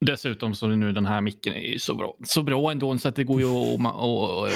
[0.00, 3.16] Dessutom så är nu den här micken är så bra, så bra ändå så att
[3.16, 3.94] det går ju att...
[3.94, 4.48] Och, och,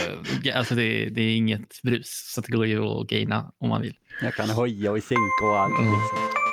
[0.55, 3.83] alltså det, det, är inget brus så att det går ju att gaina om man
[3.83, 3.95] vill.
[4.23, 5.79] Jag kan höja och sänka och allt.
[5.79, 5.93] Mm.
[5.93, 6.44] Liksom.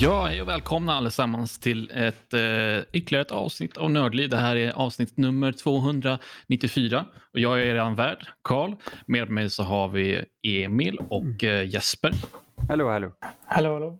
[0.00, 4.28] Ja, hej och välkomna allesammans till ett eh, ytterligare ett avsnitt av Nördliv.
[4.28, 8.74] Det här är avsnitt nummer 294 och jag är er värd, Karl.
[9.06, 12.12] Med mig så har vi Emil och eh, Jesper.
[12.68, 13.12] Hallå, hallå.
[13.46, 13.98] Hallå, hallå.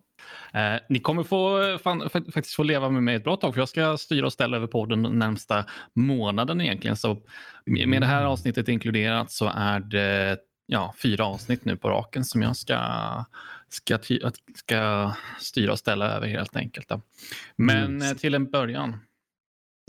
[0.53, 3.69] Eh, ni kommer få, fan, faktiskt få leva med mig ett bra tag för jag
[3.69, 6.95] ska styra och ställa över podden den närmsta månaden egentligen.
[6.95, 7.17] Så
[7.65, 12.41] med det här avsnittet inkluderat så är det ja, fyra avsnitt nu på raken som
[12.41, 12.75] jag ska
[13.73, 13.99] ska,
[14.55, 16.89] ska styra och ställa över helt enkelt.
[16.89, 17.01] Då.
[17.55, 18.17] Men mm.
[18.17, 18.97] till en början.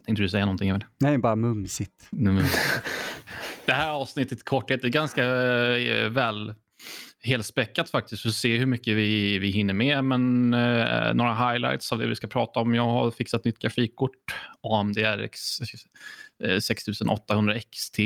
[0.06, 0.68] Tänkte du säga någonting?
[0.68, 0.84] Emil?
[0.98, 2.08] Nej, bara mumsigt.
[3.66, 6.54] Det här avsnittet korthet är ganska äh, väl
[7.22, 10.04] helspäckat faktiskt för att se hur mycket vi, vi hinner med.
[10.04, 12.74] Men eh, några highlights av det vi ska prata om.
[12.74, 14.16] Jag har fixat nytt grafikkort.
[14.62, 15.60] AMD RX
[16.44, 17.98] eh, 6800 XT.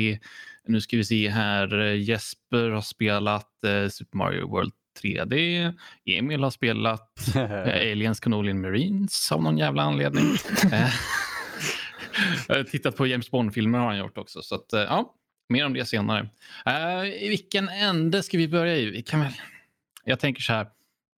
[0.67, 1.77] Nu ska vi se här.
[1.83, 5.73] Jesper har spelat eh, Super Mario World 3D.
[6.05, 7.51] Emil har spelat eh,
[7.91, 10.25] Aliens Canolian Marines av någon jävla anledning.
[12.49, 14.41] Eh, tittat på James Bond-filmer har han gjort också.
[14.41, 15.13] Så att, eh, ja,
[15.49, 16.29] mer om det senare.
[16.67, 18.89] Uh, I vilken ände ska vi börja i?
[18.89, 19.33] Vi kan väl...
[20.03, 20.67] Jag tänker så här,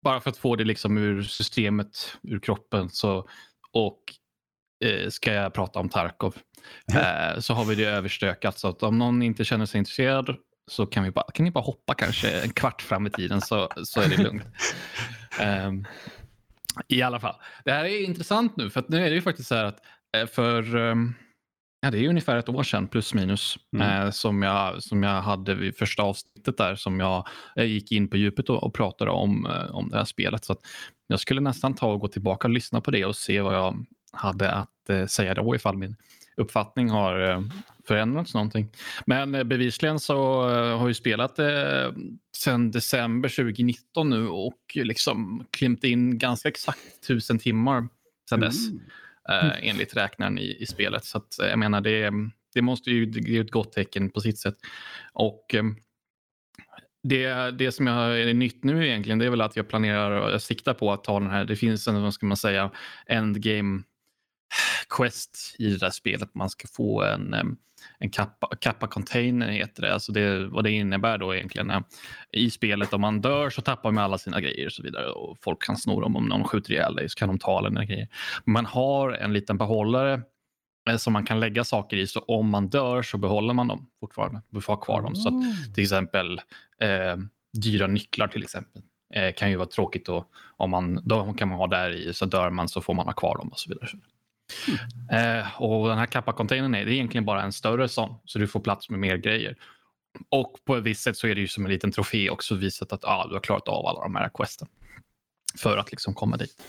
[0.02, 3.28] bara för att få det liksom ur systemet, ur kroppen, så,
[3.72, 4.00] och
[4.84, 6.36] uh, ska jag prata om Tarkov.
[6.94, 8.58] Uh, så har vi det överstökat.
[8.58, 10.36] Så att om någon inte känner sig intresserad
[10.70, 13.68] så kan, vi bara, kan ni bara hoppa kanske en kvart fram i tiden så,
[13.84, 14.44] så är det lugnt.
[15.66, 15.86] um,
[16.88, 19.54] I alla fall, det här är intressant nu för nu är det ju faktiskt så
[19.54, 19.80] här att
[20.16, 21.14] eh, för um,
[21.80, 24.02] ja, det är ungefär ett år sedan plus minus mm.
[24.02, 28.08] eh, som, jag, som jag hade vid första avsnittet där som jag, jag gick in
[28.08, 30.44] på djupet och, och pratade om, eh, om det här spelet.
[30.44, 30.56] Så
[31.06, 33.86] jag skulle nästan ta och gå tillbaka och lyssna på det och se vad jag
[34.12, 35.96] hade att eh, säga då ifall min
[36.36, 37.42] uppfattning har eh,
[37.86, 38.68] förändrats någonting.
[39.06, 41.92] Men eh, bevisligen så eh, har vi spelat eh,
[42.36, 47.88] sedan december 2019 nu och liksom klimt in ganska exakt tusen timmar
[48.28, 48.68] sedan dess.
[48.68, 48.80] Mm.
[49.28, 51.04] Eh, enligt räknaren i, i spelet.
[51.04, 52.10] Så att, jag menar det,
[52.54, 54.56] det måste ju det är ett gott tecken på sitt sätt.
[55.12, 55.54] Och
[57.02, 60.42] det, det som jag är nytt nu egentligen det är väl att jag planerar och
[60.42, 62.70] siktar på att ta den här, det finns en, vad ska man säga,
[63.06, 63.82] endgame
[64.88, 66.34] quest i det där spelet.
[66.34, 67.34] Man ska få en,
[67.98, 69.94] en kappa, kappa container heter det.
[69.94, 70.46] Alltså det.
[70.48, 71.84] Vad det innebär då egentligen
[72.32, 75.38] i spelet om man dör så tappar man alla sina grejer och så vidare och
[75.40, 77.84] folk kan sno dem om någon skjuter ihjäl dig så kan de ta alla dina
[77.84, 78.08] grejer.
[78.44, 80.22] Man har en liten behållare
[80.90, 83.90] eh, som man kan lägga saker i så om man dör så behåller man dem
[84.00, 84.42] fortfarande.
[84.50, 85.16] Vi får ha kvar dem.
[85.16, 85.74] Så att, ah.
[85.74, 86.40] till exempel
[86.80, 87.16] eh,
[87.62, 88.82] dyra nycklar till exempel
[89.14, 90.26] eh, kan ju vara tråkigt då,
[90.56, 93.12] om man, då kan man ha där i så dör man så får man ha
[93.12, 93.88] kvar dem och så vidare.
[95.10, 95.38] Mm.
[95.38, 98.60] Eh, och den här kappa-containern är, är egentligen bara en större sån, så du får
[98.60, 99.56] plats med mer grejer.
[100.28, 102.92] Och på ett visst sätt så är det ju som en liten trofé också visat
[102.92, 104.68] att ah, du har klarat av alla de här questen.
[105.58, 106.62] För att liksom komma dit.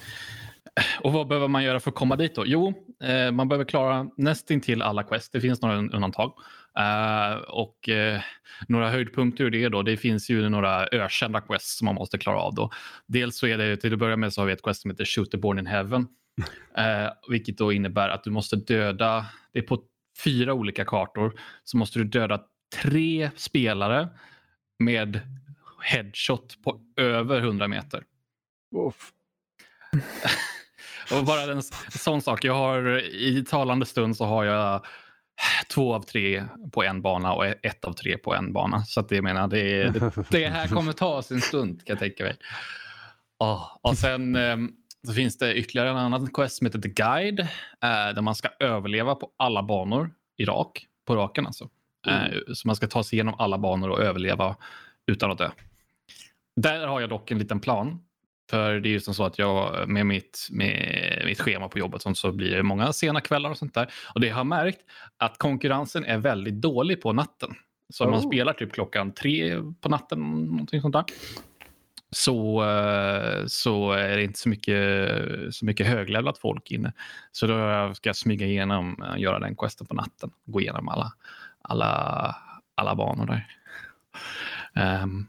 [1.01, 2.43] Och vad behöver man göra för att komma dit då?
[2.45, 2.73] Jo,
[3.03, 5.31] eh, man behöver klara nästintill alla quest.
[5.31, 6.33] Det finns några undantag.
[6.79, 8.19] Uh, och uh,
[8.67, 12.39] några höjdpunkter ur det då, det finns ju några ökända quests som man måste klara
[12.39, 12.71] av då.
[13.07, 15.05] Dels så är det, till att börja med så har vi ett quest som heter
[15.05, 16.07] Shoot the Born in Heaven
[16.77, 19.83] Eh, vilket då innebär att du måste döda, det är på
[20.23, 22.43] fyra olika kartor, så måste du döda
[22.81, 24.09] tre spelare
[24.79, 25.21] med
[25.83, 28.03] headshot på över 100 meter.
[31.11, 32.43] Och bara en sån sak.
[32.43, 34.85] Jag har i talande stund så har jag
[35.73, 38.83] två av tre på en bana och ett av tre på en bana.
[38.83, 42.23] Så att det menar, det, det, det här kommer ta sin stund kan jag tänka
[42.23, 42.37] mig.
[43.39, 44.71] Oh, och sen ehm,
[45.07, 47.39] så finns det ytterligare en annan quest som heter The Guide.
[47.39, 47.47] Eh,
[48.15, 51.69] där man ska överleva på alla banor i rak, på raken alltså.
[52.07, 52.55] Eh, mm.
[52.55, 54.55] så man ska ta sig igenom alla banor och överleva
[55.07, 55.49] utan att dö.
[56.55, 58.03] Där har jag dock en liten plan.
[58.49, 62.17] För det är ju som så att jag med mitt, med mitt schema på jobbet
[62.17, 63.93] så blir det många sena kvällar och sånt där.
[64.15, 64.79] Och det har märkt
[65.17, 67.55] att konkurrensen är väldigt dålig på natten.
[67.93, 68.09] Så oh.
[68.09, 71.05] man spelar typ klockan tre på natten, någonting sånt där
[72.09, 75.09] så, eh, så är det inte så mycket,
[75.55, 76.93] så mycket höglevlat folk inne.
[77.31, 80.31] Så då ska jag smyga igenom, eh, göra den questen på natten.
[80.45, 81.13] Gå igenom alla,
[81.61, 82.35] alla,
[82.75, 83.47] alla banor där.
[85.03, 85.27] Um,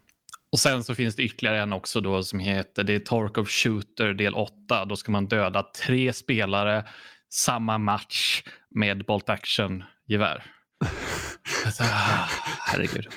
[0.52, 4.14] och sen så finns det ytterligare en också då som heter det är Tarkov Shooter
[4.14, 4.84] del 8.
[4.84, 6.84] Då ska man döda tre spelare
[7.30, 10.44] samma match med bolt action-gevär.
[11.66, 12.28] Alltså, ah,
[12.60, 13.08] Herregud.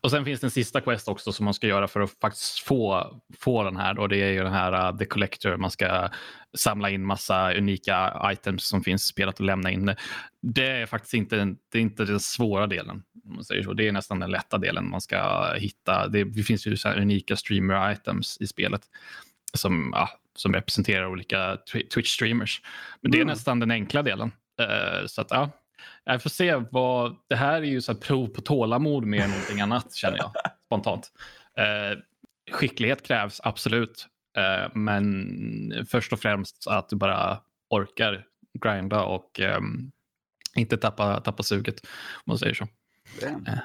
[0.00, 2.58] Och sen finns det en sista quest också som man ska göra för att faktiskt
[2.58, 3.98] få, få den här.
[3.98, 5.56] Och det är ju den här uh, The Collector.
[5.56, 6.08] Man ska
[6.56, 9.96] samla in massa unika items som finns i spelet och lämna in det.
[10.42, 13.02] Det är faktiskt inte, det inte den svåra delen.
[13.24, 13.72] Man säger så.
[13.72, 16.08] Det är nästan den lätta delen man ska hitta.
[16.08, 18.82] Det, det finns ju så unika streamer items i spelet
[19.54, 21.56] som, ja, som representerar olika
[21.94, 22.60] Twitch-streamers.
[23.00, 23.32] Men det är mm.
[23.32, 24.32] nästan den enkla delen.
[24.60, 25.50] Uh, så att, ja,
[26.04, 27.16] jag får se vad...
[27.28, 30.32] Det här är ju så prov på tålamod mer än någonting annat känner jag
[30.66, 31.12] spontant.
[31.58, 31.98] Eh,
[32.52, 34.06] skicklighet krävs absolut.
[34.38, 37.40] Eh, men först och främst att du bara
[37.70, 38.24] orkar
[38.62, 39.60] grinda och eh,
[40.54, 41.80] inte tappa, tappa suget.
[42.14, 42.64] Om man säger så.
[43.22, 43.58] Eh.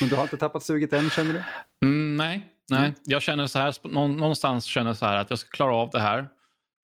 [0.00, 1.42] Men du har inte tappat suget än känner du?
[1.86, 2.78] Mm, nej, nej.
[2.78, 2.94] Mm.
[3.04, 6.00] Jag känner så här, någonstans känner jag så här att jag ska klara av det
[6.00, 6.28] här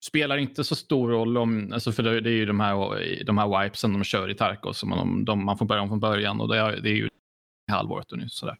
[0.01, 3.63] spelar inte så stor roll om, alltså för det är ju de här, de här
[3.63, 6.57] wipesen de kör i Tarkos man, de, man får börja om från början och det
[6.57, 7.09] är, det är ju
[7.67, 8.57] halvåret och nu sådär.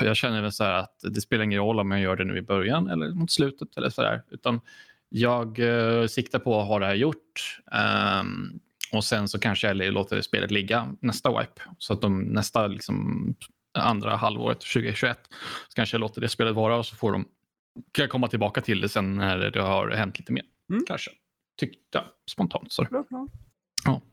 [0.00, 2.38] Jag känner väl så här att det spelar ingen roll om jag gör det nu
[2.38, 4.60] i början eller mot slutet eller sådär, utan
[5.08, 7.60] jag eh, siktar på att ha det här gjort
[8.22, 8.60] um,
[8.92, 13.34] och sen så kanske jag låter spelet ligga nästa wipe så att de nästa liksom,
[13.78, 15.18] andra halvåret 2021
[15.68, 17.24] så kanske jag låter det spelet vara och så får de
[17.92, 20.44] kan jag komma tillbaka till det sen när det har hänt lite mer.
[20.72, 20.84] Mm.
[20.86, 21.10] Kanske.
[21.60, 22.72] Tyckte jag spontant.
[22.72, 22.84] Så.
[22.84, 23.28] Bra, bra.
[23.84, 24.00] Ja.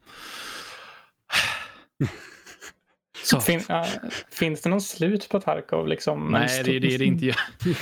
[3.23, 3.41] Så.
[3.41, 3.85] Fin, äh,
[4.31, 5.87] finns det någon slut på Tarkov?
[5.87, 7.25] Liksom, Nej, det, det, är det inte.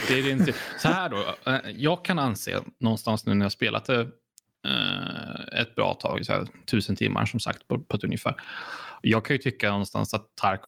[0.08, 0.54] Det är det inte.
[0.80, 1.52] Så här då.
[1.52, 4.02] Eh, jag kan anse någonstans nu när jag spelat det
[4.68, 8.36] eh, ett bra tag, så här, tusen timmar som sagt på, på ett ungefär.
[9.02, 10.68] Jag kan ju tycka någonstans att Tarkov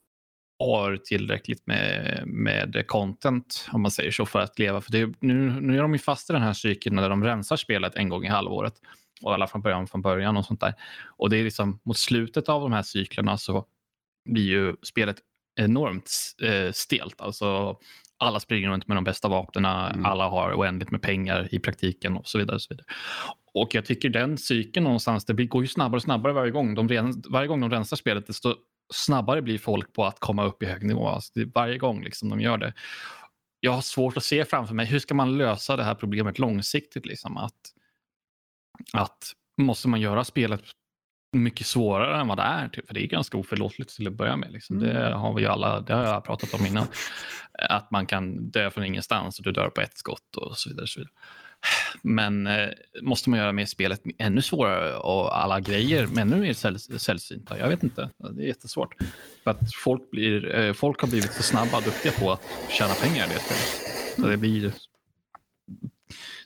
[0.59, 4.81] har tillräckligt med, med content, om man säger så, för att leva.
[4.81, 7.55] För det, nu, nu är de ju fast i den här cykeln när de rensar
[7.55, 8.73] spelet en gång i halvåret.
[9.21, 10.73] Och alla från början från början och sånt där.
[11.05, 13.65] Och det är liksom mot slutet av de här cyklerna så
[14.29, 15.17] blir ju spelet
[15.55, 16.11] enormt
[16.43, 17.21] eh, stelt.
[17.21, 17.77] Alltså
[18.17, 20.05] alla springer runt med de bästa vapnen, mm.
[20.05, 22.55] alla har oändligt med pengar i praktiken och så vidare.
[22.55, 22.85] Och, så vidare.
[23.53, 26.75] och jag tycker den cykeln någonstans, det går ju snabbare och snabbare varje gång.
[26.75, 28.55] De, varje gång de rensar spelet, desto
[28.93, 31.07] snabbare blir folk på att komma upp i hög nivå.
[31.07, 32.73] Alltså varje gång liksom de gör det.
[33.59, 37.05] Jag har svårt att se framför mig, hur ska man lösa det här problemet långsiktigt?
[37.05, 37.37] Liksom?
[37.37, 37.53] Att,
[38.93, 40.61] att måste man göra spelet
[41.35, 42.69] mycket svårare än vad det är?
[42.69, 42.87] Typ?
[42.87, 44.51] För det är ganska oförlåtligt till att börja med.
[44.51, 44.77] Liksom.
[44.77, 44.95] Mm.
[44.95, 46.87] Det har vi alla, det har jag pratat om innan.
[47.69, 50.83] Att man kan dö från ingenstans och du dör på ett skott och så vidare.
[50.83, 51.13] Och så vidare.
[52.01, 52.69] Men eh,
[53.01, 57.59] måste man göra med spelet ännu svårare och alla grejer ännu mer säll sällsynta?
[57.59, 58.09] Jag vet inte.
[58.31, 58.95] Det är jättesvårt.
[59.43, 62.93] För att folk, blir, eh, folk har blivit så snabba och duktiga på att tjäna
[62.93, 64.15] pengar i det spelet.
[64.15, 64.61] Så det blir...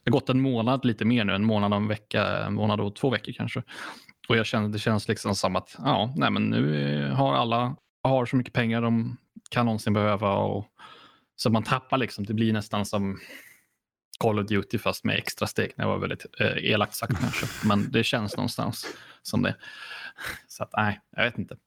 [0.03, 2.79] Det har gått en månad lite mer nu, en månad och en vecka, en månad
[2.79, 3.63] och två veckor kanske.
[4.29, 7.75] Och jag känner, det känns liksom som att ja, nej, men nu eh, har alla
[8.03, 9.17] har så mycket pengar de
[9.49, 10.35] kan någonsin behöva.
[10.35, 10.65] Och,
[11.35, 13.19] så man tappar liksom, det blir nästan som
[14.19, 15.71] Call of Duty fast med extra steg.
[15.75, 18.85] Det var väldigt eh, elakt sagt kanske, men det känns någonstans
[19.21, 19.55] som det.
[20.47, 21.57] Så att nej, jag vet inte.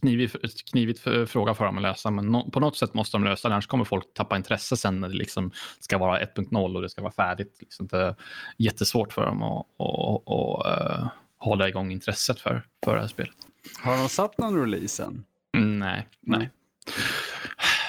[0.00, 0.30] Knivig,
[0.70, 3.48] knivigt för, fråga för dem att lösa, men no, på något sätt måste de lösa
[3.48, 6.88] det, annars kommer folk tappa intresse sen när det liksom ska vara 1.0 och det
[6.88, 7.56] ska vara färdigt.
[7.60, 8.14] Liksom det är
[8.56, 11.08] jättesvårt för dem att och, och, uh,
[11.38, 13.34] hålla igång intresset för, för det här spelet.
[13.82, 15.24] Har de satt någon release än?
[15.56, 16.50] Mm, nej, nej.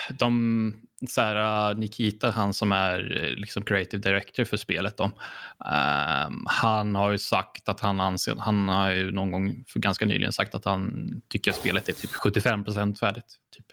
[0.10, 0.74] De,
[1.06, 6.46] så här, uh, Nikita, han som är uh, liksom creative director för spelet, då, um,
[6.46, 10.34] han har ju sagt att han anser, han har ju någon gång för ganska nyligen
[10.34, 13.36] sagt att han tycker att spelet är typ 75 procent färdigt.
[13.56, 13.66] Typ.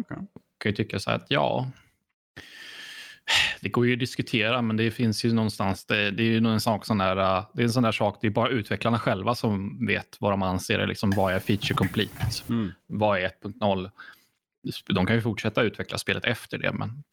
[0.00, 0.26] Okay.
[0.58, 1.70] Kan ju tycka så här att ja,
[3.60, 6.60] det går ju att diskutera, men det finns ju någonstans, det, det är ju en
[6.60, 9.34] sak sån där, uh, det är en sån där sak, det är bara utvecklarna själva
[9.34, 12.72] som vet vad de anser liksom, vad är feature complete, mm.
[12.86, 13.90] vad är 1.0
[14.86, 17.04] de kan ju fortsätta utveckla spelet efter det, men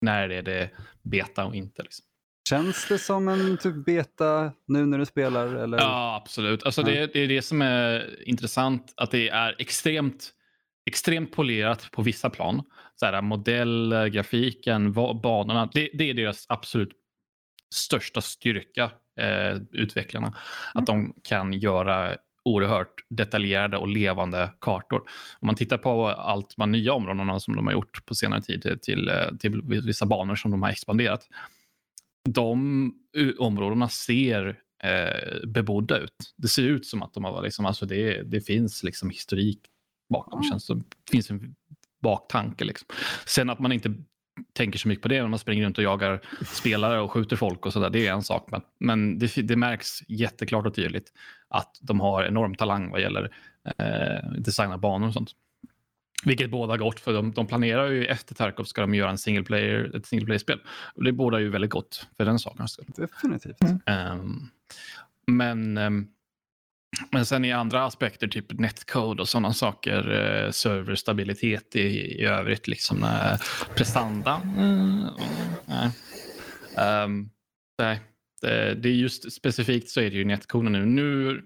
[0.00, 0.70] när är det
[1.02, 1.82] beta och inte?
[1.82, 2.04] Liksom.
[2.48, 5.54] Känns det som en typ beta nu när du spelar?
[5.54, 5.78] Eller?
[5.78, 6.62] Ja, absolut.
[6.62, 10.30] Alltså, det, det, är det som är intressant, att det är extremt,
[10.86, 12.62] extremt polerat på vissa plan.
[12.96, 16.92] Så här, modell, grafiken, banorna, det, det är deras absolut
[17.74, 20.26] största styrka, eh, utvecklarna.
[20.26, 20.38] Mm.
[20.74, 25.02] Att de kan göra oerhört detaljerade och levande kartor.
[25.40, 28.78] Om man tittar på allt de nya områdena som de har gjort på senare tid
[28.82, 31.28] till, till vissa banor som de har expanderat.
[32.28, 32.94] De
[33.38, 36.34] områdena ser eh, bebodda ut.
[36.36, 39.60] Det ser ut som att de har, liksom, alltså det, det finns liksom historik
[40.12, 40.40] bakom.
[40.40, 40.50] Mm.
[40.50, 41.54] Känns det finns en
[42.02, 42.64] baktanke.
[42.64, 42.88] Liksom.
[43.26, 43.94] Sen att man inte
[44.52, 47.66] tänker så mycket på det när man springer runt och jagar spelare och skjuter folk
[47.66, 47.90] och sådär.
[47.90, 48.48] Det är en sak.
[48.50, 51.12] Men, men det, det, märks jätteklart och tydligt
[51.52, 53.30] att de har enorm talang vad gäller
[53.78, 55.30] eh, designa banor och sånt.
[56.24, 59.44] Vilket båda gott för de, de planerar ju efter Tarkov ska de göra en single
[59.44, 60.60] player, ett single player-spel.
[60.94, 62.66] Och det båda ju väldigt gott för den saken.
[62.96, 63.56] Definitivt.
[63.86, 64.20] Mm.
[64.20, 64.50] Um,
[65.26, 66.08] men um,
[67.10, 72.68] men sen i andra aspekter, typ netcode och sådana saker, eh, serverstabilitet i, i övrigt,
[72.68, 73.38] liksom eh,
[73.76, 74.40] prestanda.
[74.56, 75.08] Mm,
[77.04, 77.30] um,
[77.78, 78.00] nej,
[78.42, 80.86] det, det, är just specifikt så är det ju netkoden nu.
[80.86, 81.42] Nu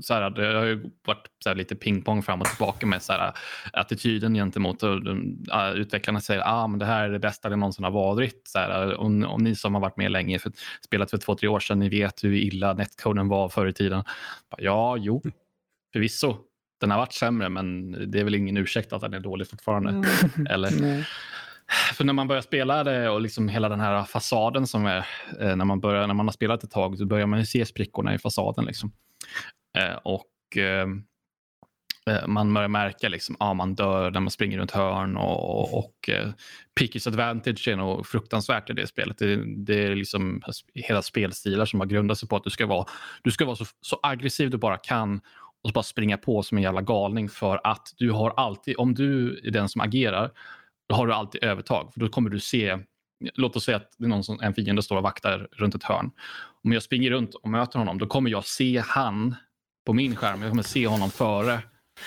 [0.00, 3.12] så här, det har ju varit så här, lite pingpong fram och tillbaka med så
[3.12, 3.32] här,
[3.72, 7.84] attityden gentemot och, uh, utvecklarna säger att ah, det här är det bästa det någonsin
[7.84, 8.42] har varit.
[8.44, 10.52] Så här, om, om ni som har varit med länge, för,
[10.84, 14.04] spelat för två, tre år sedan, ni vet hur illa netkoden var förr i tiden.
[14.58, 15.22] Ja, jo,
[15.92, 16.36] förvisso.
[16.80, 19.90] Den har varit sämre, men det är väl ingen ursäkt att den är dålig fortfarande.
[19.90, 20.46] Mm.
[20.50, 20.70] Eller?
[21.94, 25.06] För när man börjar spela det och liksom hela den här fasaden som är
[25.40, 28.14] eh, när man, börjar, när man har spelat ett tag så börjar man se sprickorna
[28.14, 28.64] i fasaden.
[28.64, 28.92] Liksom.
[29.78, 30.86] Eh, och eh,
[32.26, 36.10] man börjar märka liksom, ja, man dör när man springer runt hörn och, och, och
[36.78, 39.18] Pickers Advantage är nog fruktansvärt i det spelet.
[39.18, 40.42] Det, det är liksom
[40.74, 42.86] hela spelstilar som har grundat sig på att du ska vara,
[43.22, 45.20] du ska vara så, så aggressiv du bara kan
[45.62, 49.40] och bara springa på som en jävla galning för att du har alltid, om du
[49.44, 50.30] är den som agerar
[50.88, 51.92] då har du alltid övertag.
[51.92, 52.78] För då kommer du se,
[53.34, 55.84] låt oss säga att det är någon som, en fiende står och vaktar runt ett
[55.84, 56.10] hörn.
[56.64, 59.34] Om jag springer runt och möter honom, då kommer jag se han
[59.86, 60.42] på min skärm.
[60.42, 61.62] Jag kommer se honom före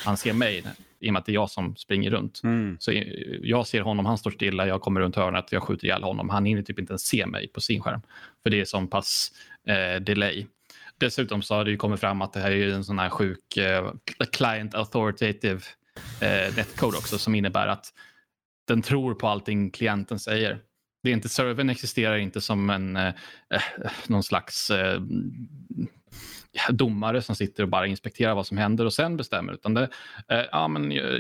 [0.06, 0.64] han ser mig
[1.00, 2.42] i och med att det är jag som springer runt.
[2.44, 2.78] Mm.
[2.80, 2.92] Så
[3.42, 6.30] jag ser honom, han står stilla, jag kommer runt hörnet, jag skjuter ihjäl honom.
[6.30, 8.02] Han hinner typ inte ens se mig på sin skärm.
[8.44, 9.32] För det är så pass
[9.68, 10.46] eh, delay.
[10.98, 13.58] Dessutom så har det ju kommit fram att det här är en sån här sjuk
[13.58, 13.92] eh,
[14.32, 15.62] client authoritative
[16.22, 17.86] eh, netcode också som innebär att
[18.68, 20.60] den tror på allting klienten säger.
[21.04, 23.14] Det är inte, servern existerar inte som en, eh,
[23.54, 23.62] eh,
[24.08, 25.02] någon slags eh,
[26.70, 29.54] domare som sitter och bara inspekterar vad som händer och sen bestämmer.
[29.54, 29.90] Utan det,
[30.28, 31.20] eh, ja, men, eh,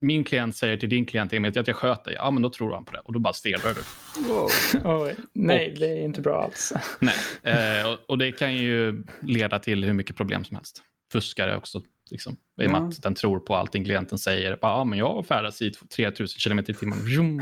[0.00, 2.14] min klient säger till din klient att jag sköter dig.
[2.14, 3.82] Ja, men då tror han på det och då bara stelnar du.
[4.28, 4.50] Wow.
[4.84, 6.72] Oh, nej, och, det är inte bra alls.
[7.00, 10.82] Nej, eh, och, och, det kan ju leda till hur mycket problem som helst.
[11.12, 14.58] Fuskare också Liksom, I och med att den tror på allting klienten säger.
[14.62, 16.98] Ja, men jag färdas i 3000 km i timmen.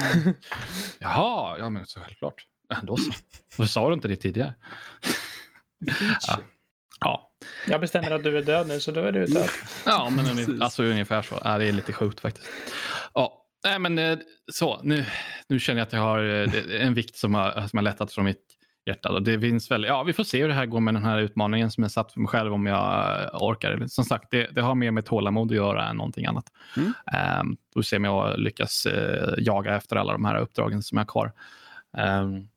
[0.99, 2.47] Jaha, ja men så självklart.
[2.83, 3.13] Då så.
[3.57, 4.55] Varför sa du inte det tidigare?
[6.27, 6.39] ja.
[7.01, 7.33] ja.
[7.67, 9.49] Jag bestämmer att du är död nu, så då är du död.
[9.87, 11.41] Ja, men alltså ungefär så.
[11.45, 12.49] Ja, det är lite sjukt faktiskt.
[13.15, 14.19] Ja, nej, men eh,
[14.53, 14.81] så.
[14.83, 15.05] Nu,
[15.49, 18.25] nu känner jag att jag har eh, en vikt som har, som har lättat från
[18.25, 19.21] mitt hjärta.
[19.21, 21.71] Det finns väl, ja, vi får se hur det här går med den här utmaningen
[21.71, 23.87] som jag satt för mig själv om jag orkar.
[23.87, 26.45] Som sagt, det, det har mer med tålamod att göra än någonting annat.
[26.77, 26.93] Mm.
[27.41, 31.05] Um, får se om jag lyckas uh, jaga efter alla de här uppdragen som jag
[31.05, 31.33] har kvar.
[32.23, 32.49] Um,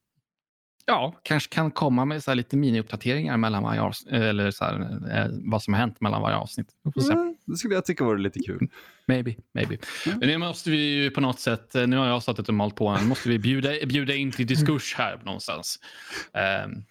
[0.85, 5.27] ja, kanske kan komma med så lite mini-uppdateringar mellan varje avsnitt, eller så här, eh,
[5.31, 6.67] vad som har hänt mellan varje avsnitt.
[7.11, 8.67] Mm, det skulle jag tycka vore lite kul.
[9.05, 9.77] Maybe, maybe.
[10.05, 10.19] Mm.
[10.19, 12.75] Men nu måste vi ju på något sätt, eh, nu har jag suttit och malt
[12.75, 15.79] på, nu måste vi bjuda, bjuda in till diskurs här någonstans.
[16.65, 16.85] Um,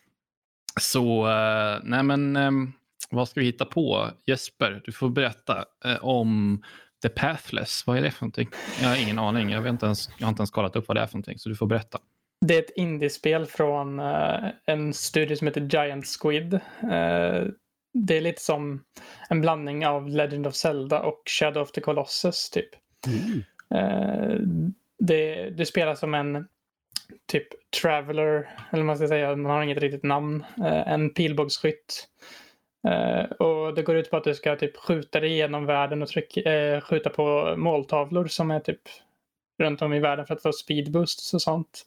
[0.81, 2.73] så, uh, nej men, um,
[3.11, 4.11] vad ska vi hitta på?
[4.27, 6.63] Jesper, du får berätta uh, om
[7.03, 7.87] The Pathless.
[7.87, 8.49] Vad är det för någonting?
[8.83, 9.51] Jag har ingen aning.
[9.51, 11.39] Jag, vet inte ens, jag har inte ens kollat upp vad det är för någonting,
[11.39, 11.99] så du får berätta.
[12.47, 16.55] Det är ett indiespel från uh, en studio som heter Giant Squid.
[16.55, 17.49] Uh,
[17.95, 18.85] det är lite som
[19.29, 22.69] en blandning av Legend of Zelda och Shadow of the Colossus typ.
[23.07, 23.43] Mm.
[23.75, 24.41] Uh,
[24.99, 26.49] det, det spelar som en
[27.27, 27.47] typ
[27.83, 30.45] traveler, eller man ska säga, man har inget riktigt namn.
[30.87, 32.09] en pilbågsskytt.
[33.39, 36.81] och det går ut på att du ska typ skjuta dig igenom världen och trycka,
[36.81, 38.81] skjuta på måltavlor som är typ
[39.59, 41.87] runt om i världen för att få speedboosts och sånt.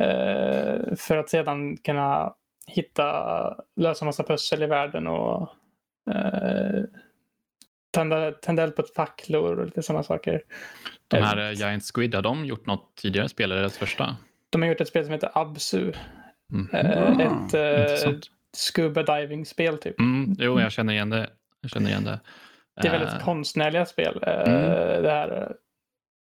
[0.00, 2.34] Eh, för att sedan kunna
[2.66, 5.48] hitta, lösa massa pussel i världen och
[6.10, 6.84] eh,
[7.92, 10.42] tända, tända eld på facklor och lite sådana saker.
[11.08, 13.52] De här uh, Giant Squid, har de gjort något tidigare spel?
[13.52, 14.16] Eller deras första?
[14.50, 15.92] De har gjort ett spel som heter Absu.
[16.52, 16.68] Mm.
[16.74, 17.54] Uh, ett
[18.08, 18.18] uh,
[18.52, 20.00] scuba diving-spel typ.
[20.00, 21.30] Mm, jo, jag känner igen det.
[21.60, 22.20] Jag känner igen det.
[22.82, 24.22] Det är väldigt konstnärliga spel.
[24.22, 25.02] Mm.
[25.02, 25.56] Det här.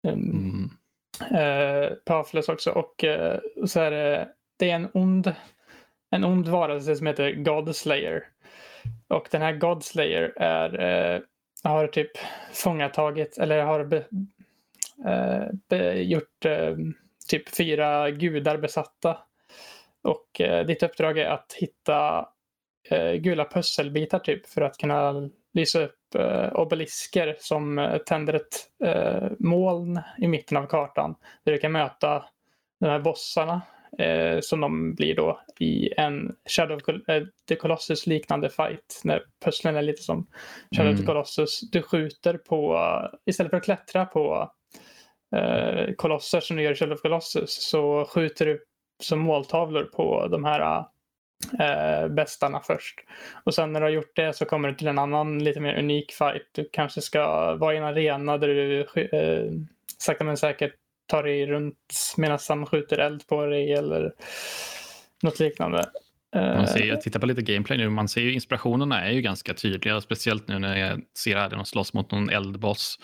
[0.09, 0.78] Um,
[1.21, 2.71] eh, Pafles också.
[2.71, 5.35] Och eh, så är det, eh, det är en ond,
[6.11, 8.25] en ond varelse som heter Godslayer.
[9.09, 10.81] Och den här Godslayer är,
[11.15, 11.21] eh,
[11.65, 12.11] har typ
[12.53, 14.05] fångatagit, eller har be,
[15.07, 16.77] eh, be, gjort eh,
[17.29, 19.19] typ fyra gudar besatta.
[20.03, 22.29] Och eh, ditt uppdrag är att hitta
[22.91, 25.98] eh, gula pusselbitar typ för att kunna lysa upp
[26.53, 32.25] obelisker som eh, tänder ett eh, moln i mitten av kartan där du kan möta
[32.81, 33.61] de här bossarna
[33.99, 39.01] eh, som de blir då i en Shadow of eh, the Colossus liknande fight.
[39.05, 40.27] När pusslen är lite som
[40.77, 40.97] Shadow of Mm.
[40.97, 41.61] the Colossus.
[41.71, 42.79] Du skjuter på,
[43.27, 44.51] istället för att klättra på
[45.37, 48.65] eh, kolosser som du gör i Shadow of the Colossus så skjuter du
[49.03, 50.85] som måltavlor på de här
[51.61, 52.95] eh, bästarna först.
[53.45, 55.79] Och sen när du har gjort det så kommer du till en annan lite mer
[55.79, 56.49] unik fight.
[56.53, 59.53] Du kanske ska vara i en arena där du eh,
[59.99, 60.75] sakta men säkert
[61.07, 64.13] tar dig runt medan han skjuter eld på dig eller
[65.23, 65.85] något liknande.
[66.37, 67.89] Eh, Man ser, jag tittar på lite gameplay nu.
[67.89, 70.01] Man ser ju inspirationerna är ju ganska tydliga.
[70.01, 72.99] Speciellt nu när jag ser här de slåss mot någon eldboss.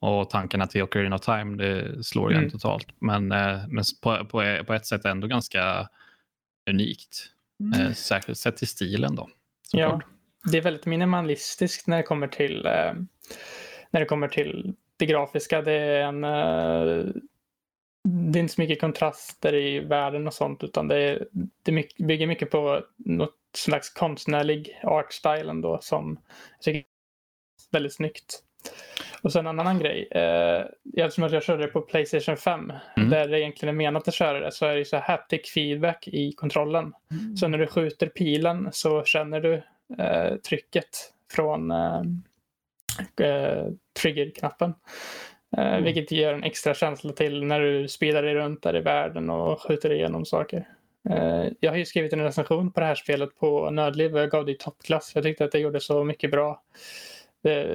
[0.00, 2.50] Och tankarna till Ocarina of Time, det slår igen Mm.
[2.50, 2.86] totalt.
[3.00, 5.88] Men, eh, men på, på, på ett sätt ändå ganska
[6.70, 7.26] unikt.
[7.74, 9.28] Eh, särskilt sett till stilen då.
[9.72, 10.00] Ja,
[10.50, 12.92] det är väldigt minimalistiskt när det kommer till, eh,
[13.90, 15.62] när det, kommer till det grafiska.
[15.62, 17.04] Det är, en, eh,
[18.08, 21.28] det är inte så mycket kontraster i världen och sånt utan det, är,
[21.62, 26.18] det mycket, bygger mycket på något slags konstnärlig art style ändå som
[26.56, 26.84] jag tycker är
[27.72, 28.42] väldigt snyggt.
[29.22, 30.08] Och sen en annan grej.
[30.10, 30.64] Eh,
[30.96, 33.10] eftersom att jag körde det på Playstation 5 Mm.
[33.10, 36.08] där det egentligen är menat att köra det så är det så här haptic feedback
[36.08, 36.92] i kontrollen.
[37.10, 37.36] Mm.
[37.36, 39.62] Så när du skjuter pilen så känner du
[39.98, 40.88] eh, trycket
[41.32, 42.02] från eh,
[43.20, 43.66] eh,
[44.02, 44.70] triggerknappen.
[44.70, 45.84] Eh, Mm.
[45.84, 49.62] Vilket ger en extra känsla till när du speedar dig runt där i världen och
[49.62, 50.68] skjuter igenom saker.
[51.10, 54.30] Eh, jag har ju skrivit en recension på det här spelet på Nödliv och jag
[54.30, 55.12] gav det i toppklass.
[55.14, 56.62] Jag tyckte att det gjorde så mycket bra.
[57.42, 57.66] Det,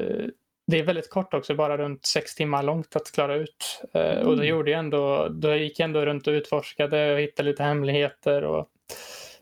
[0.67, 3.81] det är väldigt kort också, bara runt sex timmar långt att klara ut.
[3.93, 4.45] Eh, och då, Mm.
[4.47, 8.43] gjorde jag ändå, då gick jag ändå runt och utforskade och hittade lite hemligheter.
[8.43, 8.69] Och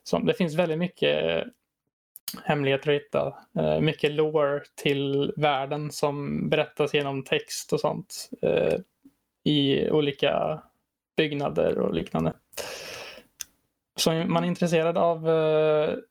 [0.04, 0.20] så.
[0.20, 1.44] Det finns väldigt mycket
[2.44, 3.34] hemligheter att hitta.
[3.60, 8.30] Eh, mycket lore till världen som berättas genom text och sånt.
[8.42, 8.76] Eh,
[9.44, 10.64] I olika
[11.18, 12.34] byggnader och liknande.
[13.96, 15.28] Så om man är intresserad av,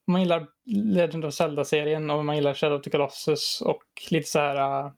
[0.07, 0.47] om man gillar
[0.95, 4.91] Legend of Zelda-serien och man gillar Shadow of the Colossus och lite så här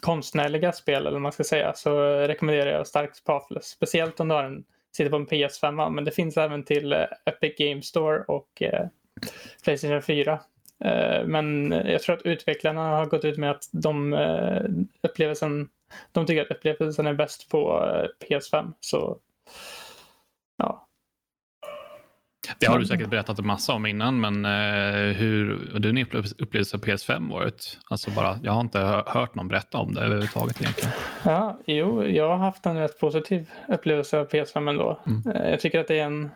[0.00, 3.66] konstnärliga spel eller vad man ska säga så rekommenderar jag starkt Pathless.
[3.66, 4.64] Speciellt om du har en,
[4.96, 8.86] sitter på en PS5 men det finns även till eh, Epic Game Store och eh,
[9.64, 10.40] Playstation 4.
[10.84, 14.62] Eh, men jag tror att utvecklarna har gått ut med att de eh,
[15.02, 15.68] upplevelsen,
[16.12, 18.72] de tycker att upplevelsen är bäst på eh, PS5.
[18.80, 19.18] Så
[20.56, 20.86] ja,
[22.58, 25.98] det har du säkert berättat en massa om innan, men eh, hur har din
[26.38, 27.78] upplevelse av PS5 varit?
[27.90, 30.90] Alltså bara, jag har inte hö- hört någon berätta om det överhuvudtaget egentligen.
[31.24, 35.00] Ja, jo, jag har haft en rätt positiv upplevelse av PS5 ändå.
[35.06, 35.36] Mm.
[35.36, 36.30] Eh, Jag tycker att det är en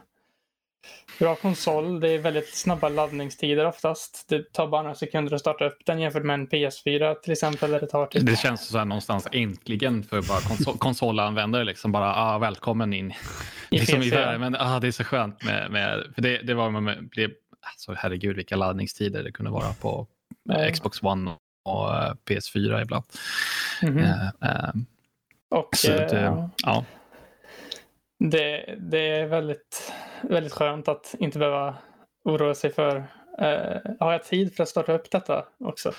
[1.18, 2.00] bra konsol.
[2.00, 4.26] Det är väldigt snabba laddningstider oftast.
[4.28, 7.70] Det tar bara några sekunder att starta upp den jämfört med en PS4 till exempel.
[7.70, 8.26] Där det tar typ...
[8.26, 11.64] Det känns så här någonstans äntligen för bara konsol konsolanvändare.
[11.64, 13.10] Liksom bara, ah, välkommen in.
[13.70, 14.14] I liksom i PS4.
[14.14, 14.40] världen.
[14.40, 17.94] Men ah, det är så skönt med, med för det, det var man blev, alltså,
[17.96, 20.06] herregud vilka laddningstider det kunde vara på
[20.48, 20.70] Ja.
[20.72, 21.30] Xbox One
[21.64, 23.04] och eh, PS4 ibland.
[23.82, 23.98] Mhm.
[23.98, 24.70] Eh, eh,
[25.48, 26.84] Och så att, eh, eh, ja.
[28.18, 31.76] det, det är väldigt, väldigt skönt att inte behöva
[32.24, 32.96] oroa sig för
[33.38, 35.92] eh, har jag tid för att starta upp detta också?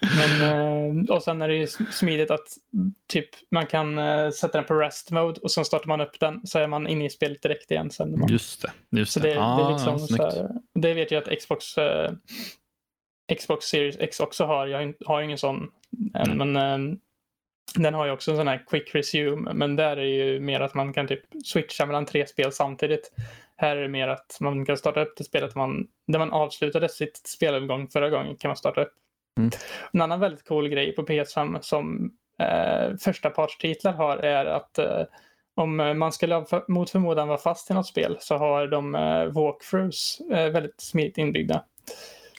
[0.16, 2.46] Men, eh, och sen är det ju smidigt att
[3.08, 6.46] typ, man kan eh, sätta den på rest mode och sen startar man upp den
[6.46, 7.90] så är man inne i spelet direkt igen.
[7.90, 8.98] Sen man, Just det.
[8.98, 11.64] Just så det, det Ah, är liksom så det vet jag att Xbox,
[13.38, 14.66] Xbox Series X också har.
[14.66, 15.70] Jag har ingen sån
[16.14, 16.96] än, men eh,
[17.74, 19.52] den har ju också en sån här quick resume.
[19.54, 23.12] Men där är det ju mer att man kan typ switcha mellan tre spel samtidigt.
[23.56, 26.88] Här är det mer att man kan starta upp det spelet man, där man avslutade
[26.88, 28.92] sitt spelomgång förra gången kan man starta upp.
[29.38, 29.50] Mm.
[29.92, 35.02] En annan väldigt cool grej på PS5 som eh, första partstitlar har är att eh,
[35.54, 40.20] om man skulle mot förmodan vara fast i något spel så har de eh, walkthroughs
[40.32, 41.64] eh, väldigt smidigt inbyggda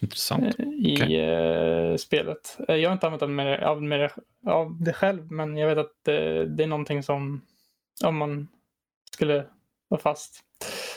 [0.01, 0.59] Intressant.
[0.59, 1.19] eh, i Okej.
[1.19, 2.57] eh, spelet.
[2.67, 3.29] Eh, Jag har inte använt av,
[3.81, 4.11] med,
[4.47, 7.41] av det själv men jag vet att eh, det är någonting som
[8.03, 8.47] om man
[9.15, 9.45] skulle
[9.87, 10.39] vara fast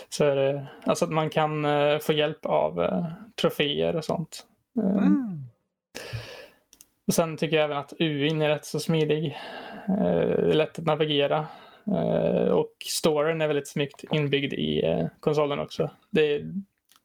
[0.09, 3.05] så är det alltså att man kan eh, få hjälp av eh,
[3.41, 4.47] troféer och sånt.
[4.79, 5.41] Eh, Mm.
[7.07, 9.39] och sen tycker jag även att UIn är rätt så smidig.
[9.89, 11.47] Eh, det lätt att navigera.
[11.87, 15.91] Eh, och storen är väldigt snyggt inbyggd i eh, konsolen också.
[16.11, 16.43] Det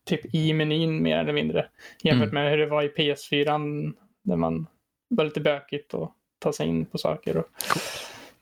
[0.05, 1.65] typ i menyn mer eller mindre.
[2.03, 2.43] Jämfört Mm.
[2.43, 4.67] med hur det var i PS4 där man
[5.09, 7.37] var lite bökigt och ta sig in på saker.
[7.37, 7.45] Och...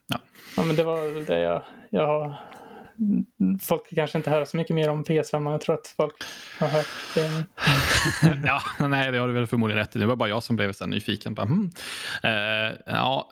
[0.07, 0.19] Ja.
[0.57, 2.35] Ja, men det var det jag, jag har...
[3.61, 6.15] Folk kanske inte hör så mycket mer om PS5, men jag tror att folk
[6.59, 7.45] har hört det.
[8.47, 9.99] ja, nej, det har du väl förmodligen rätt i.
[9.99, 11.33] Det var bara jag som blev så nyfiken.
[11.33, 11.71] Bara, hmm.
[12.23, 13.29] eh, ja,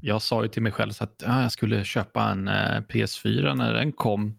[0.00, 3.72] jag sa ju till mig själv att ja, jag skulle köpa en eh, PS4 när
[3.74, 4.38] den kom.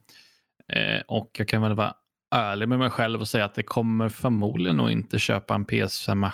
[0.73, 1.93] Eh, och jag kan väl vara
[2.35, 6.31] ärlig med mig själv och säga att det kommer förmodligen nog inte köpa en PS5.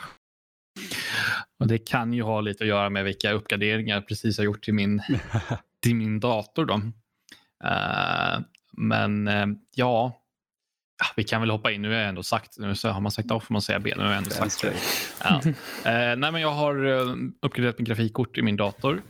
[1.60, 4.63] Och det kan ju ha lite att göra med vilka uppgraderingar jag precis har gjort
[4.63, 5.01] till min,
[5.84, 6.65] till min dator.
[6.65, 6.73] Då.
[6.73, 10.21] Uh, men uh, ja,
[11.15, 11.82] vi kan väl hoppa in.
[11.82, 13.93] Nu har jag ändå sagt, nu har man sagt A får man säga B.
[13.97, 14.73] Nu har jag ändå sagt det.
[15.23, 15.41] Ja.
[15.45, 15.51] Uh,
[16.19, 16.86] nej, men jag har
[17.41, 19.01] uppgraderat min grafikkort i min dator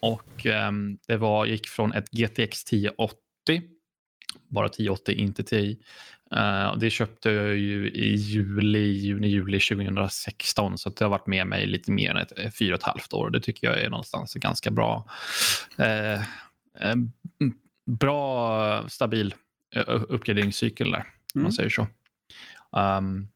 [0.00, 3.62] och um, det var, gick från ett GTX 1080
[4.48, 5.76] bara 1080, inte 10.
[6.36, 11.46] Uh, det köpte jag ju i juli, juni, juli 2016 så det har varit med
[11.46, 13.30] mig lite mer än ett, fyra och ett halvt år.
[13.30, 15.08] Det tycker jag är någonstans ganska bra.
[15.80, 16.20] Uh,
[16.84, 17.50] uh,
[17.86, 19.34] bra stabil
[19.86, 21.06] uppgraderingscykel där, mm.
[21.34, 21.52] om man mm.
[21.52, 21.86] säger så.
[22.76, 23.28] Um,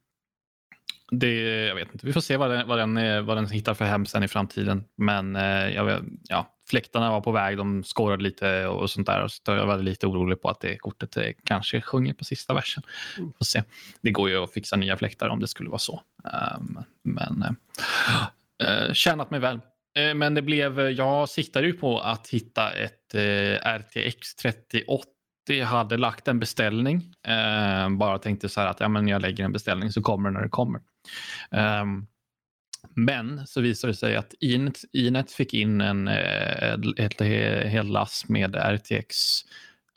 [1.11, 3.85] det, jag vet inte, vi får se vad den, vad den, vad den hittar för
[3.85, 4.85] hem sen i framtiden.
[4.97, 5.35] Men
[5.75, 9.29] jag vet, ja, fläktarna var på väg, de skårade lite och sånt där.
[9.29, 12.83] Så jag var lite orolig på att det kortet eh, kanske sjunger på sista versen.
[13.19, 13.33] Mm.
[13.39, 13.63] Får se.
[14.01, 16.03] Det går ju att fixa nya fläktar om det skulle vara så.
[16.59, 17.57] Um, men
[18.63, 19.61] uh, tjänat mig väl.
[19.99, 25.09] Uh, men det blev, jag siktade ju på att hitta ett uh, RTX 3080
[25.55, 27.15] jag hade lagt en beställning.
[27.27, 30.35] Eh, bara tänkte så här att ja, men jag lägger en beställning så kommer det
[30.35, 30.81] när det kommer.
[31.51, 32.07] Um,
[32.95, 38.29] men så visade det sig att Inet, Inet fick in en, eh, ett, ett lass
[38.29, 39.17] med RTX,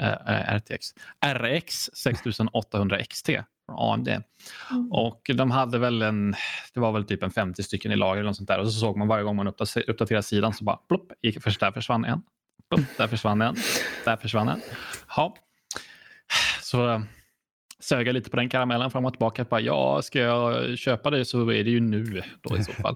[0.04, 0.88] äh, RTX
[1.26, 3.30] RX 6800 XT
[3.66, 4.08] från AMD.
[4.08, 4.92] Mm.
[4.92, 6.36] Och de hade väl en,
[6.74, 8.60] det var väl typ en 50 stycken i lager eller sånt där.
[8.60, 11.12] Och så såg man varje gång man uppdaterade sidan så bara plopp,
[11.60, 12.22] där försvann en.
[12.70, 13.56] Plopp, där försvann en.
[14.06, 14.62] Där försvann en.
[15.16, 15.36] Ja.
[16.62, 17.04] Så
[17.82, 19.44] söga lite på den karamellen fram och tillbaka.
[19.44, 22.96] Bara, ja, ska jag köpa det så är det ju nu då i så fall.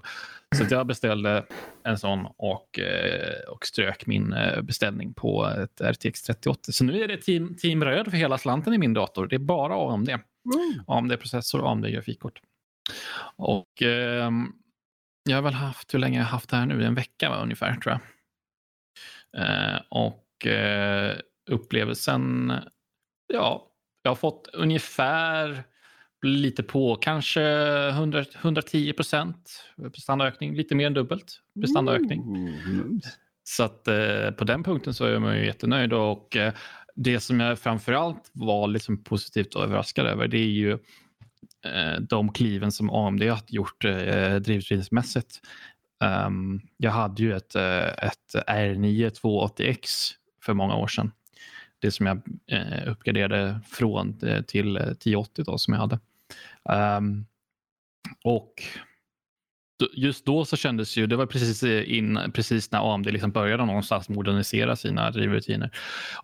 [0.54, 1.46] så jag beställde
[1.84, 6.72] en sån och, eh, och strök min eh, beställning på ett RTX 3080.
[6.72, 9.26] Så nu är det team, team röd för hela slanten i min dator.
[9.26, 10.08] Det är bara AMD.
[10.08, 10.84] Mm.
[10.86, 12.40] AMD-processor och AMD-grafikkort.
[13.36, 14.30] Och eh,
[15.28, 16.84] jag har väl haft, hur länge har jag haft det här nu?
[16.84, 18.00] En vecka va, ungefär tror jag.
[19.36, 21.16] Eh, och eh,
[21.50, 22.52] upplevelsen,
[23.26, 23.70] ja,
[24.06, 25.64] jag har fått ungefär
[26.22, 27.42] lite på kanske
[27.88, 32.20] 100, 110 procent prestandaökning, lite mer än dubbelt prestandaökning.
[32.20, 33.00] Mm.
[33.44, 36.52] Så att eh, på den punkten så är man ju jättenöjd och eh,
[36.94, 40.72] det som jag framförallt var liksom positivt överraskad över det är ju
[41.64, 45.40] eh, de kliven som AMD har gjort eh, drivtidsmässigt.
[46.26, 50.10] Um, jag hade ju ett, eh, ett R9 280X
[50.44, 51.12] för många år sedan
[51.86, 55.98] det som jag eh, uppgraderade från eh, till eh, 1080 då, som jag hade.
[56.98, 57.26] Um,
[58.24, 58.52] och
[59.92, 63.66] just då så kändes ju, det var precis, eh, in, precis när AMD liksom började
[63.66, 65.70] någonstans modernisera sina drivrutiner.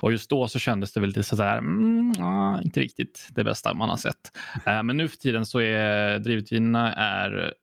[0.00, 3.74] Och just då så kändes det väl lite sådär, mm, ah, inte riktigt det bästa
[3.74, 4.36] man har sett.
[4.66, 7.54] Ehm, men nu för tiden så är drivrutinerna är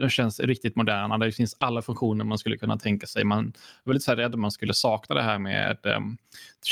[0.00, 1.18] de känns riktigt moderna.
[1.18, 3.24] Det finns alla funktioner man skulle kunna tänka sig.
[3.24, 3.52] Man
[3.84, 6.18] var lite så rädd att man skulle sakna det här med um,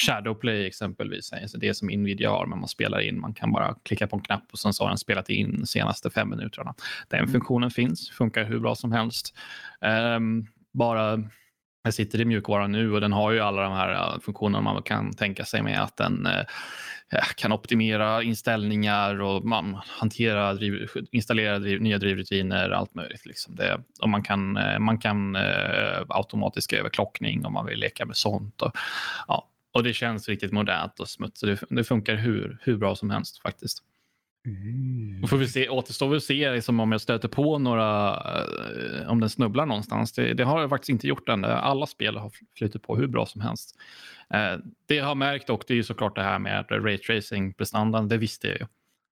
[0.07, 1.33] Shadowplay exempelvis.
[1.33, 3.21] Alltså det som Nvidia har, men man spelar in.
[3.21, 5.67] Man kan bara klicka på en knapp och sen så har den spelat in de
[5.67, 6.75] senaste fem minuterna.
[7.09, 7.33] Den mm.
[7.33, 9.35] funktionen finns, funkar hur bra som helst.
[10.17, 11.23] Um, bara
[11.83, 14.83] jag sitter i mjukvaran nu och den har ju alla de här äh, funktionerna man
[14.83, 16.45] kan tänka sig med att den eh,
[17.37, 23.27] kan optimera inställningar och man hantera, driv, installera driv, nya drivrutiner, allt möjligt.
[23.27, 23.55] Liksom.
[23.55, 28.63] Det, och man kan, man kan eh, automatisk överklockning om man vill leka med sånt.
[28.63, 28.73] Och,
[29.29, 31.61] ja, och det känns riktigt modernt och smutsigt.
[31.69, 33.83] Det, det funkar hur, hur bra som helst faktiskt.
[34.49, 35.29] Mm.
[35.29, 39.31] får vi se, återstår att se liksom, om jag stöter på några, eh, om den
[39.31, 40.13] snubblar någonstans.
[40.13, 41.45] Det, det, har jag faktiskt inte gjort än.
[41.45, 43.77] Alla spel har flutit på hur bra som helst.
[44.31, 44.57] Eh,
[44.87, 48.09] det jag har märkt och det är ju såklart det här med raytracing-prestandan.
[48.09, 48.67] Det visste jag ju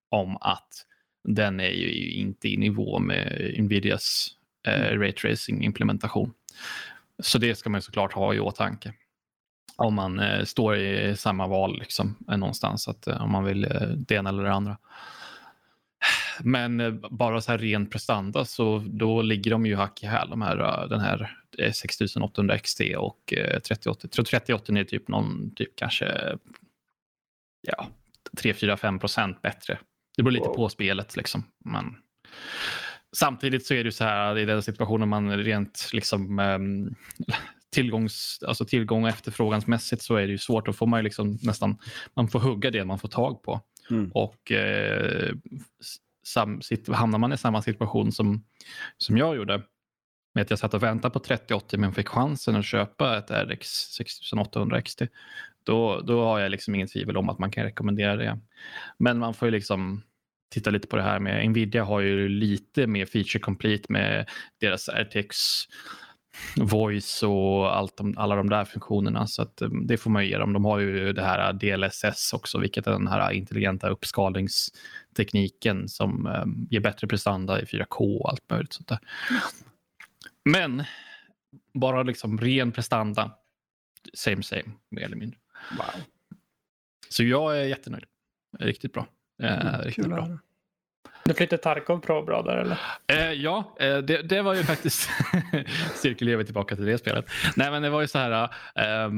[0.09, 0.85] om att
[1.23, 4.29] den är ju inte i nivå med Nvidias
[4.67, 5.01] eh, mm.
[5.01, 6.31] raytracing-implementation.
[7.19, 8.93] Så det ska man såklart ha i åtanke
[9.77, 13.87] om man eh, står i samma val liksom, någonstans, att, eh, om man vill eh,
[13.87, 14.77] det ena eller det andra.
[16.39, 20.29] Men eh, bara så här ren prestanda så då ligger de ju hack i häl,
[20.29, 21.37] de här, eh, den här
[21.73, 23.33] 6800 eh, XT och
[23.67, 23.99] 3080.
[24.01, 26.37] Jag tror 3080 är typ någon, typ kanske
[27.61, 27.87] ja,
[28.37, 29.77] 3, 4, 5 procent bättre.
[30.17, 30.55] Det beror lite wow.
[30.55, 31.43] på spelet liksom.
[31.65, 31.95] Men
[33.15, 36.95] samtidigt så är det så här i den situationen man rent liksom um,
[37.69, 40.65] tillgångs, alltså tillgång och efterfrågansmässigt så är det ju svårt.
[40.65, 41.77] Då får man ju liksom nästan,
[42.13, 43.61] man får hugga det man får tag på.
[43.89, 44.11] Mm.
[44.11, 45.33] Och eh,
[46.27, 48.43] sam, sit, hamnar man i samma situation som,
[48.97, 49.63] som jag gjorde
[50.33, 53.67] med att jag satt och väntade på 3080 men fick chansen att köpa ett RX
[53.69, 55.01] 6800 XT.
[55.63, 58.39] Då, då har jag liksom inget tvivel om att man kan rekommendera det.
[58.97, 60.03] Men man får ju liksom
[60.51, 64.89] titta lite på det här med Nvidia har ju lite mer feature complete med deras
[64.89, 65.37] RTX
[66.55, 69.27] voice och allt de, alla de där funktionerna.
[69.27, 70.53] Så att, um, det får man ju ge dem.
[70.53, 76.67] De har ju det här DLSS också, vilket är den här intelligenta uppskalningstekniken som um,
[76.69, 78.99] ger bättre prestanda i 4K och allt möjligt sånt där.
[80.45, 80.83] Men
[81.73, 83.31] bara liksom ren prestanda,
[84.13, 85.39] same same, mer eller mindre.
[85.77, 86.01] Wow.
[87.09, 88.05] Så jag är jättenöjd.
[88.59, 89.07] Riktigt bra.
[89.43, 90.37] Eh, Mm, riktigt bra.
[91.27, 92.77] Du flyttade Tarkov Pro bra där eller?
[93.07, 95.09] Eh, ja, eh, det, det var ju faktiskt...
[95.95, 97.25] cirkulerar vi tillbaka till det spelet.
[97.55, 98.49] Nej, men det var ju så här...
[98.75, 99.11] Eh,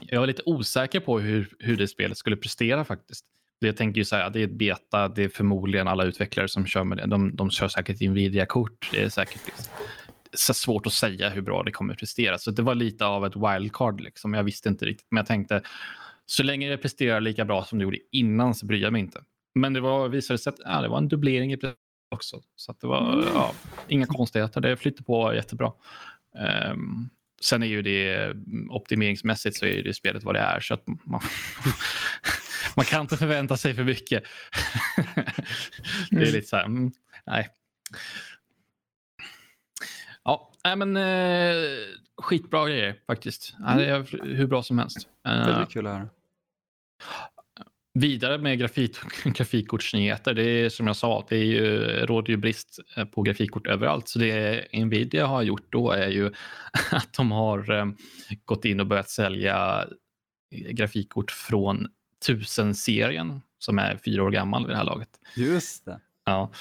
[0.00, 3.24] jag var lite osäker på hur, hur det spelet skulle prestera faktiskt.
[3.58, 6.66] Jag tänker ju så här, det är ett beta, det är förmodligen alla utvecklare som
[6.66, 7.06] kör med det.
[7.06, 8.88] De, de kör säkert Nvidia-kort.
[8.92, 9.64] Det är säkert liksom,
[10.32, 12.38] så svårt att säga hur bra det kommer att prestera.
[12.38, 14.00] Så det var lite av ett wildcard.
[14.00, 14.34] Liksom.
[14.34, 15.62] Jag visste inte riktigt, men jag tänkte
[16.26, 19.20] så länge det presterar lika bra som det gjorde innan så bryr jag mig inte.
[19.56, 21.58] Men det var, visade sig att ja, det var en dubblering i
[22.10, 22.42] också.
[22.56, 23.52] Så det var ja,
[23.88, 24.60] inga konstigheter.
[24.60, 25.72] Det flyter på jättebra.
[26.38, 27.08] Ehm,
[27.42, 28.34] sen är ju det
[28.70, 30.60] optimeringsmässigt så är det spelet vad det är.
[30.60, 31.20] Så att man,
[32.76, 34.24] man kan inte förvänta sig för mycket.
[36.10, 36.34] det är Mm.
[36.34, 36.92] lite så här, mm,
[37.26, 37.48] nej.
[40.24, 41.56] Ja, nej men eh,
[42.22, 43.54] skitbra grejer faktiskt.
[43.58, 45.08] Ja, det är hur bra som helst.
[45.26, 46.08] Eh, Väldigt kul att höra.
[48.00, 50.34] Vidare med grafik, grafikkortsnyheter.
[50.34, 54.08] Det är som jag sa, det är ju, råder ju brist eh, på grafikkort överallt.
[54.08, 56.26] Så det Nvidia har gjort då är ju
[56.90, 57.86] att de har eh,
[58.44, 59.86] gått in och börjat sälja
[60.50, 61.88] grafikkort från
[62.26, 65.10] 1000-serien som är fyra år gammal vid det här laget.
[65.36, 66.00] Just det.
[66.24, 66.52] Ja.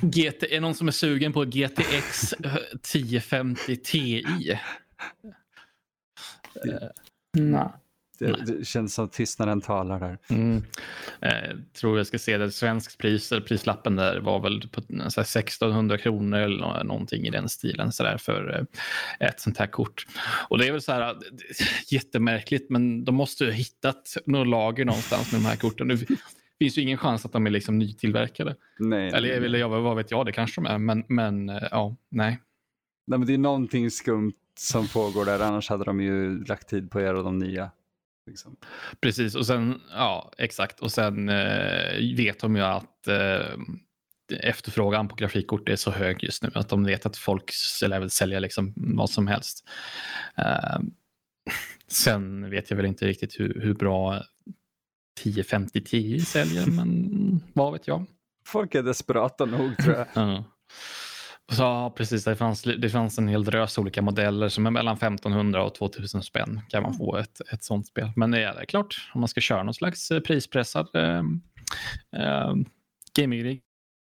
[0.00, 4.24] GT, är någon som är sugen på GTX 1050 Ti?
[7.32, 7.70] Nej.
[8.18, 10.18] Det, det känns som tystnaden talar där.
[10.28, 10.62] Mm.
[11.20, 12.50] Eh, tror jag ska se det.
[12.50, 17.26] Svensk pris, eller prislappen där var väl på så här 1600 kronor eller nå- någonting
[17.26, 18.66] i den stilen så där, för
[19.20, 20.06] eh, ett sånt här kort.
[20.48, 21.14] Och det är väl så här det-
[21.94, 25.88] jättemärkligt, men de måste ju ha hittat något lager någonstans med de här korten.
[25.88, 25.96] Det
[26.58, 28.56] finns ju ingen chans att de är liksom nytillverkade.
[28.78, 31.62] Nej, Eller, nej, eller ja, vad vet jag, det kanske de är, men, men eh,
[31.70, 32.38] ja, nej.
[33.06, 36.90] nej, men det är någonting skumt som pågår där, annars hade de ju lagt tid
[36.90, 37.70] på att göra de nya.
[38.26, 38.56] Liksom.
[39.00, 43.56] Precis, och sen, ja exakt, och sen eh, vet de ju att eh,
[44.40, 47.52] efterfrågan på grafikkort är så hög just nu att de vet att folk
[47.86, 49.64] lär sälja liksom vad som helst.
[50.36, 50.78] Eh,
[51.88, 54.22] sen vet jag väl inte riktigt hur, hur bra
[55.20, 58.06] 1050 10 säljer, men vad vet jag.
[58.46, 60.06] Folk är desperata nog tror jag.
[60.14, 60.44] Ja.
[61.52, 62.24] Så, Ja, precis.
[62.24, 66.22] Det fanns, det fanns en hel drös olika modeller som är mellan 1500 och 2000
[66.22, 68.10] spänn kan man få ett, ett sånt spel.
[68.16, 71.22] Men det är klart, om man ska köra någon slags eh, prispressad eh,
[72.16, 72.54] eh,
[73.18, 73.60] gaming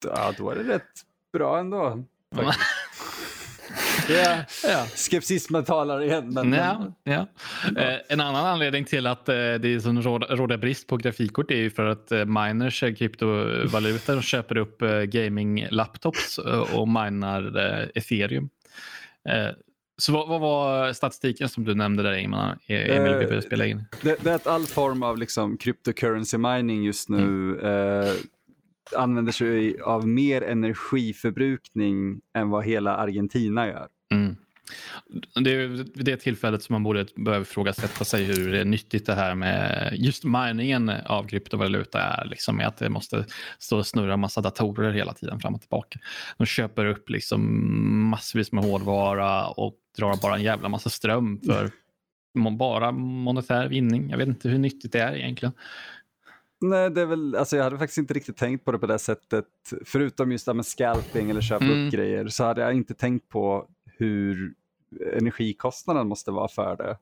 [0.04, 0.92] Ja, då är det rätt
[1.32, 2.04] bra ändå.
[4.06, 4.86] Det ja.
[4.94, 6.28] skepsismen talar igen.
[6.34, 7.26] Men, Ja, ja.
[7.82, 11.50] Eh, en annan anledning till att eh, det är som råder, råder brist på grafikkort
[11.50, 17.56] är ju för att eh, miners, eh, kryptovalutor, köper upp eh, gaming-laptops eh, och minar
[17.58, 18.48] eh, ethereum.
[19.98, 22.12] Så vad, vad var statistiken som du nämnde där
[22.68, 23.84] Emil, vi spela in?
[24.02, 27.24] det, det är att all form av liksom, cryptocurrency mining just nu
[27.60, 28.04] Mm.
[28.06, 28.12] eh,
[28.96, 33.88] använder sig av mer energiförbrukning än vad hela Argentina gör.
[34.14, 34.36] Mm.
[35.44, 39.34] Det är vid det tillfället som man borde börja ifrågasätta sig hur nyttigt det här
[39.34, 42.24] med just miningen av kryptovaluta är.
[42.24, 43.24] Liksom, att det måste
[43.58, 45.98] stå och snurra massa datorer hela tiden fram och tillbaka.
[46.38, 47.40] De köper upp liksom
[48.10, 51.70] massvis med hårdvara och drar bara en jävla massa ström för
[52.58, 54.10] bara monetär vinning.
[54.10, 55.52] Jag vet inte hur nyttigt det är egentligen.
[56.60, 58.98] Nej, det är väl, alltså jag hade faktiskt inte riktigt tänkt på det på det
[58.98, 59.44] sättet.
[59.84, 61.86] Förutom just det här med scalping eller köpa Mm.
[61.86, 63.68] upp grejer så hade jag inte tänkt på
[63.98, 64.54] hur
[65.16, 66.96] energikostnaden måste vara för det.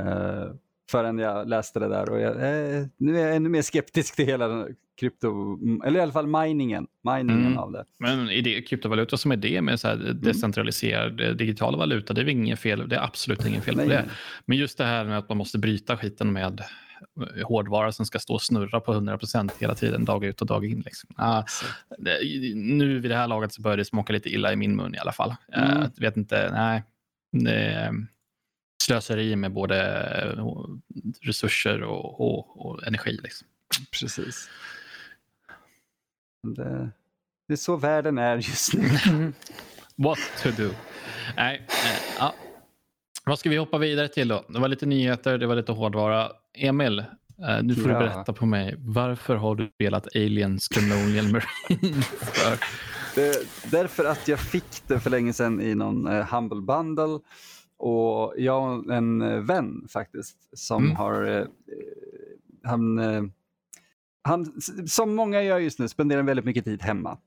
[0.00, 0.54] Uh,
[0.90, 4.26] förrän jag läste det där och jag, eh, nu är jag ännu mer skeptisk till
[4.26, 4.66] hela
[5.00, 7.58] krypto, eller i alla fall miningen, miningen Mm.
[7.58, 7.84] av det.
[7.98, 12.58] Men idé, kryptovaluta som idé med så här decentraliserad eh, digital valuta, det är inget
[12.58, 12.88] fel.
[12.88, 14.04] Det är absolut inget fel på det.
[14.44, 16.66] Men just det här med att man måste bryta skiten med eh,
[17.44, 20.80] hårdvara som ska stå och snurra på 100% hela tiden, dag ut och dag in.
[20.80, 21.10] Liksom.
[21.16, 21.44] Ah,
[21.98, 22.18] det,
[22.54, 24.98] nu vid det här laget så börjar det smaka lite illa i min mun i
[24.98, 25.34] alla fall.
[25.52, 25.76] Mm.
[25.76, 26.82] Uh, vet inte, nej.
[27.32, 28.06] Det är
[28.82, 29.78] slöseri med både
[30.22, 30.44] eh,
[31.22, 33.18] resurser och, och, och energi.
[33.22, 33.48] Liksom.
[34.00, 34.50] Precis.
[36.56, 36.90] Det,
[37.48, 38.88] det är så världen är just nu.
[39.96, 40.70] What to do?
[41.36, 42.34] Nej, eh, ja.
[43.28, 44.44] Vad ska vi hoppa vidare till då?
[44.48, 46.30] Det var lite nyheter, det var lite hårdvara.
[46.54, 47.04] Emil, eh,
[47.62, 47.98] nu får Ja.
[48.00, 48.74] du berätta på mig.
[48.78, 52.06] Varför har du spelat Aliens Colonial Marines?
[52.20, 52.58] för?
[53.70, 57.18] Därför att jag fick det för länge sedan i någon eh, Humble Bundle.
[57.78, 60.96] Och jag och en eh, vän faktiskt som Mm.
[60.96, 61.46] har,
[62.64, 63.00] han,
[64.22, 67.18] han, som många gör just nu, spenderar väldigt mycket tid hemma.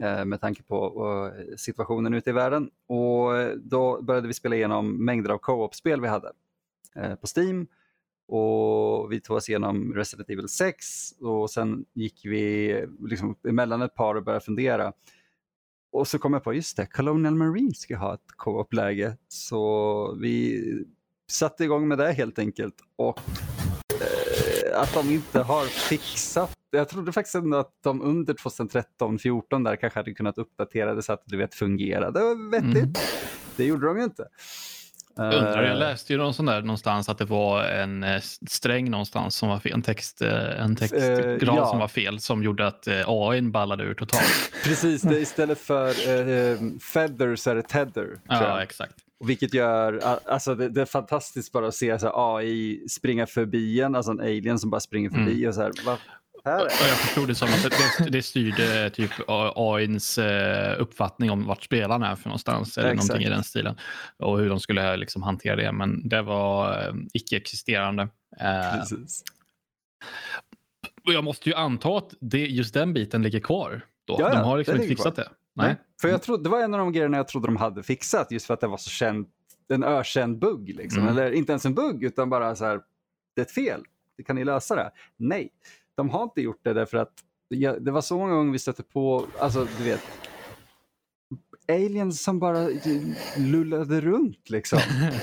[0.00, 2.70] Eh, med tanke på eh, situationen ute i världen.
[2.86, 6.32] Och eh, då började vi spela igenom mängder av co-op-spel vi hade
[7.20, 7.66] på Steam.
[8.28, 13.94] Och vi tog oss igenom Resident Evil 6 och sen gick vi liksom emellan ett
[13.94, 14.92] par och började fundera.
[15.92, 19.16] Och så kom jag på, just det, Colonial Marine ska ha ett co-op-läge.
[19.28, 20.62] Så vi
[21.30, 22.74] satte igång med det helt enkelt.
[22.96, 23.20] Och
[24.74, 29.98] att de inte har fixat, jag trodde faktiskt ändå att de under 2013-14 där kanske
[29.98, 32.76] hade kunnat uppdatera det så att det vet, fungerade vettigt.
[32.76, 32.92] Mm.
[33.56, 34.24] Det gjorde de ju inte.
[35.16, 38.90] Undrar, jag Eh, läste ju någon sån där någonstans att det var en eh, sträng
[38.90, 41.66] någonstans som var fel, en, text, eh, en textgrad Eh, ja.
[41.66, 44.52] som var fel som gjorde att AI ballade ur totalt.
[44.64, 46.58] Precis, det, istället för eh,
[46.92, 48.20] feather så är det tether.
[48.28, 48.42] jag.
[48.42, 48.94] ja, exakt.
[49.20, 53.26] Och Vilket gör, alltså det, det är fantastiskt bara att se så här, AI springa
[53.26, 55.48] förbi en, alltså en alien som bara springer förbi Mm.
[55.48, 55.98] och så här, vad
[56.44, 62.02] här jag förstod det som att det, styrde typ AIns eh, uppfattning om vart spelaren
[62.02, 63.08] är för någonstans eller Exakt.
[63.08, 63.76] någonting i den stilen
[64.16, 65.72] och hur de skulle liksom hantera det.
[65.72, 68.02] Men det var eh, icke-existerande.
[68.40, 69.24] Eh, Precis.
[71.04, 73.80] jag måste ju anta att det, just den biten ligger kvar.
[74.04, 74.16] Då.
[74.18, 75.24] Ja, de har liksom inte fixat kvar.
[75.24, 75.30] det.
[75.54, 75.76] Nej.
[76.00, 78.46] För jag trodde, det var en av de grejerna jag trodde de hade fixat just
[78.46, 79.26] för att det var så känd,
[79.68, 80.68] en ökänd bugg.
[80.68, 81.02] Liksom.
[81.02, 81.12] Mm.
[81.12, 82.80] Eller inte ens en bugg utan bara så här,
[83.34, 83.84] det är ett fel,
[84.16, 84.90] det kan ni lösa det?
[85.16, 85.50] Nej,
[85.94, 87.12] de har inte gjort det därför att
[87.48, 90.00] jag, det var så många gånger vi stötte på, alltså du vet,
[91.68, 92.68] aliens som bara
[93.36, 94.78] lullade runt liksom.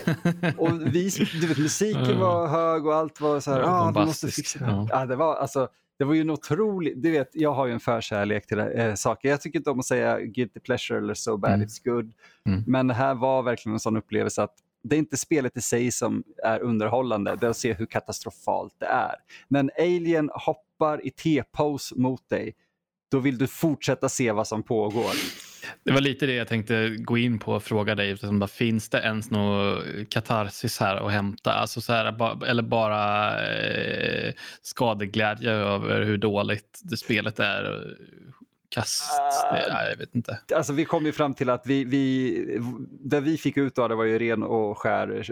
[0.57, 1.09] Och vi,
[1.41, 4.59] du vet, musiken var hög och allt var så här, Ja, ah, vi måste fixa
[4.59, 4.65] det.
[4.65, 4.87] ja.
[4.91, 5.05] Ja.
[5.05, 5.67] det, var, alltså,
[5.99, 9.29] det var ju en otrolig, du vet, jag har ju en förkärlek till äh, saker.
[9.29, 11.67] Jag tycker inte om att säga guilty pleasure eller so bad Mm.
[11.67, 12.13] it's good.
[12.45, 12.63] Mm.
[12.67, 15.91] Men det här var verkligen en sån upplevelse att det är inte spelet i sig
[15.91, 19.15] som är underhållande, det är att se hur katastrofalt det är.
[19.47, 22.55] När en alien hoppar i T-pose mot dig,
[23.12, 25.12] då vill du fortsätta se vad som pågår.
[25.83, 28.11] Det var lite det jag tänkte gå in på och fråga dig.
[28.11, 31.53] Eftersom det finns det ens någon katarsis här att hämta?
[31.53, 37.95] Alltså så här, eller bara eh, skadeglädje över hur dåligt det spelet är?
[38.69, 39.11] Kast?
[39.51, 40.39] Det, nej, jag vet inte.
[40.55, 43.95] Alltså vi kom ju fram till att vi, vi, det vi fick ut av det
[43.95, 45.23] var ju ren och skär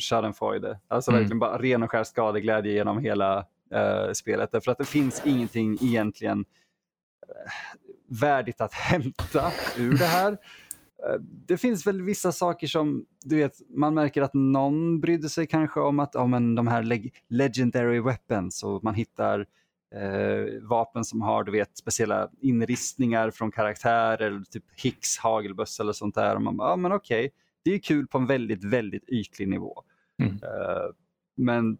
[0.00, 0.78] schadenfreude.
[0.88, 1.20] Alltså Mm.
[1.22, 3.38] verkligen bara ren och skär skadeglädje genom hela
[3.74, 4.52] eh, spelet.
[4.52, 6.44] Därför att det finns ingenting egentligen
[7.28, 7.50] eh,
[8.20, 10.32] värdigt att hämta ur det här.
[10.32, 15.46] Eh, Det finns väl vissa saker som, du vet, man märker att någon brydde sig
[15.46, 19.46] kanske om att, ja men de här leg- legendary weapons och man hittar
[19.94, 26.14] eh, vapen som har du vet, speciella inristningar från karaktärer, typ Hicks hagelbössa eller sånt
[26.14, 26.34] där.
[26.36, 27.30] Och man bara, ja men okej,
[27.64, 29.82] det är kul på en väldigt, väldigt ytlig nivå.
[30.22, 30.32] Mm.
[30.32, 30.90] Eh,
[31.36, 31.78] men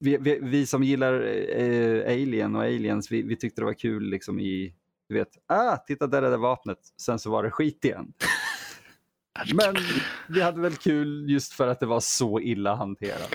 [0.00, 1.12] vi, vi, vi som gillar
[1.60, 4.74] eh, Alien och Aliens, vi, vi tyckte det var kul liksom i,
[5.14, 8.12] du vet, ah, titta där är det vapnet, sen så var det skit igen.
[9.54, 9.74] Men
[10.28, 13.34] vi hade väl kul just för att det var så illa hanterat.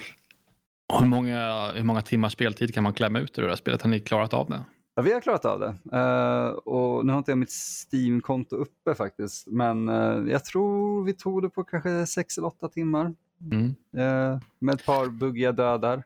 [1.00, 3.82] Hur många, hur många timmars speltid kan man klämma ut ur det här spelet?
[3.82, 4.62] Har ni klarat av det?
[4.96, 5.98] Ja, vi har klarat av det.
[5.98, 9.48] Eh, och nu har inte jag mitt Steam-konto uppe faktiskt.
[9.48, 13.14] Men eh, jag tror vi tog det på kanske sex eller åtta timmar.
[13.52, 13.76] Mm.
[13.98, 16.04] eh, med ett par buggiga dödar.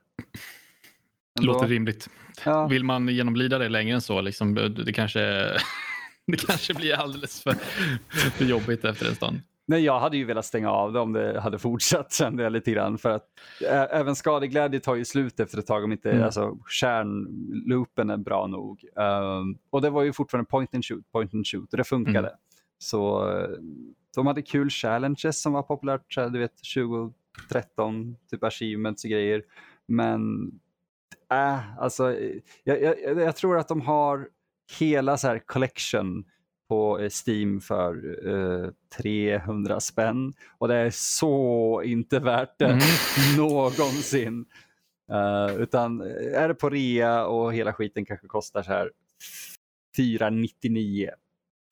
[1.40, 1.54] Ändå.
[1.54, 2.10] Låter rimligt.
[2.46, 2.68] Ja.
[2.68, 5.20] Vill man genomlida det längre än så, liksom, det, kanske,
[6.28, 7.54] det kanske blir alldeles för,
[8.30, 9.42] för jobbigt efter en stund.
[9.66, 12.72] Nej, jag hade ju velat stänga av det om det hade fortsatt kände jag lite
[12.72, 12.98] grann.
[12.98, 13.26] För att
[13.62, 16.24] ä- även skadeglädje tar ju slut efter ett tag om inte Mm.
[16.24, 18.86] alltså, kärnloopen är bra nog.
[19.00, 22.28] Ehm, och det var ju fortfarande point and shoot, point and shoot och det funkade.
[22.28, 22.40] Mm.
[22.78, 23.50] Så eh,
[24.16, 29.44] de hade kul challenges som var populärt, du vet 2013, typ achievements och grejer.
[29.88, 30.22] Men
[31.32, 34.28] äh, alltså, eh, jag, jag, jag tror att de har
[34.80, 36.24] hela så här collection
[36.70, 38.18] på eh, Steam för
[38.64, 42.80] eh, 300 spänn och det är så inte värt det Mm.
[43.38, 44.46] någonsin.
[45.12, 46.02] Eh, utan
[46.36, 48.92] är det på rea och hela skiten kanske kostar så här
[49.98, 51.10] 499.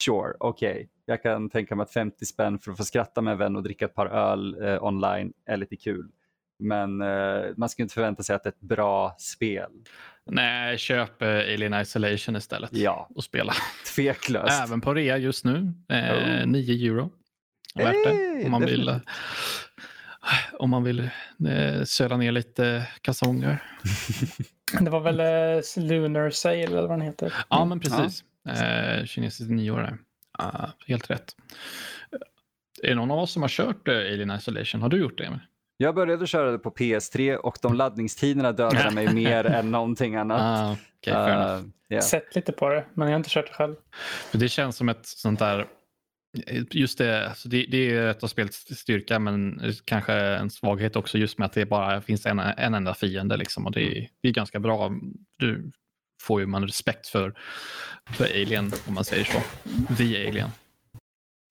[0.06, 0.90] Sure, okej.
[1.06, 3.64] Jag kan tänka mig att 50 spänn för att få skratta med en vän och
[3.64, 6.12] dricka ett par öl eh, online är lite kul.
[6.62, 9.70] Men eh, man ska inte förvänta sig att det är ett bra spel.
[10.26, 13.54] Nej, köp eh, Alien Isolation istället Ja, och spela.
[13.96, 14.64] tveklöst.
[14.64, 15.74] Även på rea just nu.
[15.90, 16.46] Eh, Oh.
[16.48, 17.12] 9 euro.
[17.76, 18.46] Värt det.
[18.46, 19.10] Om man vill, definitivt.
[20.54, 21.00] om man vill
[21.50, 23.64] eh, söla ner lite kalsonger.
[24.80, 27.34] Det var väl eh, Lunar Sail eller vad den heter.
[27.50, 28.24] Ja, men precis.
[28.50, 29.98] Eh, kinesiskt nyår.
[30.32, 31.36] Ah, helt rätt.
[32.84, 34.82] Är det någon av oss som har kört eh, Alien Isolation?
[34.82, 35.24] Har du gjort det?
[35.26, 35.40] Emil?
[35.82, 40.42] Jag började köra det på PS3 och de laddningstiderna dödade mig mer än någonting annat.
[40.42, 41.14] Ah, okay.
[41.14, 42.04] Uh, yeah.
[42.04, 43.76] Sett lite på det, men jag har inte kört det själv.
[44.32, 45.68] För det känns som ett sånt där...
[46.72, 51.18] Just det, alltså det, det är ett av spelets styrka men kanske en svaghet också
[51.18, 53.38] just med att det bara finns en, en enda fiende.
[53.38, 54.92] Liksom, och det, är, det är ganska bra.
[55.38, 55.72] Du
[56.22, 57.34] får ju man respekt för,
[58.14, 59.40] för Alien om man säger så.
[59.98, 60.50] The Alien.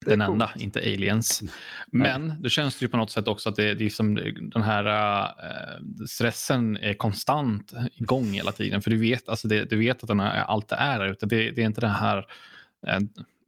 [0.05, 0.63] Den enda, coolt.
[0.63, 1.43] inte aliens.
[1.87, 4.15] Men då känns det ju på något sätt också att det, det är som
[4.53, 4.85] den här
[5.25, 8.81] äh, stressen är konstant igång hela tiden.
[8.81, 11.25] För du vet, alltså det, du vet att den här, allt det är där ute.
[11.25, 12.17] Det, det är inte det här
[12.87, 12.99] äh,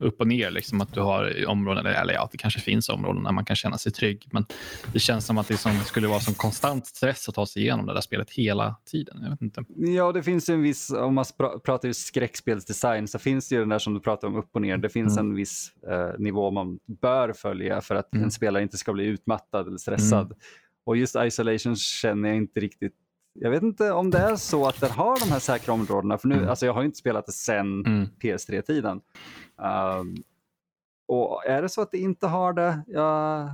[0.03, 3.31] upp och ner, liksom att du har områden, eller ja, det kanske finns områden där
[3.31, 4.27] man kan känna sig trygg.
[4.31, 4.45] Men
[4.93, 7.85] det känns som att det som skulle vara som konstant stress att ta sig igenom
[7.85, 9.17] det där spelet hela tiden.
[9.23, 9.63] Jag vet inte.
[9.77, 13.59] Ja, det finns en viss, om man pra- pratar ju skräckspelsdesign så finns det ju
[13.59, 14.77] den där som du pratar om upp och ner.
[14.77, 15.29] Det finns Mm.
[15.31, 18.23] en viss eh, nivå man bör följa för att Mm.
[18.25, 20.25] en spelare inte ska bli utmattad eller stressad.
[20.25, 20.37] Mm.
[20.85, 22.93] Och just isolation känner jag inte riktigt.
[23.33, 26.17] Jag vet inte om det är så att den har de här säkra områdena.
[26.17, 26.49] För nu, Mm.
[26.49, 28.07] alltså jag har inte spelat det sen Mm.
[28.21, 29.01] PS3-tiden.
[29.57, 30.15] Um,
[31.07, 33.49] och är det så att det inte har det, ja,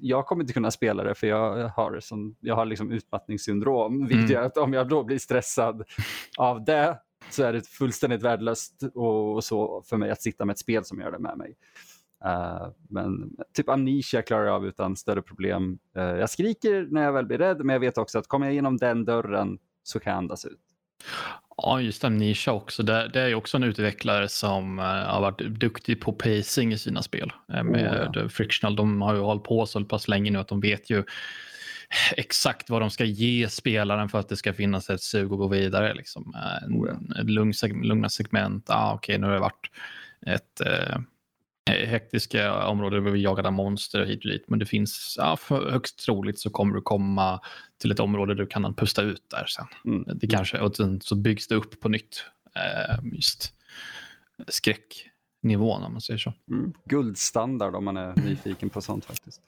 [0.00, 3.98] jag kommer inte kunna spela det för jag har, som, jag har liksom utmattningssyndrom.
[4.06, 4.30] Vilket Mm.
[4.30, 5.82] gör att om jag då blir stressad
[6.38, 6.98] av det
[7.30, 10.84] så är det fullständigt värdelöst och, och så för mig att sitta med ett spel
[10.84, 11.56] som gör det med mig.
[12.24, 15.78] Uh, men typ amnesia klarar jag av utan större problem.
[15.96, 18.52] Uh, jag skriker när jag väl blir rädd men jag vet också att kommer jag
[18.52, 20.60] igenom den dörren så kan jag andas ut.
[21.56, 22.82] Ja, just Amnesia också.
[22.82, 26.78] Det, det är ju också en utvecklare som eh, har varit duktig på pacing i
[26.78, 27.32] sina spel.
[27.52, 28.76] eh, med Oh, Frictional.
[28.76, 31.04] De har ju hållit på så pass länge nu att de vet ju
[32.16, 35.48] exakt vad de ska ge spelaren för att det ska finnas ett sug att gå
[35.48, 35.94] vidare.
[35.94, 36.34] Liksom.
[36.34, 37.22] Eh, Oh, ja.
[37.22, 37.52] lugn,
[37.82, 38.70] lugna segment.
[38.70, 39.70] Ah, Okej, nu har det varit
[40.26, 40.98] ett eh,
[41.66, 44.44] hektiska områden där vi jagade monster hit och dit.
[44.48, 47.40] Men det finns, ja, för högst troligt så kommer du komma
[47.80, 49.66] till ett område där du kan pusta ut där sen.
[49.84, 50.18] Mm.
[50.18, 52.24] Det kanske, och sen så byggs det upp på nytt.
[52.56, 53.54] Eh, just
[54.48, 56.32] skräcknivån om man säger så.
[56.50, 56.72] Mm.
[56.84, 59.40] Guldstandard om man är nyfiken på sånt faktiskt.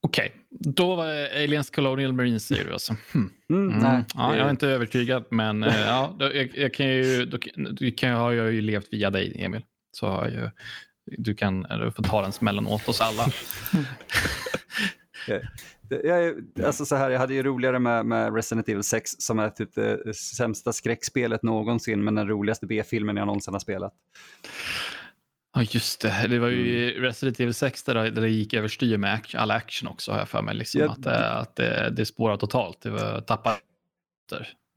[0.00, 1.06] Okej, då var
[1.42, 2.96] Aliens Colonial Marines säger du alltså.
[3.12, 3.30] Hmm.
[3.50, 3.82] Mm, Mm.
[3.82, 7.38] nej, ja, jag är inte övertygad, men eh, ja, jag, jag kan ju, då,
[7.96, 9.62] kan, har jag ju levt via dig, Emil.
[9.98, 10.50] Så har ju,
[11.18, 13.26] du kan du får ta den smällen åt oss alla.
[16.04, 16.34] Jag,
[16.64, 19.74] alltså så här, jag hade ju roligare med, med Resident Evil 6 som är typ
[19.74, 23.92] det sämsta skräckspelet någonsin men den roligaste B-filmen jag någonsin har spelat.
[25.54, 26.26] Ja, just det.
[26.28, 26.98] Det var ju Mm.
[26.98, 30.12] i Resident Evil 6 där, det- där det gick överstyr med action, all action också,
[30.12, 30.54] har jag för mig.
[30.54, 32.80] Liksom, Ja, att det, att det, det spårar totalt.
[32.80, 33.56] Det var tappa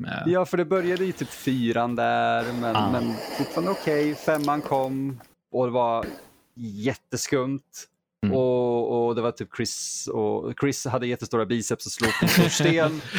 [0.01, 2.91] med, Ja, för det började i typ fyran där men, Ah.
[2.91, 4.15] men fortfarande okej.
[4.15, 5.19] Femman kom
[5.51, 6.05] och det var
[6.55, 7.87] jätteskumt.
[8.25, 8.37] Mm.
[8.37, 12.29] Och, och det var typ Chris och Chris hade jättestora biceps och slog på en
[12.29, 13.01] stor sten.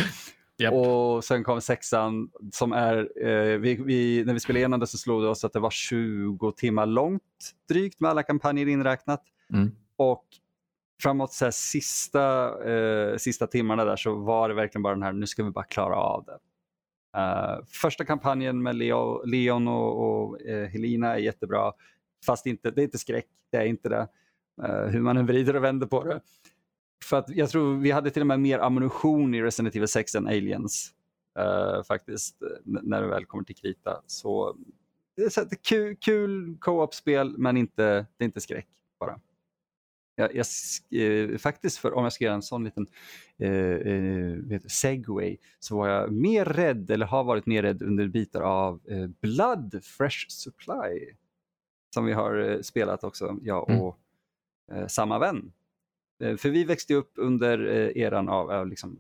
[0.58, 0.74] Japp.
[0.74, 4.98] Och sen kom sexan som är, eh, vi, vi, när vi spelade igenom det så
[4.98, 7.22] slog det oss att det var 20 timmar långt
[7.68, 9.22] drygt med alla kampanjer inräknat.
[9.52, 9.70] Mm.
[9.96, 10.24] Och
[11.02, 15.12] framåt så här, sista, eh, sista timmarna där så var det verkligen bara den här,
[15.12, 16.38] nu ska vi bara klara av det.
[17.16, 21.72] Uh, första kampanjen med Leo, Leon och, och uh, Helena är jättebra.
[22.26, 24.08] Fast inte, det är inte skräck, det är inte det.
[24.62, 26.20] Uh, hur man än vrider och vänder på det.
[27.04, 30.14] För att jag tror vi hade till och med mer ammunition i Resident Evil 6
[30.14, 30.90] än Aliens.
[31.88, 34.02] faktiskt, när det väl kommer till krita.
[34.06, 34.56] Så
[35.16, 38.68] det är, så, det är kul, kul co-op-spel men inte, det är inte skräck
[39.00, 39.20] bara.
[40.14, 40.46] Jag, jag,
[41.02, 42.86] eh, faktiskt, för, om jag ska göra en sån liten
[43.38, 48.40] eh, eh, segway, så var jag mer rädd, eller har varit mer rädd under bitar
[48.40, 51.14] av eh, Blood Fresh Supply.
[51.94, 53.82] Som vi har eh, spelat också, jag Mm.
[53.82, 53.98] och
[54.72, 55.52] eh, samma vän.
[56.38, 57.58] För vi växte upp under
[57.98, 58.98] eran av liksom,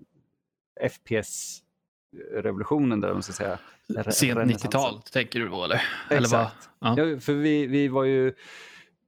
[0.90, 3.58] FPS-revolutionen, där man ska säga.
[3.88, 3.96] Sent
[4.38, 4.70] renässansen.
[4.70, 5.64] 90-tal, tänker du då?
[5.64, 5.82] Eller?
[6.10, 6.42] Eller vad?
[6.42, 6.68] Exakt.
[6.78, 6.94] Ja.
[6.98, 8.32] Ja, för vi, vi var ju,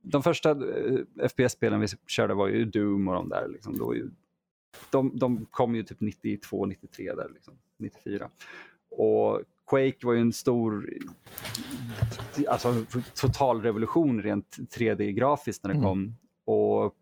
[0.04, 3.48] de första eh, FPS-spelen vi körde var ju Doom och de där.
[3.48, 4.10] Liksom, då ju,
[4.90, 8.28] de, de kom ju typ 92, 93 där, liksom, 94.
[8.90, 10.90] Och Quake var ju en stor,
[12.48, 12.84] alltså
[13.14, 15.84] total revolution rent 3D-grafiskt när det Mm.
[15.88, 16.16] kom.
[16.44, 16.94] Och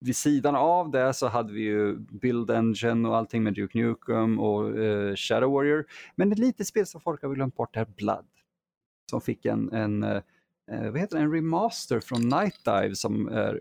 [0.00, 4.38] vid sidan av det så hade vi ju Build Engine och allting med Duke Nukem
[4.40, 5.84] och eh, Shadow Warrior.
[6.16, 8.26] Men ett litet spel som folk har glömt bort är Blood.
[9.10, 10.02] Som fick en, en,
[10.70, 13.60] eh, vad heter det, en remaster från Night Dive som är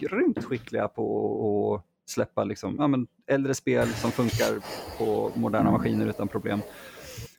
[0.00, 4.58] grymt skickliga på att släppa liksom, ja, men äldre spel som funkar
[4.98, 6.60] på moderna maskiner utan problem.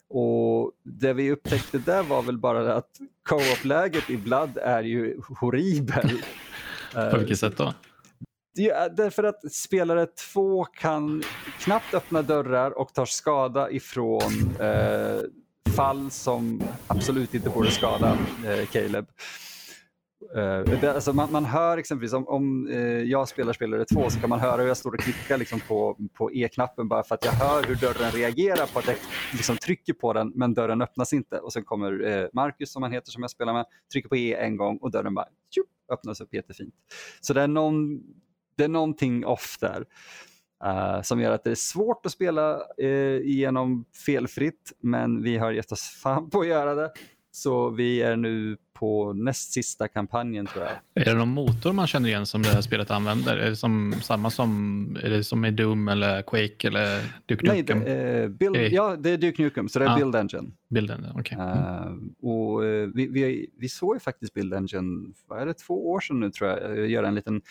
[0.10, 2.92] Och Det vi upptäckte där var väl bara att
[3.30, 6.10] co-op-läget i Blood är ju horribel.
[7.12, 7.74] På vilket sätt då?
[8.54, 11.24] Ja, därför att spelare två kan
[11.60, 15.20] knappt öppna dörrar och tar skada ifrån eh,
[15.78, 19.06] fall som absolut inte borde skada eh, Caleb.
[20.36, 24.20] Uh, det, alltså man, man, hör exempelvis om, om uh, jag spelar spelare två så
[24.20, 27.26] kan man höra hur jag står och klickar liksom på, på E-knappen bara för att
[27.26, 28.96] jag hör hur dörren reagerar på att jag
[29.34, 31.40] liksom trycker på den men dörren öppnas inte.
[31.40, 34.36] Och sen kommer uh, Marcus som han heter som jag spelar med, trycker på E
[34.36, 36.74] en gång och dörren bara tjup, öppnas upp jättefint.
[37.22, 38.00] Så det är, någon,
[38.56, 39.86] det är någonting off där.
[40.66, 45.52] Uh, som gör att det är svårt att spela uh, igenom felfritt, men vi har
[45.52, 46.92] gett oss fan på att göra det.
[47.32, 51.04] Så vi är nu på näst sista kampanjen tror jag.
[51.04, 53.38] Är det någon motor man känner igen som det här spelet använder?
[53.38, 57.80] Är det som, samma som, är det som i Doom eller Quake eller Duke Nukem?
[57.80, 58.70] Nej, det, uh, build, hey.
[58.70, 59.96] Ja, det är Duke Nukem, så det är ah.
[59.96, 60.52] Build Engine.
[60.70, 61.38] Build Engine, okay.
[61.40, 62.16] Mm.
[62.22, 62.64] och
[62.96, 66.32] vi, vi, vi såg ju faktiskt Build Engine, vad är det, två år sedan nu
[66.32, 67.42] tror jag, göra en liten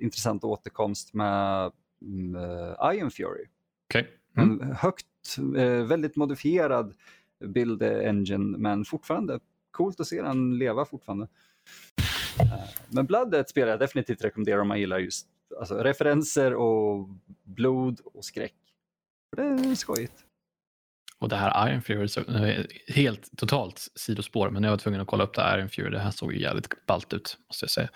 [0.00, 1.72] intressant återkomst med uh,
[2.94, 3.44] Iron Fury.
[3.88, 4.04] Okay.
[4.36, 4.60] Mm.
[4.60, 5.06] En högt,
[5.38, 6.94] uh, väldigt modifierad
[7.44, 9.40] Build Engine men fortfarande
[9.70, 11.28] coolt att se den leva fortfarande.
[12.42, 15.26] Uh, men Blood är ett spel jag definitivt rekommenderar om man gillar just
[15.60, 17.08] alltså, referenser och
[17.44, 18.54] blod och skräck.
[19.36, 20.24] Det är skojigt.
[21.18, 22.20] Och det här Iron Fury, så,
[22.88, 25.90] helt totalt sidospår, men jag var tvungen att kolla upp det här Iron Fury.
[25.90, 27.88] Det här såg ju jävligt ballt ut, måste jag säga.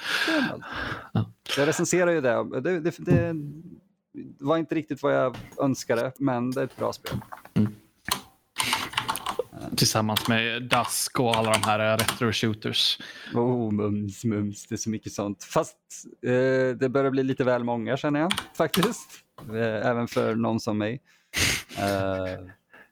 [1.12, 1.32] Ja.
[1.56, 2.60] Jag recenserar ju det.
[2.60, 3.34] Det, det, det.
[4.40, 7.12] Var inte riktigt vad jag önskade, men det är ett bra spel.
[7.54, 7.74] Mm.
[9.76, 13.00] Tillsammans med Dusk och alla de här retro-shooters.
[13.34, 14.66] Oh, mums, mums.
[14.66, 15.44] Det är så mycket sånt.
[15.44, 15.76] Fast
[16.22, 19.10] eh, det börjar bli lite väl många känner jag faktiskt.
[19.48, 21.00] Eh, även för någon som mig.
[21.78, 22.40] Eh,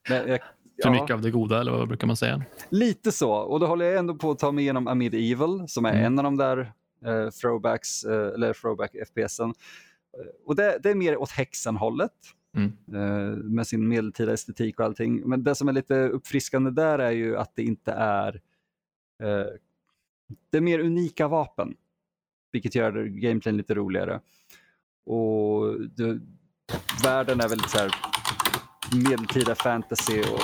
[0.09, 0.41] men jag,
[0.83, 2.43] för mycket av det goda, eller vad brukar man säga?
[2.69, 5.85] Lite så, och då håller jag ändå på att ta mig igenom Amid Evil, som
[5.85, 6.05] är mm.
[6.05, 6.59] en av de där
[7.07, 9.55] eh, throwbacks, eh, eller throwback FPSen.
[10.19, 12.13] Eh, och det, det, är mer åt häxan-hållet.
[12.57, 12.73] Mm.
[12.95, 15.29] Eh, med sin medeltida estetik och allting.
[15.29, 18.35] Men det som är lite uppfriskande där är ju att det inte är...
[19.23, 19.47] Eh,
[20.51, 21.75] det är mer unika vapen,
[22.53, 24.21] vilket gör gameplayen lite roligare.
[25.07, 26.21] Och det,
[27.05, 27.91] världen är väldigt så här
[29.11, 30.23] medeltida fantasy.
[30.23, 30.41] Och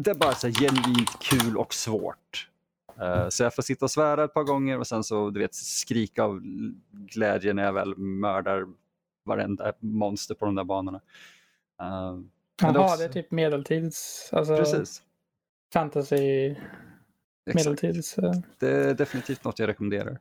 [0.00, 2.48] det är bara så genuint kul och svårt.
[3.02, 5.54] Uh, så jag får sitta och svära ett par gånger och sen så du vet
[5.54, 6.40] skrika av
[6.92, 8.66] glädje när jag väl mördar
[9.30, 11.00] varenda monster på de där banorna.
[11.82, 12.20] Uh,
[12.62, 12.96] Jaha, det, också...
[12.96, 14.28] det är typ medeltids...
[14.32, 15.02] Alltså, Precis.
[15.72, 16.54] Fantasy...
[17.54, 18.18] Medeltids...
[18.18, 18.32] Uh...
[18.58, 20.18] Det är definitivt något jag rekommenderar.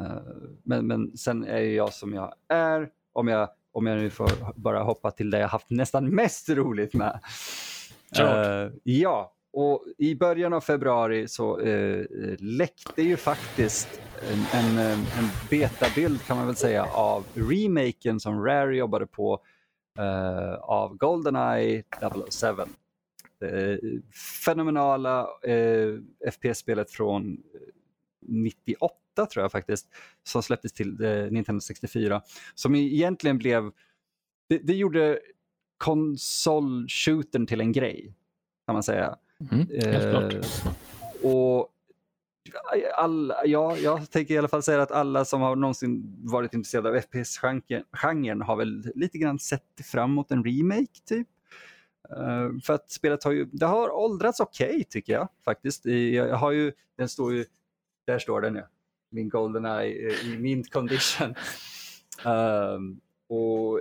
[0.00, 0.18] Uh,
[0.62, 2.90] men, men sen är jag som jag är.
[3.12, 6.94] Om jag om jag nu får bara hoppa till det jag haft nästan mest roligt
[6.94, 7.20] med.
[8.20, 12.04] Uh, ja, och i början av februari så eh,
[12.38, 14.00] läckte ju faktiskt
[14.32, 19.40] en, en, eh, en betabild kan man väl säga av remaken som Rare jobbade på
[19.98, 21.82] eh, av Goldeneye
[22.30, 22.46] 007.
[23.40, 23.78] Det eh,
[24.44, 25.94] fenomenala eh,
[26.32, 27.42] FPS-spelet från
[28.26, 28.94] 98
[29.32, 29.88] tror jag faktiskt,
[30.22, 32.22] som släpptes till eh, Nintendo 64.
[32.54, 33.70] Som egentligen blev,
[34.48, 35.20] det, det gjorde
[35.84, 38.14] konsol-shootern till en grej,
[38.66, 39.16] kan man säga.
[39.50, 40.40] Mm, eh,
[41.22, 41.72] och
[42.96, 46.88] all, ja, jag tänker i alla fall säga att alla som har någonsin varit intresserade
[46.88, 49.62] av FPS-genren har väl lite grann sett
[49.92, 51.28] fram emot en remake typ.
[52.18, 55.86] Uh, för att spelet har ju, det har åldrats okej okay, tycker jag faktiskt.
[55.86, 57.44] Jag, har ju, den står ju,
[58.06, 58.68] där står den ja
[59.10, 61.34] min Goldeneye eh, i mint condition.
[62.24, 63.80] Um, och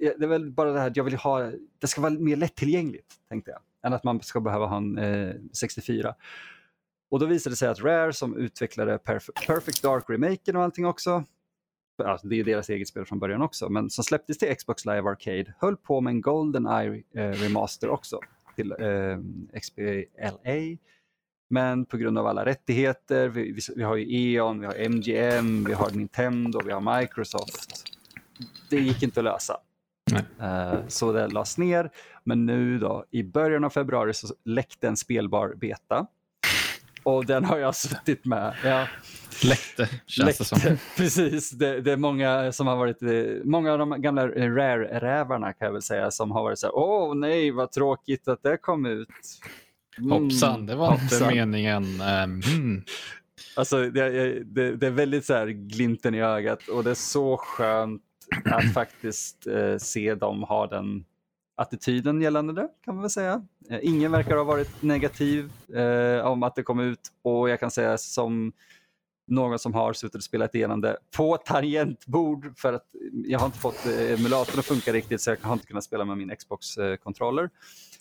[0.00, 3.14] det är väl bara det här att jag vill ha, det ska vara mer lättillgängligt
[3.28, 6.14] tänkte jag, än att man ska behöva ha en eh, 64.
[7.10, 10.86] Och då visade det sig att Rare som utvecklade Perf Perfect Dark remaken och allting
[10.86, 11.24] också,
[12.04, 15.10] alltså det är deras eget spel från början också, men som släpptes till Xbox Live
[15.10, 18.20] Arcade, höll på med en Goldeneye eh, remaster också
[18.56, 19.18] till eh,
[19.60, 20.78] XBLA
[21.50, 25.64] men på grund av alla rättigheter, vi, vi, vi har ju E.ON, vi har MGM,
[25.64, 27.84] vi har Nintendo, vi har Microsoft.
[28.70, 29.56] Det gick inte att lösa.
[30.16, 31.90] Uh, så det lades ner.
[32.24, 36.06] Men nu då, i början av februari så läckte en spelbar beta.
[37.02, 38.54] Och den har jag suttit med.
[38.64, 38.86] Ja.
[39.44, 40.76] Läckte, känns Läckte, det som.
[40.96, 45.66] Precis, det, det, är många som har varit, eh, många av de gamla rare-rävarna kan
[45.66, 48.86] jag väl säga, som har varit så här, åh nej vad tråkigt att det kom
[48.86, 49.08] ut.
[49.98, 50.10] Mm.
[50.10, 51.84] Hoppsan, det var inte meningen.
[52.00, 52.84] Um,
[53.56, 54.10] Alltså, det,
[54.44, 58.02] det, det är väldigt så här glimten i ögat och det är så skönt
[58.44, 61.04] att faktiskt eh, se dem ha den
[61.56, 63.46] attityden gällande det kan man väl säga.
[63.70, 67.70] Eh, ingen verkar ha varit negativ eh, om att det kom ut och jag kan
[67.70, 68.52] säga som
[69.26, 73.58] någon som har suttit och spelat igenom det på tangentbord för att jag har inte
[73.58, 77.50] fått eh, emulatorn att funka riktigt så jag har inte kunnat spela med min Xbox-controller.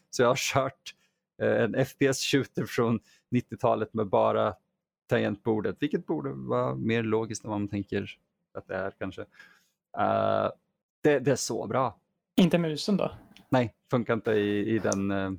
[0.09, 0.93] Så jag har kört
[1.41, 2.99] eh, en FPS-shooter från
[3.31, 4.53] 90-talet med bara
[5.09, 8.17] tangentbordet, vilket borde vara mer logiskt än vad man tänker
[8.53, 9.25] att det är kanske.
[9.99, 10.51] Uh,
[11.03, 11.99] det, det, är så bra.
[12.35, 13.11] Inte musen då?
[13.49, 15.31] Nej, funkar inte i, i den, uh,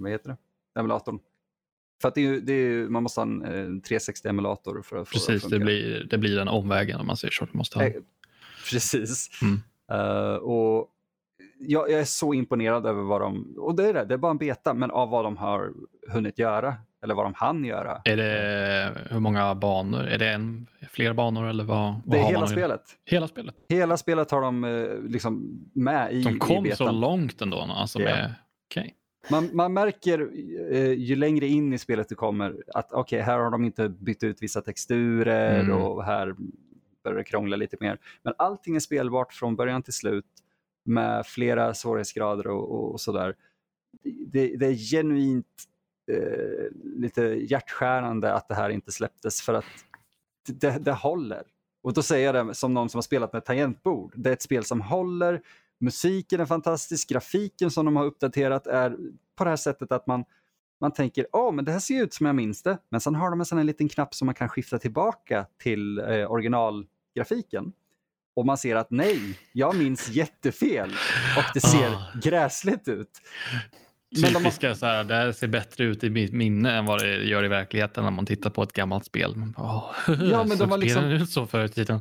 [0.00, 0.36] vad heter det,
[0.80, 1.18] emulatorn.
[2.00, 5.12] För att det är, det är, man måste ha en, en 360-emulator för att få
[5.12, 7.44] Precis, det, blir, det blir den omvägen om man säger så.
[7.44, 7.86] Du måste ha.
[7.86, 7.92] Eh,
[8.70, 9.30] precis.
[9.42, 9.60] Mm.
[9.92, 10.90] Uh, och
[11.58, 14.30] jag, jag, är så imponerad över vad de, och det är det, det är bara
[14.30, 15.72] en beta, men av vad de har
[16.08, 16.74] hunnit göra.
[17.02, 18.00] Eller vad de hann göra.
[18.04, 20.04] Är det hur många banor?
[20.04, 21.92] Är det en, fler banor eller vad?
[21.92, 22.82] vad det är hela spelet.
[23.04, 23.54] Hela spelet?
[23.68, 27.58] Hela spelet har de eh, liksom med i De kom i så långt ändå?
[27.58, 28.18] Alltså yeah.
[28.18, 28.34] med,
[28.70, 28.90] okay.
[29.30, 30.30] man, man märker
[30.72, 33.88] eh, ju längre in i spelet du kommer att okej, okay, här har de inte
[33.88, 35.76] bytt ut vissa texturer mm.
[35.76, 36.34] och här
[37.04, 37.98] börjar det krångla lite mer.
[38.22, 40.26] Men allting är spelbart från början till slut
[40.84, 43.34] med flera svårighetsgrader och, och sådär.
[44.26, 45.46] Det, det, är genuint
[46.82, 49.64] lite hjärtskärande att det här inte släpptes för att
[50.48, 51.42] det, det håller.
[51.82, 54.12] Och då säger jag det som någon som har spelat med tangentbord.
[54.16, 55.42] Det är ett spel som håller,
[55.80, 58.96] musiken är fantastisk, grafiken som de har uppdaterat är
[59.36, 60.24] på det här sättet att man,
[60.80, 62.78] man tänker åh, men det här ser ut som jag minns det.
[62.88, 65.98] Men sen har de en sån här liten knapp som man kan skifta tillbaka till
[65.98, 67.72] eh, originalgrafiken.
[68.36, 70.90] Och man ser att nej, jag minns jättefel
[71.36, 72.12] och det ser ah.
[72.22, 73.20] gräsligt ut.
[74.16, 74.74] Typiska har...
[74.74, 77.48] så här, det här ser bättre ut i mitt minne än vad det gör i
[77.48, 79.34] verkligheten när man tittar på ett gammalt spel.
[79.56, 81.04] oh, ja, men de har liksom...
[81.04, 82.00] ut så förr i tiden.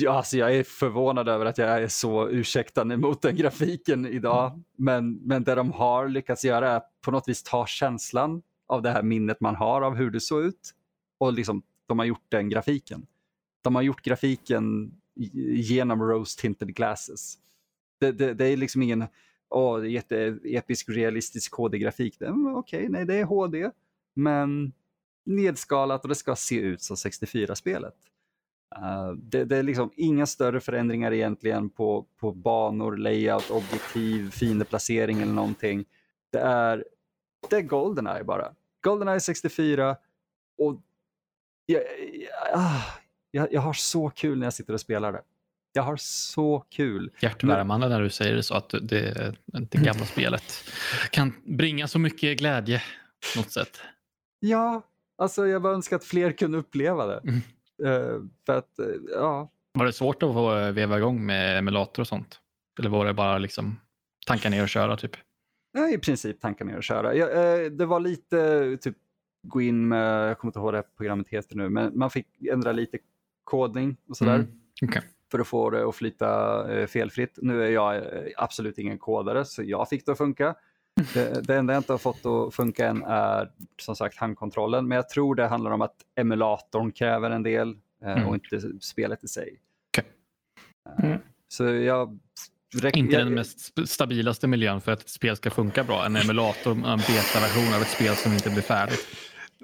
[0.00, 4.50] Ja, alltså jag är förvånad över att jag är så ursäktande mot den grafiken idag.
[4.50, 4.64] Mm.
[4.76, 8.90] Men, men det de har lyckats göra är på något vis ta känslan av det
[8.90, 10.74] här minnet man har av hur det såg ut
[11.18, 13.06] och liksom, de har gjort den grafiken.
[13.62, 14.92] De har gjort grafiken
[15.54, 17.34] genom rose tinted glasses.
[18.00, 19.04] Det, det, det är liksom ingen
[19.50, 22.16] åh, det är jätteepisk realistisk HD-grafik.
[22.20, 23.70] Okej, okay, nej det är HD,
[24.14, 24.72] men
[25.26, 27.94] nedskalat och det ska se ut som 64-spelet.
[28.78, 34.30] Uh, eh, det, det, är liksom inga större förändringar egentligen på, på banor, layout, objektiv,
[34.30, 35.84] fiendeplacering eller någonting.
[36.32, 36.84] Det är,
[37.50, 38.54] det är Goldeneye bara.
[38.80, 39.96] Goldeneye 64
[40.58, 40.80] och
[41.66, 41.82] jag,
[42.12, 42.82] jag, ah,
[43.30, 45.22] jag, jag har så kul när jag sitter och spelar det.
[45.76, 47.10] Jag har så kul.
[47.20, 50.64] Hjärtvärmande när du säger det så att det, det gamla spelet
[51.10, 52.82] kan bringa så mycket glädje
[53.34, 53.80] på något sätt.
[54.40, 54.82] Ja,
[55.18, 57.20] alltså jag bara önskar att fler kunde uppleva det.
[57.24, 57.40] Mm.
[57.84, 59.50] Uh, för att, uh, ja.
[59.72, 62.40] Var det svårt att få veva igång med emulator och sånt?
[62.78, 63.80] Eller var det bara liksom
[64.26, 65.16] tankar ner och köra typ?
[65.72, 67.14] Ja, i princip tankar ner och köra.
[67.14, 68.96] Ja, uh, det var lite typ
[69.42, 72.26] gå in med, jag kommer inte ihåg vad det programmet heter nu, men man fick
[72.52, 72.98] ändra lite
[73.44, 74.34] kodning och sådär.
[74.34, 74.48] Mm.
[74.82, 77.38] Okay för att få det att flyta eh, felfritt.
[77.42, 78.02] Nu är jag eh,
[78.36, 80.54] absolut ingen kodare så jag fick det att funka.
[81.14, 83.50] Det, det enda jag inte har fått att funka än är
[83.80, 88.12] som sagt handkontrollen men jag tror det handlar om att emulatorn kräver en del eh,
[88.12, 88.28] mm.
[88.28, 89.60] och inte spelet i sig.
[89.90, 90.04] Okay.
[91.08, 91.18] Mm.
[91.48, 92.18] Så jag
[92.92, 96.06] inte den mest stabilaste miljön för att ett spel ska funka bra.
[96.06, 99.06] En emulator, en beta-version av ett spel som inte blir färdigt.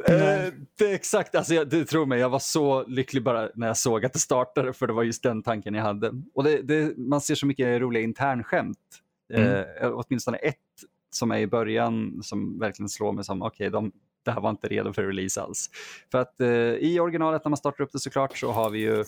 [0.09, 3.67] Eh, det är exakt, alltså jag, du tror mig, jag var så lycklig bara när
[3.67, 6.13] jag såg att det startade för det var just den tanken jag hade.
[6.35, 8.79] Och det, det, man ser så mycket roliga internskämt.
[9.35, 9.65] Mm.
[9.81, 10.57] Eh, åtminstone ett
[11.11, 13.91] som är i början som verkligen slår mig som okej, okay,
[14.25, 15.71] det här var inte redo för release alls.
[16.11, 19.05] För att eh, i originalet när man startar upp det såklart så har vi ju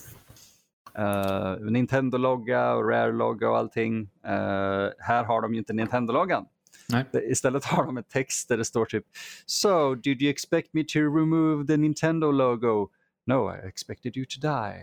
[0.98, 4.00] uh, Nintendo-logga och Rare-logga och allting.
[4.02, 6.46] Uh, här har de ju inte Nintendo-loggan.
[6.88, 7.04] Nej.
[7.30, 9.04] Istället har de en text där det står typ
[9.46, 12.88] So, did you expect me to remove the Nintendo logo?
[13.26, 14.82] No, I expected you to die.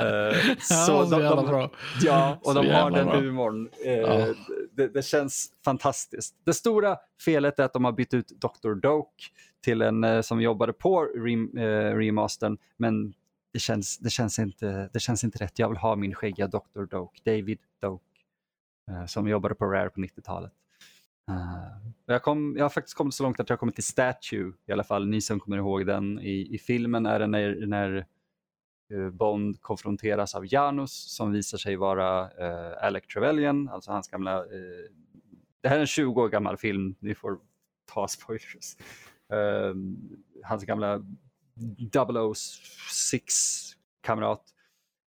[0.00, 1.70] uh, så de, de, bra.
[2.02, 3.16] Ja, och så de har den bra.
[3.16, 3.68] humorn.
[3.86, 4.34] Uh, ja.
[4.72, 6.34] det, det, känns fantastiskt.
[6.44, 8.74] Det stora felet är att de har bytt ut Dr.
[8.74, 9.24] Doke
[9.64, 11.50] till en uh, som jobbade på rem,
[11.98, 13.14] remastern, men
[13.52, 15.58] det känns, det, känns inte, det känns inte rätt.
[15.58, 16.84] Jag vill ha min skäggiga Dr.
[16.90, 18.04] Doke, David Doke.
[18.88, 20.52] Eh, som jobbade på Rare på 90-talet.
[21.30, 21.68] Uh, eh,
[22.06, 24.84] jag, kom, jag har faktiskt kommit så långt att jag kommit till Statue i alla
[24.84, 25.08] fall.
[25.08, 26.20] Ni som kommer ihåg den.
[26.20, 28.06] I, i filmen är det när, när
[28.94, 34.44] eh, Bond konfronteras av Janus som visar sig vara uh, Alec Trevelyan, alltså hans gamla...
[35.60, 37.38] det här är en 20 år gammal film, ni får
[37.92, 38.76] ta spoilers.
[39.32, 39.74] eh,
[40.44, 41.02] hans gamla
[41.92, 44.42] 006-kamrat.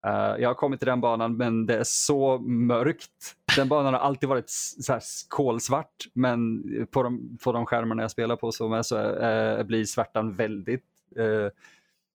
[0.07, 3.37] Uh, jag har kommit till den banan men det är så mörkt.
[3.57, 8.11] Den banan har alltid varit så här kolsvart men på de, på de skärmarna jag
[8.11, 10.84] spelar på så, med så uh, blir svärtan väldigt
[11.18, 11.48] uh,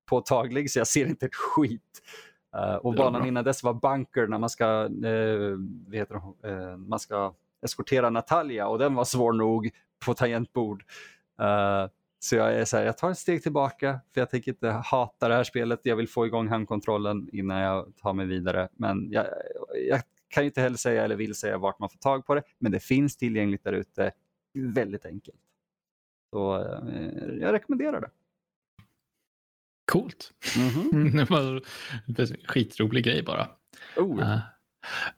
[0.09, 2.01] påtaglig så jag ser inte ett skit.
[2.81, 4.89] och banan innan dess var bunker när man ska,
[5.87, 6.21] vet du,
[6.77, 9.69] man ska eskortera Natalia och den var svår nog
[10.05, 10.83] på tangentbord.
[12.19, 15.27] Så jag är så här, jag tar ett steg tillbaka för jag tänker inte hata
[15.27, 15.79] det här spelet.
[15.83, 18.69] Jag vill få igång handkontrollen innan jag tar mig vidare.
[18.71, 19.25] Men jag,
[19.89, 22.43] jag kan inte heller säga eller vill säga vart man får tag på det.
[22.57, 24.11] Men det finns tillgängligt där ute.
[24.53, 25.39] Väldigt enkelt.
[26.33, 28.09] Så eh, jag rekommenderar det.
[29.91, 30.33] Coolt.
[30.57, 31.17] Mm -hmm.
[32.05, 33.47] det var en skitrolig grej bara.
[33.95, 34.19] Oh.
[34.19, 34.39] Uh,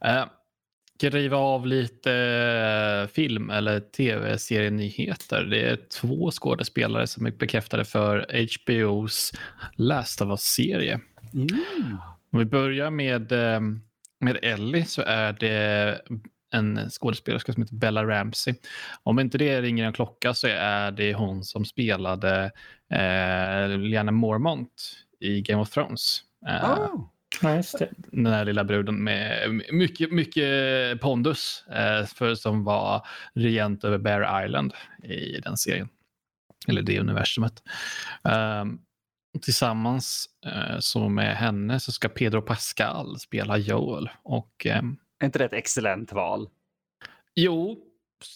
[0.06, 0.26] uh,
[1.02, 5.44] skriva av lite eh, film eller tv-serienyheter.
[5.44, 9.32] Det är två skådespelare som är bekräftade för HBOs
[9.76, 11.00] Last of Us-serie.
[11.34, 11.48] Mm.
[12.32, 13.60] Om vi börjar med, eh,
[14.22, 16.02] med Ellie så är det
[16.54, 18.54] en skådespelerska som heter Bella Ramsey.
[19.04, 22.52] Om inte det ringer en klocka så är det hon som spelade
[22.92, 26.22] eh, Lyanna Mormont i Game of Thrones.
[26.48, 27.08] Eh, oh.
[27.42, 27.62] Ja,
[28.12, 34.46] Den här lilla bruden med mycket, mycket pondus eh, för, som var regent över Bear
[34.46, 35.90] Island i den serien.
[36.68, 37.64] Eller det universumet.
[38.24, 38.82] Um,
[39.42, 44.10] tillsammans uh, så med henne så ska Pedro Pascal spela Joel.
[44.24, 46.50] Och, um, är inte det ett excellent val?
[47.36, 47.78] Jo,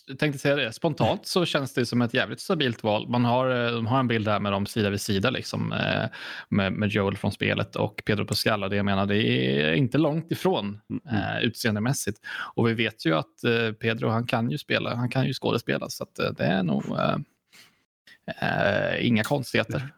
[0.07, 0.73] jag tänkte säga det.
[0.73, 3.07] Spontant så känns det som ett jävligt stabilt val.
[3.09, 6.05] Man har, eh, de har en bild där med dem sida vid sida liksom, eh,
[6.49, 8.63] med, med Joel från spelet och Pedro Pascal.
[8.63, 11.01] Och det jag menar, det är inte långt ifrån mm.
[11.17, 12.19] eh, utseendemässigt.
[12.55, 15.89] Och vi vet ju att eh, Pedro, han kan ju spela, han kan ju skådespela.
[15.89, 17.17] Så att, eh, det är nog eh,
[18.41, 19.89] eh, inga konstigheter.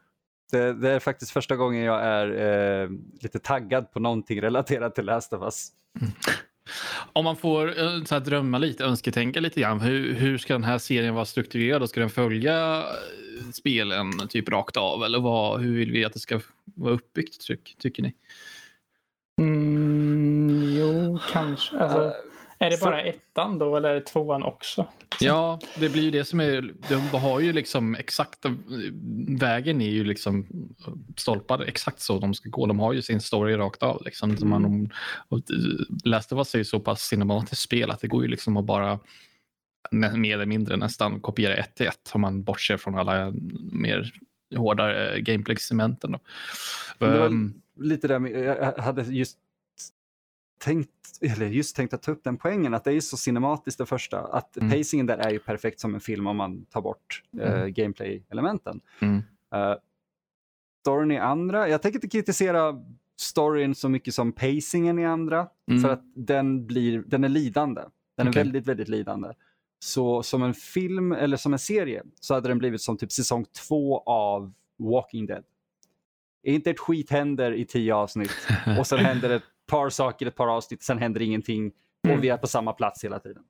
[0.51, 2.89] Det, det, är faktiskt första gången jag är
[3.23, 5.69] lite taggad på någonting relaterat till Last of Us.
[6.01, 6.13] Mm.
[7.13, 9.81] Om man får eh, så här, drömma lite, önsketänka lite grann.
[9.81, 11.89] Hur, hur ska den här serien vara strukturerad?
[11.89, 15.03] Ska den följa eh, spelen typ rakt av?
[15.03, 16.39] Eller vad, hur vill vi att det ska
[16.75, 18.13] vara uppbyggt, tyck, tycker ni?
[19.41, 21.77] Mm, jo, kanske.
[21.77, 22.13] Alltså,
[22.59, 24.87] är det bara ettan då eller är det tvåan också?
[25.19, 26.73] Ja, det blir ju det som är...
[26.89, 28.45] De har ju liksom exakt...
[29.39, 30.47] Vägen är ju liksom
[31.17, 32.65] stolpad exakt så de ska gå.
[32.65, 34.01] De har ju sin story rakt av.
[34.05, 34.31] Liksom.
[34.31, 34.49] Mm.
[34.49, 34.91] Man,
[35.27, 35.39] och
[36.03, 38.65] Last of Us är ju så pass cinematiskt spel att det går ju liksom att
[38.65, 38.99] bara
[39.91, 43.33] mer eller mindre nästan kopiera ett till ett om man bortser från alla
[43.71, 44.13] mer
[44.55, 46.15] hårdare gameplay-segmenten.
[46.99, 49.37] Um, lite där jag hade just
[50.57, 53.85] tänkt, eller just tänkt att ta upp den poängen att det är så cinematiskt det
[53.85, 54.19] första.
[54.19, 54.71] Att mm.
[54.71, 57.61] pacingen där är ju perfekt som en film om man tar bort eh, mm.
[57.61, 58.81] uh, gameplay-elementen.
[58.99, 59.15] Mm.
[59.15, 59.75] Uh,
[60.81, 62.83] storyn i andra, jag tänker inte kritisera
[63.19, 65.47] storyn så mycket som pacingen i andra.
[65.69, 65.81] Mm.
[65.81, 67.81] För att den, blir, den är lidande.
[68.17, 68.39] Den okay.
[68.39, 69.29] är väldigt, väldigt lidande.
[69.79, 73.45] Så som en film eller som en serie så hade den blivit som typ säsong
[73.67, 75.43] två av Walking Dead.
[76.43, 78.47] Inte ett skit händer i tio avsnitt
[78.79, 81.71] och sen händer ett par saker, ett par avsnitt, sen händer ingenting
[82.03, 82.21] och mm.
[82.21, 83.43] vi är på samma plats hela tiden.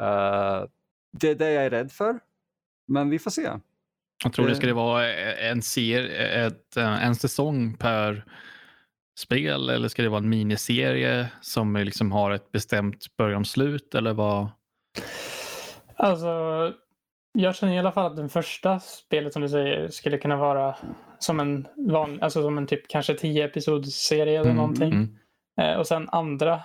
[0.00, 0.66] Uh,
[1.12, 2.20] det är det jag är rädd för,
[2.88, 3.50] men vi får se.
[4.24, 8.24] Jag tror det skulle vara en, serie, ett, en säsong per
[9.18, 13.94] spel eller ska det vara en miniserie som liksom har ett bestämt början och slut
[13.94, 14.48] eller vad?
[15.96, 16.72] Alltså,
[17.34, 20.76] jag känner i alla fall att den första spelet som du säger skulle kunna vara
[21.18, 24.92] som en van, alltså som en typ kanske tio episodsserie eller mm, någonting.
[24.92, 25.16] Mm.
[25.60, 26.62] Eh, och sen andra.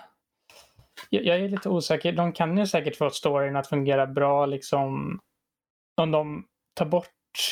[1.09, 2.11] Jag, jag, är lite osäker.
[2.11, 5.20] De kan ju säkert få storyn att fungera bra liksom.
[6.01, 7.09] Om de tar bort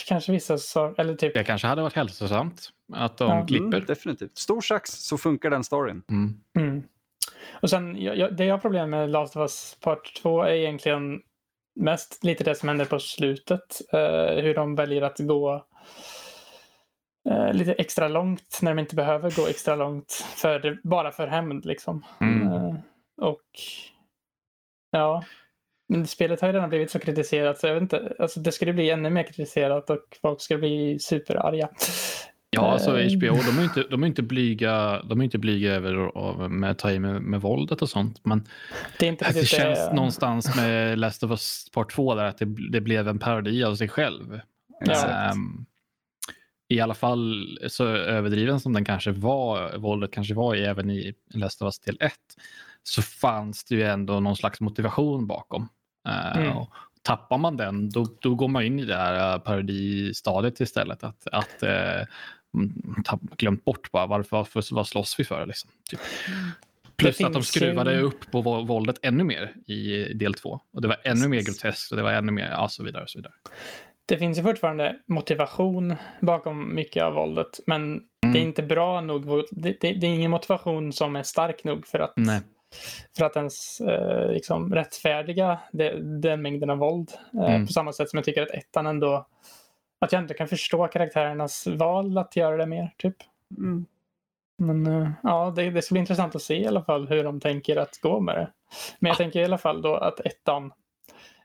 [0.08, 1.02] kanske vissa saker.
[1.02, 1.34] Eller typ.
[1.34, 3.46] Det kanske hade varit hälsosamt att de ja.
[3.46, 3.78] klipper.
[3.78, 4.38] Mm, definitivt.
[4.38, 6.04] Stor sax så funkar den storyn.
[6.10, 6.34] Mm.
[6.60, 6.84] Mm.
[7.62, 11.22] Och sen, jag, det jag har problem med Last of Us Part 2 är egentligen
[11.78, 13.82] mest lite det som händer på slutet.
[13.94, 15.66] Uh, hur de väljer att gå
[17.30, 20.26] uh, lite extra långt när de inte behöver gå extra långt.
[20.36, 22.06] För bara för hämnd liksom.
[22.22, 22.48] Mm.
[22.48, 22.76] Uh,
[23.22, 23.48] och
[24.92, 25.24] ja,
[25.90, 28.74] men spelet har ju redan blivit så kritiserat så jag vet inte, alltså det skulle
[28.74, 31.70] bli ännu mer kritiserat och folk skulle bli superarga.
[32.50, 36.48] Ja, alltså HBO, de är inte, de är inte blyga, de är inte blyga över
[36.48, 38.26] med att ta i med, med våldet och sånt.
[38.26, 38.48] Men
[39.00, 39.96] det, är inte det känns det.
[39.96, 43.76] någonstans med Last of Us Part 2 där att det, det blev en parodi av
[43.76, 44.40] sig själv.
[44.86, 45.32] Ja.
[45.34, 45.66] Um,
[46.68, 51.62] I alla fall så överdriven som den kanske var, våldet kanske var även i Last
[51.62, 52.14] of Us del 1,
[52.84, 55.70] så fanns det ju ändå någon slags motivation bakom.
[56.08, 56.66] Uh, mm.
[57.02, 61.04] tappar man den, då, då går man in i det här eh, parodistadiet istället.
[61.04, 62.02] Att, att eh,
[63.38, 65.46] glömt bort bara varför, varför vad slåss vi för.
[65.46, 66.00] Liksom, typ.
[66.98, 68.02] Plus att de skruvade ju...
[68.02, 70.60] upp på våldet ännu mer i del två.
[70.74, 73.04] Och det var ännu mer groteskt och det var ännu mer, ja så vidare.
[73.04, 73.34] Och så vidare.
[74.06, 78.04] Det finns ju fortfarande motivation bakom mycket av våldet, men mm.
[78.22, 78.48] det är mm.
[78.48, 79.44] inte bra nog.
[79.52, 82.42] Det, det, det, är ingen motivation som är stark nog för att, Nej.
[83.18, 87.12] för att ens eh, liksom rättfärdiga det, den mängden av våld.
[87.34, 87.68] Eh, mm.
[87.68, 89.28] På samma sätt som jag tycker att ettan ändå,
[90.00, 92.94] att jag inte kan förstå karaktärernas val att göra det mer.
[92.98, 93.16] typ.
[93.58, 93.86] Mm.
[94.58, 97.40] Men uh, ja, det, det ska bli intressant att se i alla fall hur de
[97.40, 98.52] tänker att gå med det.
[99.00, 99.18] Men jag ah.
[99.18, 100.72] tänker i alla fall då att ettan,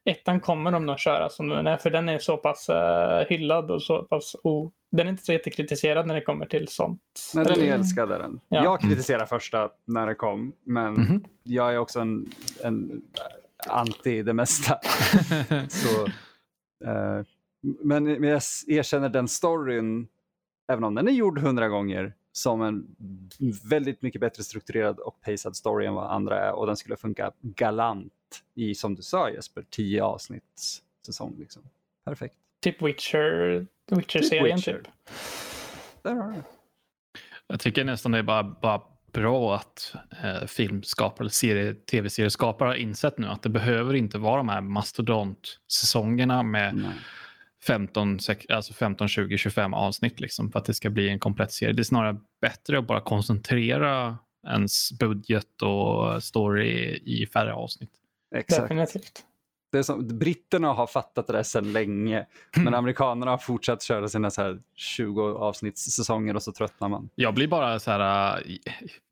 [0.04, 3.70] ettan kommer de nog köra som den är, för den är så pass uh, hyllad
[3.70, 7.00] och så pass oh, den är inte så jättekritiserad när det kommer till sånt.
[7.34, 8.40] Nej, den är älskad den.
[8.48, 8.64] Ja.
[8.64, 11.24] Jag kritiserade första när det kom, men mm -hmm.
[11.42, 12.32] jag är också en,
[12.64, 13.02] en
[13.66, 14.78] anti det mesta.
[15.68, 16.06] så,
[16.90, 17.24] uh,
[17.62, 20.08] men, men jag erkänner den storyn,
[20.68, 22.96] även om den är gjord hundra gånger, som en
[23.70, 27.32] väldigt mycket bättre strukturerad och pacad story än vad andra är och den skulle funka
[27.40, 28.12] galant
[28.54, 31.36] i, som du sa Jesper, tio avsnitts säsong.
[31.38, 31.62] Liksom.
[32.04, 32.34] Perfekt.
[32.60, 34.74] Typ Witcher, Witcher-serien typ.
[34.74, 34.82] Witcher.
[36.02, 36.42] Där har du
[37.46, 38.82] Jag tycker nästan det är bara, bara
[39.12, 39.94] bra att
[40.24, 46.42] eh, filmskapare, serie, tv-serieskapare har insett nu att det behöver inte vara de här mastodontsäsongerna
[46.42, 46.92] med Nej
[47.66, 51.72] 15, alltså 15, 20, 25 avsnitt liksom, för att det ska bli en komplett serie.
[51.72, 57.90] Det är snarare bättre att bara koncentrera ens budget och story i färre avsnitt.
[58.34, 58.62] Exakt.
[58.62, 59.24] Definitivt.
[59.72, 62.74] Det är som, britterna har fattat det där sedan länge, men mm.
[62.74, 67.08] amerikanerna har fortsatt köra sina så här 20 avsnittssäsonger och så tröttnar man.
[67.14, 68.56] Jag blir bara så här, äh,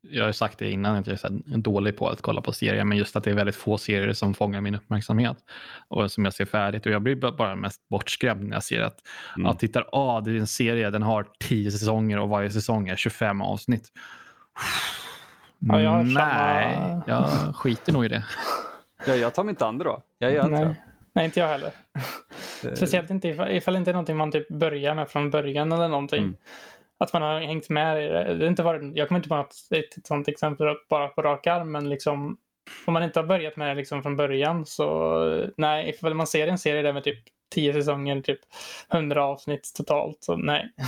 [0.01, 2.97] jag har sagt det innan, att jag är dålig på att kolla på serier, men
[2.97, 5.37] just att det är väldigt få serier som fångar min uppmärksamhet
[5.87, 6.85] och som jag ser färdigt.
[6.85, 8.97] Och jag blir bara mest bortskrämd när jag ser att,
[9.35, 9.47] mm.
[9.47, 12.95] ja, tittar, ah, det är en serie, den har 10 säsonger och varje säsong är
[12.95, 13.87] 25 avsnitt.
[15.59, 17.03] Ja, jag Nej, samma...
[17.07, 18.23] jag skiter nog i det.
[19.07, 20.01] Ja, jag tar mig inte an det då.
[20.17, 20.75] Jag gör inte Nej.
[21.13, 21.71] Nej, inte jag heller.
[22.75, 25.87] Speciellt inte ifall, ifall det inte är någonting man typ börjar med från början eller
[25.87, 26.23] någonting.
[26.23, 26.35] Mm.
[26.97, 28.35] Att man har hängt med i det.
[28.35, 31.47] det är inte varit, jag kommer inte på något, ett sånt exempel bara på rak
[31.47, 32.37] arm, men liksom
[32.85, 36.47] om man inte har börjat med det liksom från början så nej, ifall man ser
[36.47, 37.19] en serie där med typ
[37.53, 38.39] tio säsonger, typ
[38.89, 40.73] hundra avsnitt totalt, så nej.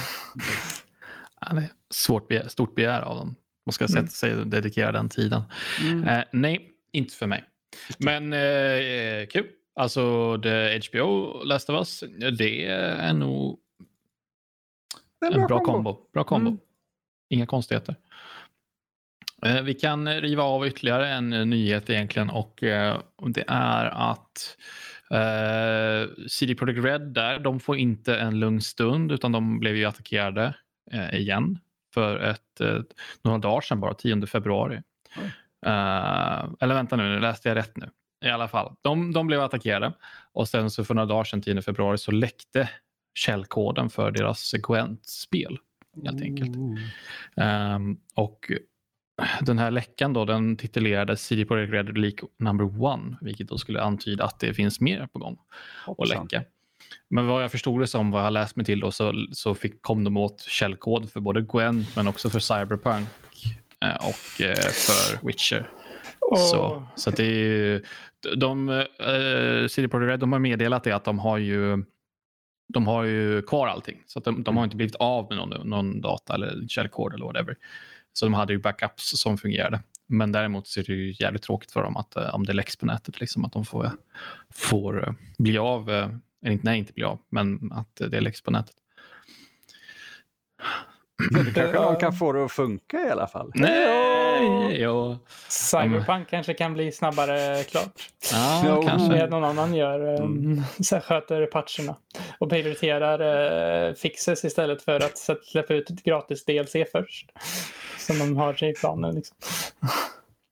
[1.46, 3.36] Ja, det är svårt begär, stort begär av dem.
[3.66, 4.10] Man ska sätta mm.
[4.10, 5.42] sig och dedikera den tiden.
[5.82, 6.08] Mm.
[6.08, 7.44] Eh, nej, inte för mig.
[7.98, 9.48] Men eh, kul.
[9.76, 12.04] Alltså det HBO Last of Us,
[12.38, 13.60] det är nog
[15.20, 15.98] det är en bra, bra kombo.
[16.14, 16.50] Bra kombo.
[16.50, 16.60] Mm.
[17.30, 17.96] Inga konstigheter.
[19.46, 24.58] Eh, vi kan riva av ytterligare en nyhet egentligen och eh, det är att
[25.12, 29.86] eh, CD Projekt Red där, de får inte en lugn stund utan de blev ju
[29.86, 30.54] attackerade
[30.92, 31.60] eh, igen
[31.94, 32.80] för ett, eh,
[33.22, 34.82] några dagar sedan bara, 10 februari.
[35.66, 37.90] Uh, eller vänta nu, nu läste jag rätt nu.
[38.26, 39.94] I alla fall, de, de blev attackerade
[40.34, 42.70] och sen så för några dagar sedan, 10 februari, så läckte
[43.14, 45.58] källkoden för deras Gwent-spel.
[46.06, 46.56] Helt enkelt.
[47.36, 48.52] Um, och
[49.42, 53.82] den här läckan då, den titulerades CD Projekt Red Leak number one, vilket då skulle
[53.82, 55.38] antyda att det finns mer på gång
[55.98, 56.44] att läcka.
[57.10, 59.82] Men vad jag förstod det som, vad jag läst mig till då, så, så fick,
[59.82, 63.23] kom de åt källkod för både Gwent men också för Cyberpunk Eh,
[63.92, 65.70] och eh, för Witcher.
[66.22, 66.38] Oh.
[66.38, 67.84] Så, så det är ju,
[68.36, 71.84] de, uh, CD Projekt Red, de har meddelat det att de har ju
[72.68, 74.04] de har ju kvar allting.
[74.06, 77.58] Så de, de, har inte blivit av med någon, någon data eller källkod eller whatever.
[78.14, 79.84] Så de hade ju backups som fungerade.
[80.08, 82.86] Men däremot så är det ju jävligt tråkigt för dem att om det läcks på
[82.86, 83.92] nätet, liksom, att de får,
[84.54, 88.76] får bli av, eller nej inte bli av, men att det läcks på nätet.
[91.32, 93.52] Det kanske någon kan få det att funka i alla fall.
[93.56, 95.18] Nej, jo.
[95.50, 98.10] Cyberpunk kanske kan bli snabbare klart.
[98.32, 98.82] Ja, jo.
[98.82, 99.08] kanske.
[99.08, 100.62] Med någon annan gör, eh, mm.
[100.84, 101.96] så sköter patcherna.
[102.40, 103.22] Och prioriterar
[103.90, 107.32] uh, fixes istället för att släppa ut gratis DLC först.
[107.98, 109.16] Som de har i planen.
[109.16, 109.38] Liksom.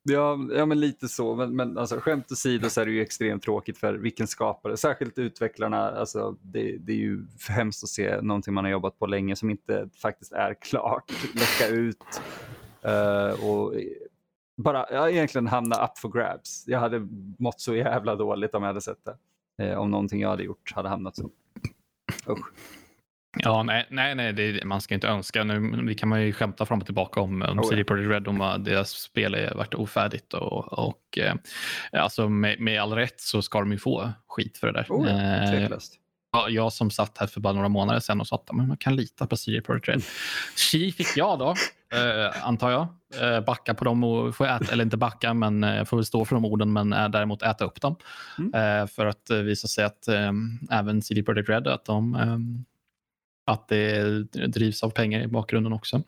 [0.04, 1.36] Ja, ja men lite så.
[1.36, 5.18] Men, men alltså, skämt åsido så är det ju extremt tråkigt för vilken skapare, särskilt
[5.18, 5.91] utvecklarna.
[5.91, 9.49] Alltså, det, det är ju hemskt att se någonting man har jobbat på länge som
[9.49, 12.22] inte faktiskt är klart, läcka ut.
[12.86, 13.74] Uh, och
[14.58, 16.64] bara ja, egentligen hamna up for grabs.
[16.68, 17.08] Jag hade
[17.39, 19.18] mått så jävla dåligt om jag hade sett det.
[19.64, 21.30] Uh, om någonting jag hade gjort hade hamnat så.
[22.30, 22.52] Usch.
[23.38, 25.43] Ja, nej, nej, nej det, man ska inte önska.
[25.43, 27.69] Nu det kan man ju skämta fram och tillbaka om, om Oh.
[27.69, 30.34] CD Projekt Red, om deras spel har varit ofärdigt.
[30.34, 31.36] Och, och eh,
[31.91, 34.86] alltså med, med all rätt så ska de ju få skit för det där.
[34.89, 35.69] Oh, Eh.
[36.34, 38.95] Ja, jag som satt här för bara några månader sedan och sa att man kan
[38.95, 40.03] lita på CD Projekt Red.
[40.55, 41.49] Chi fick jag då,
[41.97, 42.88] eh, antar jag.
[43.21, 46.25] Eh, backa på dem och få äta, eller inte backa, men eh, får väl stå
[46.25, 47.95] för de orden, men eh, däremot äta upp dem.
[48.38, 48.82] Mm.
[48.82, 50.32] Eh, för att visa sig att eh,
[50.71, 52.38] även CD Projekt Red, att de eh,
[53.46, 55.96] att det drivs av pengar i bakgrunden också.
[55.98, 56.04] Oh,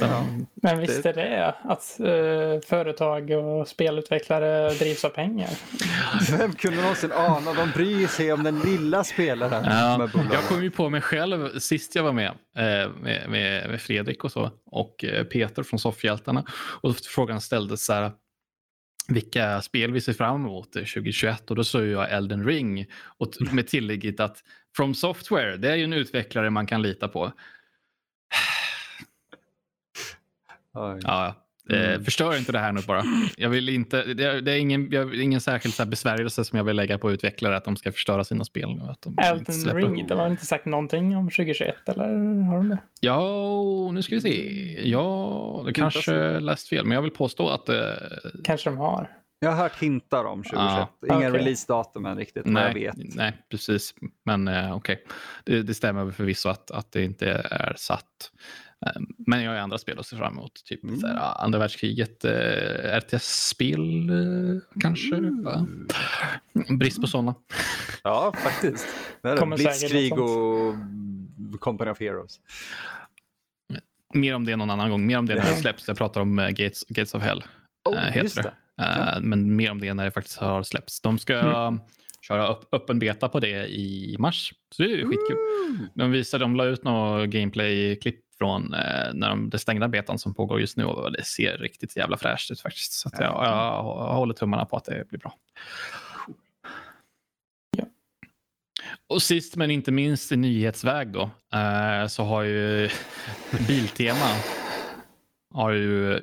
[0.00, 0.26] ja.
[0.54, 5.50] Men visst är det att eh, företag och spelutvecklare drivs av pengar?
[6.38, 7.52] Vem kunde någonsin ana?
[7.52, 9.64] De bryr sig om den lilla spelaren.
[9.64, 13.80] Ja, jag kom ju på mig själv sist jag var med, eh, med, med, med
[13.80, 16.44] Fredrik och så och eh, Peter från Soffhjältarna.
[16.82, 18.12] Och frågan ställdes så här,
[19.10, 22.86] vilka spel vi ser fram emot 2021 och då sa jag Elden Ring.
[23.04, 24.44] Och t- med tillägget att
[24.76, 27.32] From Software, det är ju en utvecklare man kan lita på.
[31.02, 31.34] Ja,
[31.76, 32.04] Mm.
[32.04, 33.04] Förstör inte det här nu bara.
[33.36, 36.56] Jag vill inte, det är, det är ingen, jag, ingen särskild så här besvärjelse som
[36.56, 38.74] jag vill lägga på utvecklare att de ska förstöra sina spel.
[38.74, 39.76] nu, Att de inte Elden.
[39.76, 42.04] Ring, de har inte sagt någonting om 2021 eller
[42.44, 42.78] har de det?
[43.00, 44.88] Ja, nu ska vi se.
[44.90, 47.76] Ja, det kanske läst fel, men jag vill påstå att eh,
[48.44, 49.08] Kanske de har.
[49.42, 50.88] Jag har hört hintar om 2021.
[51.00, 51.06] Ja.
[51.06, 51.40] Inga Okej.
[51.40, 53.14] releasedatum än riktigt, vad jag nej, vet.
[53.14, 53.94] nej, precis.
[54.24, 55.04] Men eh, okej,
[55.44, 58.30] det, det stämmer väl förvisso att, att det inte är satt.
[58.86, 60.64] Eh, Men jag har ju andra spel att se fram emot.
[60.64, 61.00] Typ Mm.
[61.04, 65.16] här, ah, andra världskriget, eh, RTS-spel eh, kanske.
[65.16, 65.42] Mm.
[65.44, 65.66] va?
[66.78, 67.34] Brist på sådana.
[68.02, 68.86] Ja, faktiskt.
[69.56, 70.74] Blitzkrig och
[71.60, 72.40] Company of Heroes.
[74.14, 75.06] Mer om det någon annan gång.
[75.06, 75.88] Mer om det när det släpps.
[75.88, 77.44] Jag pratar om eh, Gates, Gates of Hell.
[77.84, 78.42] Oh, Eh, heter just det.
[78.76, 78.84] det.
[78.84, 81.00] Eh, Men mer om det när det faktiskt har släppts.
[81.00, 81.34] De ska
[81.68, 81.80] Mm.
[82.28, 84.52] köra upp, öppen beta på det i mars.
[84.70, 85.36] Så det är ju skitkul.
[85.94, 90.34] De visade, de la ut några gameplay-klipp från eh, när de, det stängda betan som
[90.34, 92.92] pågår just nu och det ser riktigt jävla fräscht ut faktiskt.
[92.92, 95.34] Så jag, jag, jag håller tummarna på att det blir bra.
[97.76, 97.84] Ja.
[99.08, 102.90] Och sist men inte minst i nyhetsväg då eh, så har ju
[103.68, 104.36] Biltema
[105.54, 106.20] har ju,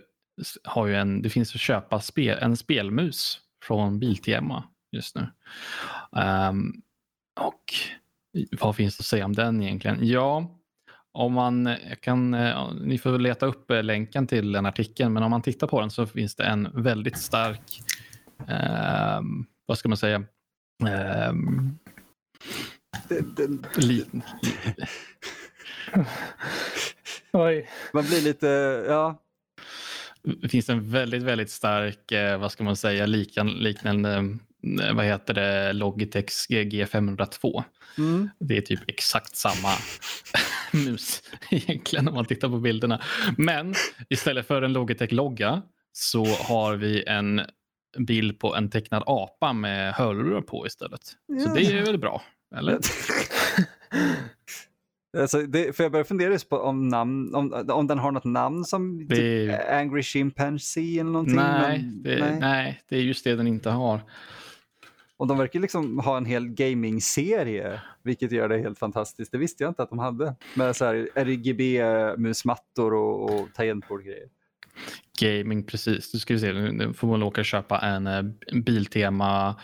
[0.63, 5.27] har ju en, det finns att köpa spel, en spelmus från Biltema just nu.
[6.15, 6.81] Ehm,
[7.39, 7.73] och
[8.59, 10.07] vad finns att säga om den egentligen?
[10.07, 10.56] Ja,
[11.17, 15.23] om man jag kan, eh, ni får leta upp eh, länken till den artikeln, men
[15.23, 17.81] om man tittar på den så finns det en väldigt stark,
[18.47, 20.23] ehm, vad ska man säga,
[20.87, 21.77] ehm,
[23.09, 24.05] Det, det, li,
[27.31, 28.47] Oj, man blir lite,
[28.87, 29.21] ja.
[30.23, 34.15] det finns en väldigt, väldigt stark, eh, vad ska man säga, likan, liknande,
[34.81, 37.63] eh, vad heter det, Logitech G502.
[37.97, 38.29] Mm.
[38.39, 39.69] Det är typ exakt samma
[40.73, 43.01] mus egentligen om man tittar på bilderna.
[43.37, 43.73] Men
[44.09, 45.61] istället för en Logitech-logga
[45.91, 47.41] så har vi en
[47.97, 51.03] bild på en tecknad apa med hörlurar på istället.
[51.05, 51.53] Så Ja.
[51.53, 52.21] det är väl bra?
[52.55, 52.79] Eller?
[55.17, 58.23] Alltså, det, för jag börjar fundera just på om, namn, om, om den har något
[58.23, 61.35] namn som Det- typ Angry Chimpanzee eller någonting.
[61.35, 62.39] Nej, men, det, nej.
[62.39, 64.01] nej, det är just det den inte har.
[65.17, 69.31] Och de verkar liksom ha en hel gaming-serie, vilket gör det helt fantastiskt.
[69.31, 70.35] Det visste jag inte att de hade.
[70.53, 74.27] Med så här RGB-musmattor och, och tangentbordgrejer.
[75.21, 76.11] Gaming, precis.
[76.11, 79.55] Du ska vi se, nu får man åka och köpa en eh, Biltema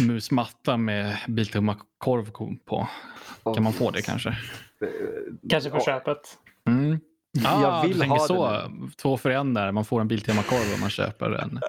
[0.00, 2.30] musmatta med Biltema-korv
[2.64, 2.88] på.
[3.54, 4.36] Kan man få det kanske?
[5.48, 6.38] kanske på köpet.
[6.68, 7.00] Mm.
[7.44, 8.50] Ah, Jag vill ha så.
[8.50, 9.72] det Två för en där.
[9.72, 11.60] Man får en Biltema-korv om man köper en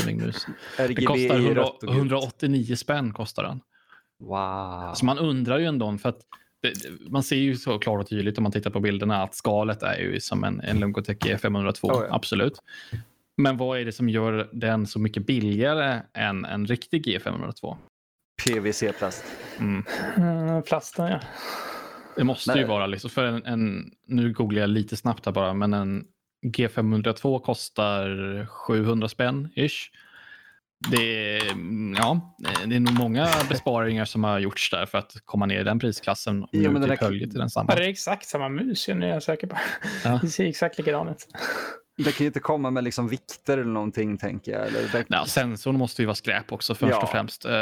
[0.00, 0.46] gamingmus.
[0.76, 1.98] Det kostar i 100, rött och gult.
[1.98, 3.12] 189 spänn.
[3.12, 3.60] kostar den.
[4.20, 4.94] Wow.
[4.94, 6.18] Så man undrar ju ändå, för att
[6.62, 6.72] det,
[7.10, 9.96] man ser ju så klart och tydligt om man tittar på bilderna att skalet är
[9.98, 11.90] ju som en, en Logitech G502.
[11.90, 12.14] Oh, ja.
[12.14, 12.58] Absolut.
[13.36, 17.76] Men vad är det som gör den så mycket billigare än en riktig G502?
[18.44, 19.24] PVC-plast.
[19.58, 19.84] Mm.
[20.16, 21.20] Mm, plasten ja.
[22.16, 22.60] Det måste Nej.
[22.60, 26.04] ju vara liksom, för en, en, nu googlar jag lite snabbt här bara, men en
[26.46, 29.90] G502 kostar 700 spänn ish.
[30.90, 32.36] Det är, mm, ja,
[32.66, 35.78] det är nog många besparingar som har gjorts där för att komma ner i den
[35.78, 36.42] prisklassen.
[36.42, 37.74] Och Ja, nu men den typ där- till den samma.
[37.74, 39.56] det är exakt samma mus nu är jag säker på.
[40.04, 40.18] Ja.
[40.22, 41.26] Det ser exakt likadant ut.
[41.96, 44.66] Det kan ju inte komma med liksom vikter eller någonting tänker jag.
[44.66, 45.04] Eller det...
[45.08, 47.02] Ja, sensorn måste ju vara skräp också först Ja.
[47.02, 47.46] och främst.
[47.46, 47.52] Uh,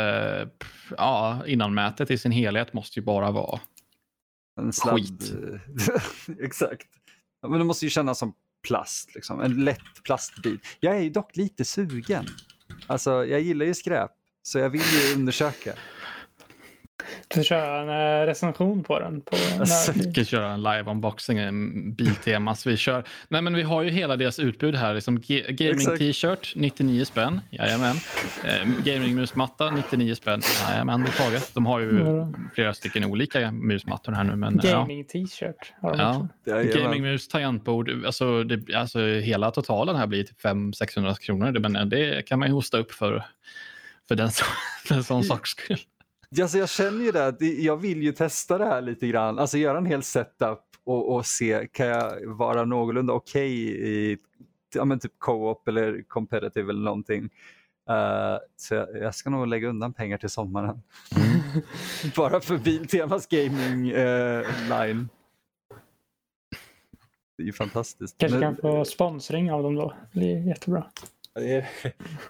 [0.96, 3.60] ja, innanmätet i sin helhet måste ju bara vara
[4.60, 4.98] En sladd...
[4.98, 5.32] Skit.
[6.40, 6.88] Exakt.
[7.42, 8.34] Ja, Men det måste ju kännas som
[8.66, 9.40] plast, liksom.
[9.40, 10.60] en lätt plastbit.
[10.80, 12.26] Jag är dock lite sugen.
[12.86, 14.10] Alltså, jag gillar ju skräp,
[14.42, 15.74] så jag vill ju undersöka.
[17.34, 17.88] Får köra en
[18.22, 19.20] eh, recension på den.
[19.20, 19.36] På
[19.94, 22.66] Vi ska köra en live unboxing, en Biltemas.
[22.66, 23.04] Vi kör.
[23.28, 24.94] Nej, men vi har ju hela deras utbud här.
[24.94, 25.98] Liksom G- gaming Exakt.
[25.98, 27.40] t-shirt 99 spänn.
[27.50, 27.96] Jajamän.
[28.44, 30.40] Eh, gaming musmatta 99 spänn.
[30.70, 31.50] Jajamän, det är taget.
[31.54, 32.34] De har ju Mm.
[32.54, 34.36] flera stycken olika musmattor här nu.
[34.36, 34.70] Men, ja.
[34.80, 36.28] Gaming t-shirt har de Ja.
[36.66, 36.78] också.
[36.78, 41.52] Gamingmus, tangentbord, alltså, det, alltså hela totalen här blir typ 500-600 kronor.
[41.52, 43.24] Det- Men det kan man ju hosta upp för,
[44.08, 44.44] för den så,
[44.86, 45.78] för en sån saks skull.
[46.40, 49.38] Alltså jag känner ju det, att jag vill ju testa det här lite grann.
[49.38, 53.52] Alltså göra en hel setup och, och se, kan jag vara någorlunda okej
[53.88, 54.18] i
[54.74, 57.24] ja, men typ co-op eller competitive eller någonting.
[57.88, 60.82] Eh, så jag, jag ska nog lägga undan pengar till sommaren.
[62.16, 65.08] Bara för Biltemas gaming eh, line.
[67.36, 68.18] Det är ju fantastiskt.
[68.18, 69.94] Kanske Men- kan få sponsring av dem då.
[70.12, 70.84] Det blir jättebra.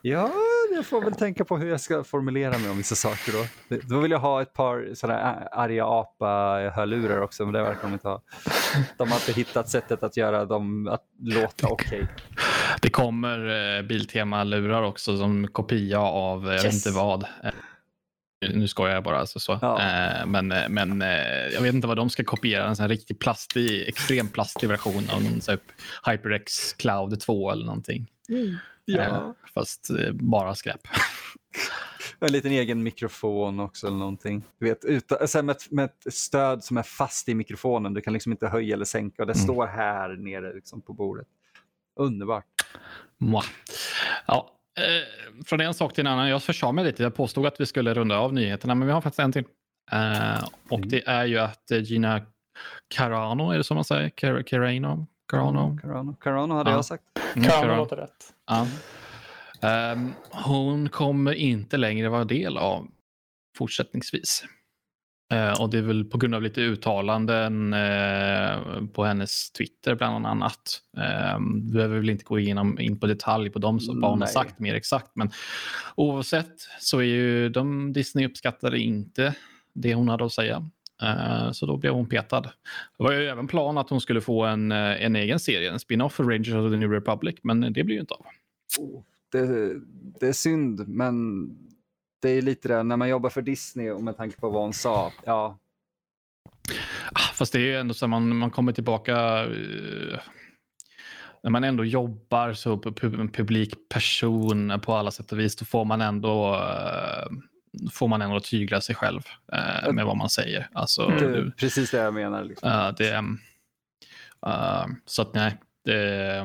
[0.03, 0.33] Ja,
[0.75, 3.77] jag får väl tänka på hur jag ska formulera mig om vissa saker då.
[3.83, 5.19] Då vill jag ha ett par sådana
[5.53, 8.23] arga apa-hörlurar också, men det verkar de inte ha.
[8.99, 12.09] De har inte hittat sättet att göra dem att låta okej.
[12.83, 13.39] Det kommer
[13.79, 16.87] eh, Biltema-lurar också som kopia av, eh, jag vet Yes.
[16.87, 17.23] inte vad.
[17.45, 17.51] Eh,
[18.55, 19.19] nu skojar jag bara.
[19.19, 19.59] Alltså, så.
[19.63, 19.81] Ja.
[19.81, 21.09] Eh, men men eh,
[21.55, 22.67] jag vet inte vad de ska kopiera.
[22.67, 25.59] En sån riktigt plastig, extrem plastig version av någon här
[26.11, 28.07] HyperX Cloud 2 eller någonting.
[28.99, 30.81] Eh, fast eh, bara skräp.
[32.21, 34.45] En liten egen mikrofon också eller någonting.
[34.59, 37.95] Du vet, utan, sen med, med ett stöd som är fast i mikrofonen.
[37.95, 39.45] Du kan liksom inte höja eller sänka och det Mm.
[39.45, 41.27] står här nere liksom på bordet.
[42.01, 42.45] Underbart.
[43.21, 43.45] Mwah.
[44.27, 46.29] Ja, eh, från en sak till en annan.
[46.29, 47.03] Jag försade mig lite.
[47.03, 49.45] Jag påstod att vi skulle runda av nyheterna, men vi har faktiskt en till.
[49.93, 50.89] Eh, och Mm.
[50.89, 52.21] det är ju att eh, Gina
[52.95, 54.09] Carano, är det som man säger?
[54.09, 55.07] Car- Carano?
[55.33, 55.79] Carano?
[55.83, 56.77] Carano, Carano hade Ja.
[56.77, 57.05] jag sagt.
[57.35, 57.77] Mm, Kan Carano.
[57.77, 58.33] låta rätt.
[58.47, 58.67] Ja.
[59.69, 62.89] Ehm, hon kommer inte längre vara del av
[63.59, 64.45] fortsättningsvis.
[65.33, 68.57] Eh, och det är väl på grund av lite uttalanden eh,
[68.95, 70.81] på hennes Twitter bland annat.
[70.99, 74.21] Uh, vi behöver väl inte gå igenom in på detalj på dem, så vad hon
[74.21, 75.11] har sagt mer exakt.
[75.15, 75.31] Men
[75.97, 79.35] oavsett så är ju de Disney uppskattade inte
[79.75, 80.71] det hon hade att säga.
[81.03, 82.41] Eh, Så då blev hon petad.
[82.41, 82.51] Det
[83.05, 86.13] var ju även plan att hon skulle få en, eh, en egen serie, en spin-off
[86.15, 88.27] för Rangers of the New Republic, men det blir ju inte av.
[88.79, 89.47] Oh, det,
[90.21, 91.45] det är synd, men
[92.23, 94.73] det är lite det när man jobbar för Disney och med tanke på vad hon
[94.73, 95.13] sa.
[95.25, 95.59] Ja,
[97.15, 99.13] Ah, Fast det är ju ändå så att man, man kommer tillbaka
[99.45, 100.19] eh,
[101.43, 105.57] när man ändå jobbar så pu- pu- en publik person på alla sätt och vis,
[105.57, 106.57] då får man ändå
[107.93, 109.21] får man ändå tygla sig själv
[109.53, 110.69] eh, med vad man säger.
[110.73, 111.19] Alltså, Mm.
[111.19, 112.45] det är du- precis det jag menar.
[112.45, 112.69] Liksom.
[112.71, 113.11] eh, det,
[114.47, 116.45] eh, så att nej, det,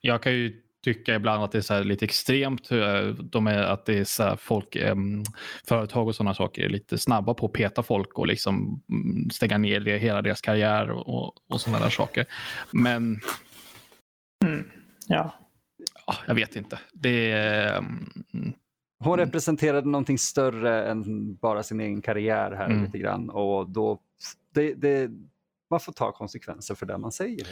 [0.00, 2.68] jag kan ju tycka ibland att det är så här lite extremt.
[3.32, 4.76] De är, att det är så här folk,
[5.68, 9.58] företag och sådana saker är lite snabba på att peta folk och liksom mm, stänga
[9.58, 12.26] ner det, hela deras karriär och, och, och sådana där saker.
[12.70, 13.20] Men
[14.44, 14.70] Mm.
[15.06, 15.34] Ja.
[16.06, 16.78] ja, jag vet inte.
[16.92, 18.52] Det är, mm,
[19.04, 19.26] Hon Mm.
[19.26, 22.84] representerade någonting större än bara sin egen karriär här Mm.
[22.84, 23.30] lite grann.
[23.30, 23.98] Och då,
[24.54, 25.10] det, det,
[25.70, 27.46] man får ta konsekvenser för det man säger.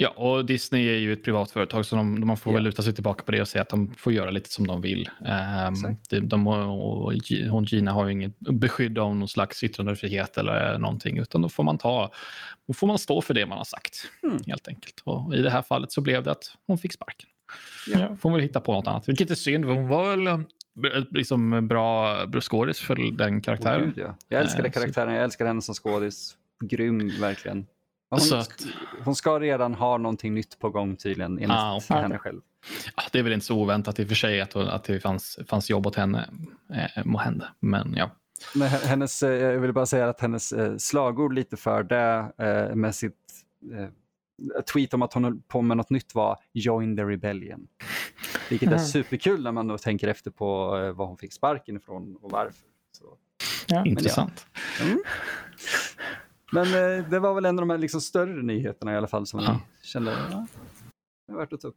[0.00, 2.54] Ja, och Disney är ju ett privat företag så de, man får Ja.
[2.54, 4.80] väl luta sig tillbaka på det och säga att de får göra lite som de
[4.80, 5.10] vill.
[5.20, 6.10] Um, Exakt.
[6.10, 7.12] de, de, och
[7.50, 11.64] hon Gina har ju inget beskydd av någon slags yttrandefrihet eller någonting utan då får
[11.64, 12.10] man ta,
[12.66, 14.38] då får man stå för det man har sagt Mm.
[14.46, 15.00] helt enkelt.
[15.04, 17.28] Och I det här fallet så blev det att hon fick sparken.
[17.94, 18.16] Ja.
[18.16, 19.64] Får väl hitta på något annat, vilket är synd.
[19.64, 20.44] Hon var väl
[21.10, 23.84] liksom bra skådis för den karaktären.
[23.84, 24.14] Gud, ja.
[24.28, 26.36] Jag älskade Eh, så- karaktären, jag älskar henne som skådis.
[26.64, 27.66] Grym verkligen.
[28.10, 28.66] Hon, Så att-
[29.04, 31.96] hon ska redan ha någonting nytt på gång tydligen enligt Ah, okej.
[32.02, 32.40] henne själv.
[32.96, 35.38] Ja, det är väl inte så oväntat i och för sig att, att det fanns,
[35.48, 36.30] fanns jobb åt henne,
[36.96, 37.48] eh, må hända.
[37.60, 38.10] Men ja.
[38.54, 42.74] Men hennes, eh, jag vill bara säga att hennes eh, slagord lite för det eh,
[42.74, 43.14] med sitt
[43.74, 43.88] eh,
[44.72, 47.66] tweet om att hon höll på med något nytt var “Join the rebellion”.
[48.50, 48.84] Vilket är Mm.
[48.86, 52.66] superkul när man då tänker efter på eh, var hon fick sparken ifrån och varför.
[52.92, 53.04] Så.
[53.68, 53.84] Ja.
[53.86, 54.46] Intressant.
[54.82, 54.98] Mm.
[56.52, 59.26] Men eh, det var väl en av de här liksom större nyheterna i alla fall
[59.26, 59.46] som Ja.
[59.80, 60.46] jag kände ja,
[61.26, 61.76] det är värt att ta upp.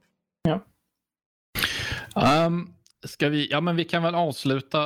[2.48, 2.74] Um,
[3.08, 4.82] ska vi, ja, men vi kan väl avsluta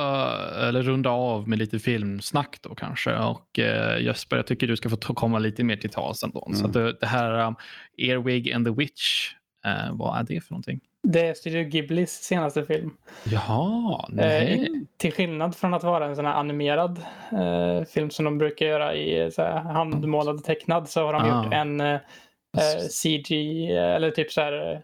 [0.68, 3.16] eller runda av med lite filmsnack då kanske.
[3.18, 6.48] Och eh, Jesper, jag tycker du ska få komma lite mer till tals ändå.
[6.52, 6.66] Så Mm.
[6.66, 7.56] att det, det här um,
[7.98, 9.30] Earwig and the Witch,
[9.66, 10.80] eh, vad är det för någonting?
[11.02, 12.90] Det är Studio Ghiblis senaste film.
[13.24, 14.62] Jaha, nej.
[14.62, 16.98] Eh, till skillnad från att vara en sån här animerad
[17.32, 21.44] eh, film som de brukar göra i så här, handmålad tecknad så har de Ah.
[21.44, 22.00] gjort en eh, eh,
[22.90, 23.30] CG
[23.76, 24.78] eh, eller typ så här eh,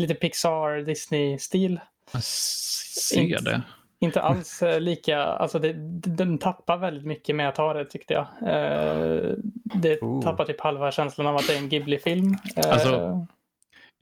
[0.00, 1.80] lite Pixar Disney-stil.
[2.12, 3.62] Jag ser inte- det.
[4.00, 5.72] inte alls eh, lika, alltså det,
[6.16, 8.26] den tappar väldigt mycket med att ha det tyckte jag.
[8.42, 9.32] Eh,
[9.74, 10.22] det Oh.
[10.22, 12.36] tappar typ halva känslan av att det är en Ghibli-film.
[12.56, 13.26] Eh, Alltså,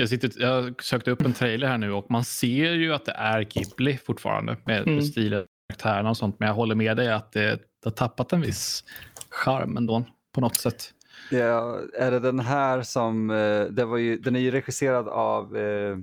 [0.01, 3.13] Jag, sitter, jag sökte upp en trailer här nu och man ser ju att det
[3.13, 5.03] är Ghibli fortfarande med Mm.
[5.03, 6.37] stilen, karaktärerna och sånt.
[6.39, 8.85] Men jag håller med dig att det, det har tappat en viss
[9.31, 10.05] charm ändå
[10.35, 10.91] på något sätt.
[11.31, 15.57] Ja, är det den här som, eh, det var ju, den är ju regisserad av
[15.57, 15.97] eh,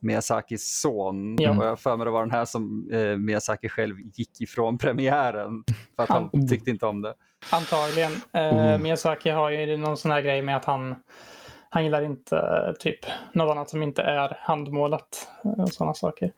[0.00, 1.36] Miyazakis son.
[1.40, 1.58] Ja.
[1.58, 5.64] Och jag för mig det var den här som eh, Miyazaki själv gick ifrån premiären
[5.96, 7.14] för att han Han- tyckte inte om det.
[7.50, 8.12] Antagligen.
[8.32, 8.82] Eh, Mm.
[8.82, 10.94] Miyazaki har ju någon sån här grej med att han,
[11.74, 12.98] han gillar inte eh, typ
[13.32, 16.32] något annat som inte är handmålat eh, och sådana saker.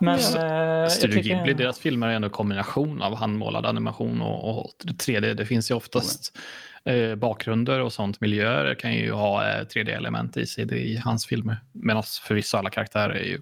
[0.00, 3.66] Men Så- eh, jag Studio tycker- Ghibli, deras filmer är ändå en kombination av handmålad
[3.66, 5.34] animation och, och 3D.
[5.34, 6.38] Det finns ju oftast
[6.84, 8.20] eh, bakgrunder och sånt.
[8.20, 11.56] Miljöer kan ju ha eh, 3D-element i sig i hans filmer.
[11.72, 13.40] Medan förvisso alla karaktärer är ju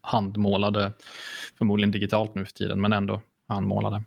[0.00, 0.92] handmålade,
[1.58, 4.02] förmodligen digitalt nu för tiden, men ändå handmålade.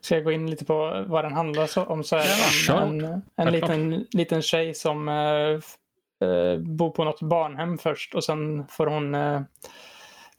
[0.00, 2.82] Ska jag gå in lite på vad den handlar om så är kör.
[2.82, 8.66] en, en, en liten, liten tjej som eh, bor på något barnhem först och sen
[8.68, 9.40] får hon eh,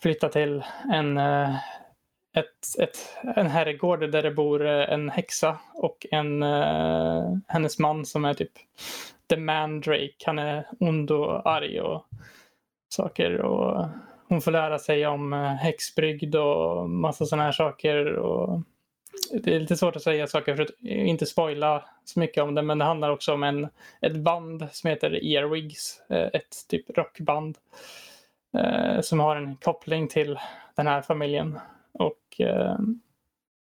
[0.02, 1.56] flytta till en, eh,
[2.36, 2.98] ett, ett,
[3.36, 6.44] en herrgård där det bor en häxa och en,
[7.48, 8.52] hennes man som är typ
[9.30, 10.16] The Mandrake.
[10.26, 12.06] Han är ond och arg och
[12.90, 13.42] saker.
[13.42, 13.86] Och
[14.28, 18.06] hon får lära sig om häxbrygd och massa sådana här saker.
[18.06, 18.62] Och
[19.44, 22.62] det är lite svårt att säga saker för att inte spoila så mycket om det.
[22.62, 23.68] Men det handlar också om en,
[24.02, 26.02] ett band som heter Earwigs.
[26.10, 27.58] eh, Ett typ rockband.
[28.58, 30.40] eh, Som har en koppling till
[30.76, 31.60] den här familjen.
[31.94, 32.78] Och eh,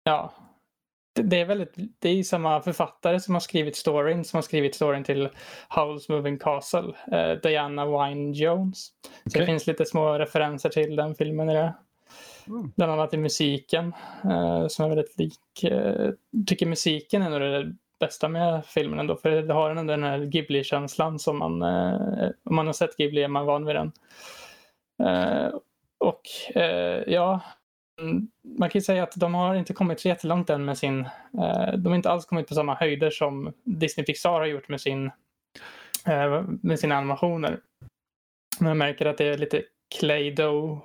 [0.03, 0.33] ja,
[1.23, 5.03] det- är väldigt, det är samma författare som har skrivit storyn som har skrivit storyn
[5.03, 5.29] till
[5.69, 6.93] Howl's Moving Castle,
[7.43, 8.87] Diana Wynne Jones.
[9.33, 11.73] Så det finns lite små referenser till den filmen i det.
[12.47, 12.71] Mm.
[12.75, 13.93] Bland annat i musiken
[14.23, 15.63] eh, som är väldigt lik.
[15.63, 16.11] Eh,
[16.47, 19.15] tycker musiken är nog det bästa med filmen ändå.
[19.15, 23.23] För det har ändå den här Ghibli-känslan som man, eh, om man har sett Ghibli
[23.23, 23.91] är man van vid den.
[25.03, 25.49] Eh,
[25.97, 26.21] och
[26.57, 27.41] eh, ja,
[28.43, 30.99] man kan ju säga att de har inte kommit så jättelångt än med sin,
[31.39, 34.81] eh, de har inte alls kommit på samma höjder som Disney Pixar har gjort med
[34.81, 35.11] sin,
[36.05, 37.59] eh, med sina animationer.
[38.59, 39.63] Men jag märker att det är lite
[39.99, 40.79] Clay-Doh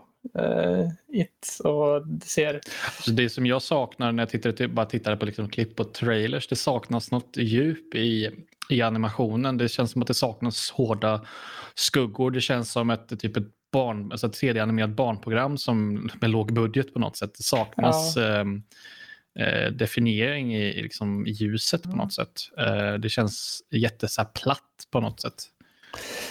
[1.12, 2.60] it och det ser
[3.02, 5.94] Så det som jag saknar när jag tittade, till- bara tittade på liksom klipp och
[5.94, 8.30] trailers, det saknas något djup i,
[8.70, 9.56] i animationen.
[9.58, 11.26] Det känns som att det saknas hårda
[11.74, 12.30] skuggor.
[12.30, 16.92] Det känns som ett typ ett barn, alltså ett 3D-animerat barnprogram som, med låg budget
[16.92, 17.34] på något sätt.
[17.36, 18.62] Det saknas ehm,
[19.38, 22.32] eh, definiering i, i liksom, ljuset på något sätt.
[22.58, 25.34] Eh, det känns jätte så här, platt på något sätt.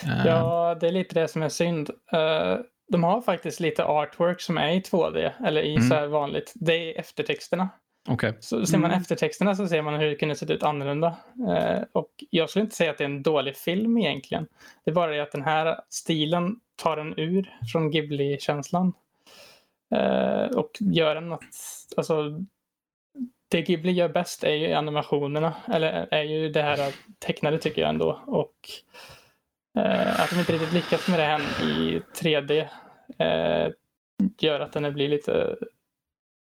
[0.03, 1.89] Eh, Ja, det är lite det som är synd.
[2.13, 2.57] Eh,
[2.91, 5.89] de har faktiskt lite artwork som är i 2D, eller i Mm.
[5.89, 6.51] så här vanligt.
[6.55, 7.69] Det är eftertexterna.
[8.09, 8.33] Okej.
[8.39, 9.01] Så ser man Mm.
[9.01, 11.15] eftertexterna så ser man hur det kunde sett ut annorlunda.
[11.49, 14.47] Eh, och jag skulle inte säga att det är en dålig film egentligen.
[14.85, 18.93] Det är bara det att den här stilen tar den ur från Ghibli-känslan.
[19.95, 21.43] Eh, och gör den att,
[21.97, 22.39] alltså,
[23.51, 27.89] det Ghibli gör bäst är ju animationerna, eller är ju det här tecknade tycker jag
[27.89, 28.19] ändå.
[28.25, 28.53] Och
[29.75, 32.67] att de inte riktigt lyckats med det än i 3D
[33.19, 33.71] eh,
[34.39, 35.55] gör att den blir lite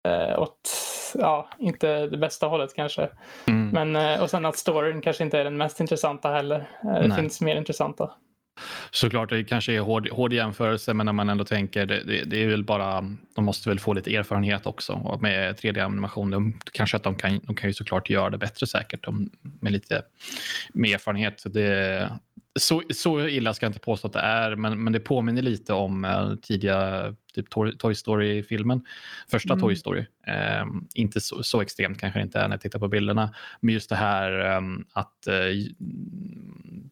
[0.08, 0.70] eh, åt,
[1.14, 3.08] ja, inte det bästa hållet kanske.
[3.46, 3.68] Mm.
[3.68, 6.70] Men, eh, och sen att storyn kanske inte är den mest intressanta heller.
[6.84, 7.18] Eh, Det Nej.
[7.18, 8.10] finns mer intressanta.
[8.90, 12.42] Såklart, det kanske är hård, hård jämförelse, men när man ändå tänker, det, det, det
[12.42, 16.30] är väl bara, de måste väl få lite erfarenhet också och med 3D-animation.
[16.30, 19.30] De, kanske att de kan, de kan ju såklart göra det bättre säkert om,
[19.60, 20.02] med lite
[20.74, 21.40] med erfarenhet.
[21.40, 22.10] Så, det,
[22.56, 25.72] så, så illa ska jag inte påstå att det är, men, men det påminner lite
[25.72, 28.84] om eh, tidiga typ Toy, Story-filmen.
[29.30, 29.60] Första Mm.
[29.62, 30.06] Toy Story.
[30.26, 30.64] Eh,
[30.94, 33.90] inte så, så extremt kanske det inte är när jag tittar på bilderna, men just
[33.90, 34.60] det här eh,
[34.92, 35.34] att eh,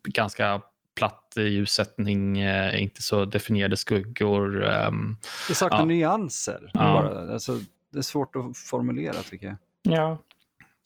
[0.08, 0.60] ganska
[0.96, 4.64] platt ljussättning, eh, inte så definierade skuggor.
[4.64, 5.16] ehm,
[5.48, 5.84] Det saknar Ja.
[5.84, 6.70] nyanser.
[6.74, 6.80] Ja.
[6.80, 7.32] Bara.
[7.32, 7.58] Alltså,
[7.92, 9.56] det är svårt att formulera tycker jag.
[9.82, 10.18] Ja,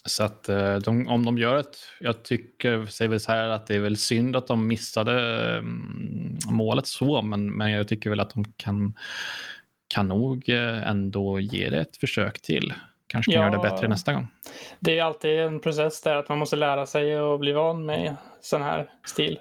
[0.04, 3.66] Så att eh, de, om de gör ett, jag tycker, säger väl så här att
[3.66, 5.12] det är väl synd att de missade
[5.58, 8.94] mm, målet så, men, men jag tycker väl att de kan,
[9.88, 12.74] kan nog eh, ändå ge det ett försök till.
[13.06, 13.48] Kanske kan Ja.
[13.48, 14.26] göra det bättre nästa gång.
[14.80, 18.16] det är alltid en process där att man måste lära sig och bli van med
[18.40, 19.38] sån här stil.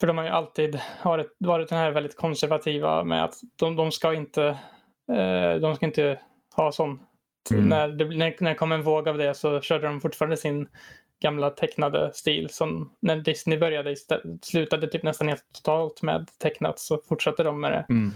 [0.00, 3.92] För de har ju alltid varit, varit den här väldigt konservativa med att de, de
[3.92, 4.44] ska inte
[5.12, 6.18] eh, de ska inte
[6.56, 6.98] ha sån.
[7.50, 7.68] Mm.
[7.68, 10.68] När, det, när, när det kom en våg av det så körde de fortfarande sin
[11.22, 12.48] gamla tecknade stil.
[12.50, 13.96] Som när Disney började
[14.42, 17.86] slutade typ nästan helt totalt med tecknat så fortsatte de med det.
[17.88, 18.12] Mm.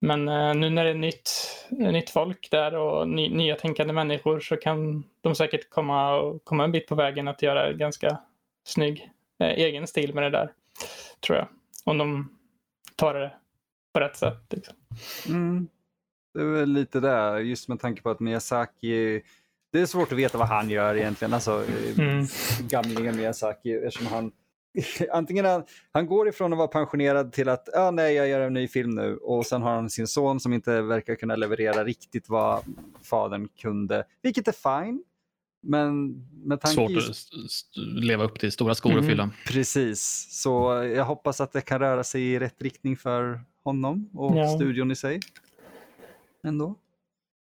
[0.00, 1.30] Men eh, nu när det är nytt,
[1.70, 6.72] nytt folk där och ny, nya tänkande människor så kan de säkert komma, komma en
[6.72, 8.18] bit på vägen att göra ganska
[8.64, 10.52] snygg eh, egen stil med det där.
[11.20, 11.48] Tror jag.
[11.84, 12.36] Om de
[12.96, 13.32] tar det
[13.92, 14.44] på rätt sätt.
[14.50, 14.74] Liksom.
[15.28, 15.68] Mm.
[16.34, 19.22] Det är väl lite det, just med tanke på att Miyazaki,
[19.72, 21.64] det är svårt att veta vad han gör egentligen, alltså
[21.98, 22.26] mm.
[22.68, 24.32] gamlingen Miyazaki, eftersom han
[25.12, 25.62] antingen han,
[25.92, 28.90] han går ifrån att vara pensionerad till att ah, nej, jag gör en ny film
[28.90, 32.64] nu och sen har han sin son som inte verkar kunna leverera riktigt vad
[33.02, 35.02] fadern kunde, vilket är fine.
[35.62, 36.10] Men
[36.44, 39.30] med tanke Svårt att leva upp till stora skor mm, att fylla.
[39.46, 44.36] Precis, så jag hoppas att det kan röra sig i rätt riktning för honom och
[44.36, 44.48] ja.
[44.48, 45.20] studion i sig.
[46.44, 46.74] Ändå.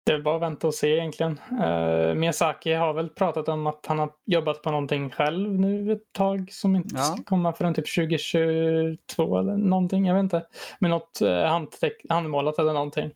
[0.06, 1.40] Det är bara att vänta och se egentligen.
[1.52, 6.14] Uh, Miyazaki har väl pratat om att han har jobbat på någonting själv nu ett
[6.14, 7.02] tag som inte ja.
[7.02, 10.06] ska komma förrän typ 2022 eller någonting.
[10.06, 10.45] Jag vet inte.
[10.80, 11.68] Men något uh,
[12.10, 13.11] handmålat eller någonting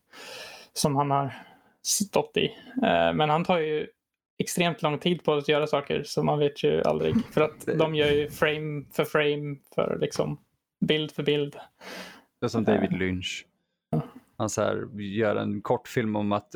[0.73, 1.33] som han har
[1.83, 2.45] stått i.
[2.83, 3.87] Uh, men han tar ju
[4.39, 7.15] extremt lång tid på att göra saker så man vet ju aldrig.
[7.33, 10.37] För att de gör ju frame för frame för liksom
[10.85, 11.55] bild för bild.
[12.39, 13.45] Det är som David Lynch.
[14.37, 16.55] Han så här, gör en kortfilm om att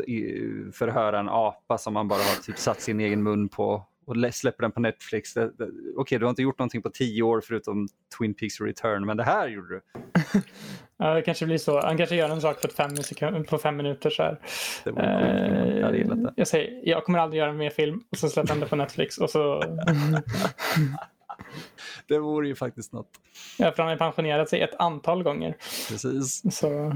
[0.73, 4.61] förhöra en apa som han bara har typ satt sin egen mun på och släpper
[4.61, 5.37] den på Netflix.
[5.37, 5.51] Okej,
[5.97, 7.87] okay, du har inte gjort någonting på tio år förutom
[8.17, 9.81] Twin Peaks Return, men det här gjorde du.
[10.97, 11.81] ja, det kanske blir så.
[11.81, 14.09] Han kanske gör en sak på fem, sekund, på fem minuter.
[14.09, 14.39] Så här.
[14.83, 16.33] Det vore uh, jag hade det.
[16.35, 19.17] Jag säger, jag kommer aldrig göra mer film och så släpper han det på Netflix
[19.17, 19.63] och så...
[22.07, 23.09] det vore ju faktiskt något.
[23.57, 25.55] Ja, för han har pensionerat sig ett antal gånger.
[25.89, 26.57] Precis.
[26.57, 26.93] Så...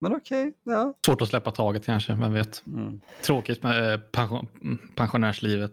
[0.00, 0.94] Men okej, okay, ja.
[1.06, 2.62] Svårt att släppa taget kanske, vem vet.
[2.66, 3.00] Mm.
[3.22, 4.48] Tråkigt med eh, pension,
[4.94, 5.72] pensionärslivet.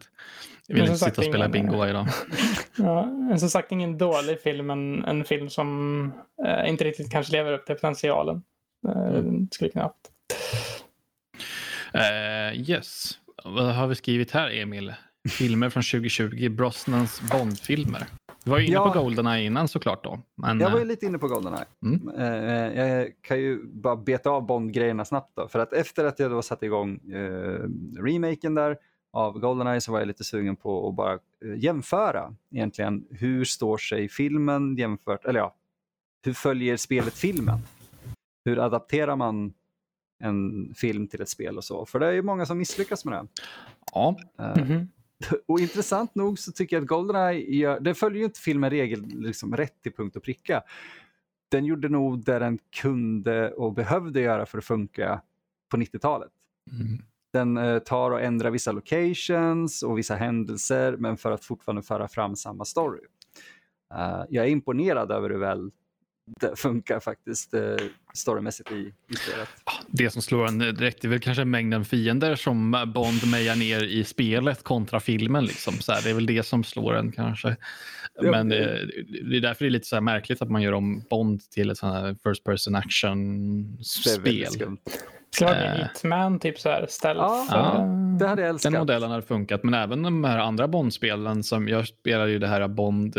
[0.67, 2.07] Jag vill inte sitta och spela ingen, bingo varje dag.
[2.77, 6.03] ja, men som sagt ingen dålig film, men en film som
[6.45, 8.43] eh, inte riktigt kanske lever upp till potentialen.
[8.87, 9.47] Eh, mm.
[9.51, 10.11] Skulle kunna haft.
[11.95, 14.93] Uh, yes, vad har vi skrivit här Emil?
[15.29, 18.07] Filmer från 2020, Brosnans Bondfilmer.
[18.43, 20.19] Du var ju inne ja, på Goldeneye innan såklart då.
[20.35, 21.65] Men, jag var ju eh, lite inne på Goldeneye.
[21.85, 22.09] Mm.
[22.09, 25.47] Uh, jag kan ju bara beta av Bond-grejerna snabbt då.
[25.47, 28.77] För att efter att jag då satte igång uh, remaken där
[29.13, 31.19] av Goldeneye så var jag lite sugen på att bara
[31.55, 35.55] jämföra egentligen hur står sig filmen jämfört, eller ja,
[36.25, 37.59] hur följer spelet filmen?
[38.45, 39.53] Hur adapterar man
[40.23, 41.85] en film till ett spel och så?
[41.85, 43.27] För det är ju många som misslyckas med det.
[43.93, 44.15] Ja.
[44.37, 44.87] Mm -hmm.
[45.45, 49.05] Och intressant nog så tycker jag att Goldeneye, gör, den följer ju inte filmen regel
[49.05, 50.63] liksom rätt till punkt och pricka.
[51.51, 55.21] Den gjorde nog det den kunde och behövde göra för att funka
[55.71, 56.31] på 90-talet.
[56.71, 57.03] Mm.
[57.33, 62.07] Den eh, tar och ändrar vissa locations och vissa händelser men för att fortfarande föra
[62.07, 63.01] fram samma story.
[63.93, 65.71] Uh, jag är imponerad över hur väl
[66.39, 67.75] det funkar faktiskt eh,
[68.13, 69.49] storymässigt i, i spelet.
[69.87, 74.03] Det som slår en direkt är väl kanske mängden fiender som Bond mejar ner i
[74.03, 75.45] spelet kontra filmen.
[75.45, 75.73] Liksom.
[75.73, 77.55] Så här, det är väl det som slår en kanske.
[78.21, 78.57] Men det,
[79.29, 81.77] det är därför det är lite så märkligt att man gör om Bond till ett
[81.77, 84.47] sånt här first person action-spel.
[85.31, 85.87] Ska vara eh.
[85.87, 87.47] Hitman, typ så här stealth.
[87.49, 87.85] Ja,
[88.19, 88.71] det hade jag älskat.
[88.71, 92.47] Den modellen hade funkat, men även de här andra Bond-spelen som jag spelade ju det
[92.47, 93.15] här Bond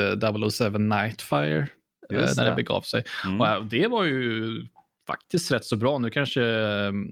[0.53, 1.69] 007 Nightfire
[2.11, 2.51] Just när det.
[2.51, 3.05] det begav sig.
[3.25, 3.41] Mm.
[3.41, 4.67] Och det var ju
[5.07, 5.99] faktiskt rätt så bra.
[5.99, 6.41] Nu kanske,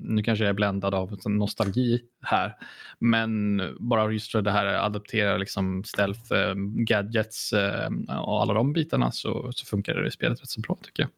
[0.01, 2.57] nu kanske jag är bländad av nostalgi här.
[2.99, 7.89] Men bara just det här adaptera liksom stealth, äh, gadgets äh,
[8.25, 11.11] och alla de bitarna så, så funkar det i spelet rätt så bra tycker jag.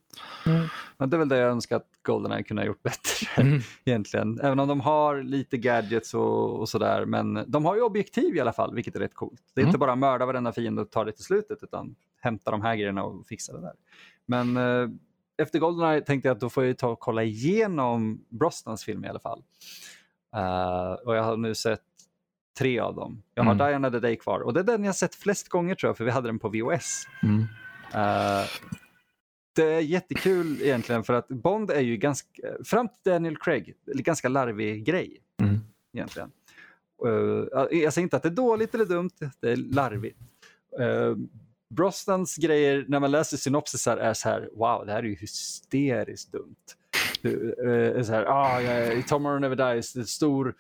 [0.55, 0.69] Mm.
[0.99, 3.61] Ja, det är väl det jag önskar att Goldeneye kunde ha gjort bättre mm.
[3.85, 4.41] egentligen.
[4.41, 7.05] Även om de har lite gadgets och, och sådär.
[7.05, 9.41] Men de har ju objektiv i alla fall, vilket är rätt coolt.
[9.55, 9.69] Det är mm.
[9.69, 13.05] inte bara mörda varenda fiende och ta det till slutet utan hämta de här grejerna
[13.05, 13.75] och fixa det där.
[14.27, 14.89] Men eh,
[15.43, 19.09] efter Goldeneye tänkte jag att då får jag ta och kolla igenom Brosnans film i
[19.09, 19.43] alla fall.
[20.37, 21.83] Uh, och jag har nu sett
[22.59, 23.23] tre av dem.
[23.35, 23.67] Jag har mm.
[23.67, 26.05] Diana the Day kvar och det är den jag sett flest gånger tror jag för
[26.05, 27.07] vi hade den på VOS.
[27.23, 27.41] Mm.
[27.41, 28.47] Uh,
[29.55, 34.29] det är jättekul egentligen för att Bond är ju ganska, fram till Daniel Craig, ganska
[34.29, 35.61] larvig grej mm.
[35.93, 36.31] egentligen.
[37.07, 39.11] Uh, jag säger inte att det är dåligt eller dumt,
[39.41, 40.19] det är larvigt.
[40.81, 41.17] Uh,
[41.73, 46.33] Brostans grejer när man läser synopsisar är så här, wow, det här är ju hysteriskt
[46.33, 46.57] dumt.
[47.23, 47.31] Det
[47.99, 50.55] är så här, ah, yeah, Tomorrow Never Dies, en stor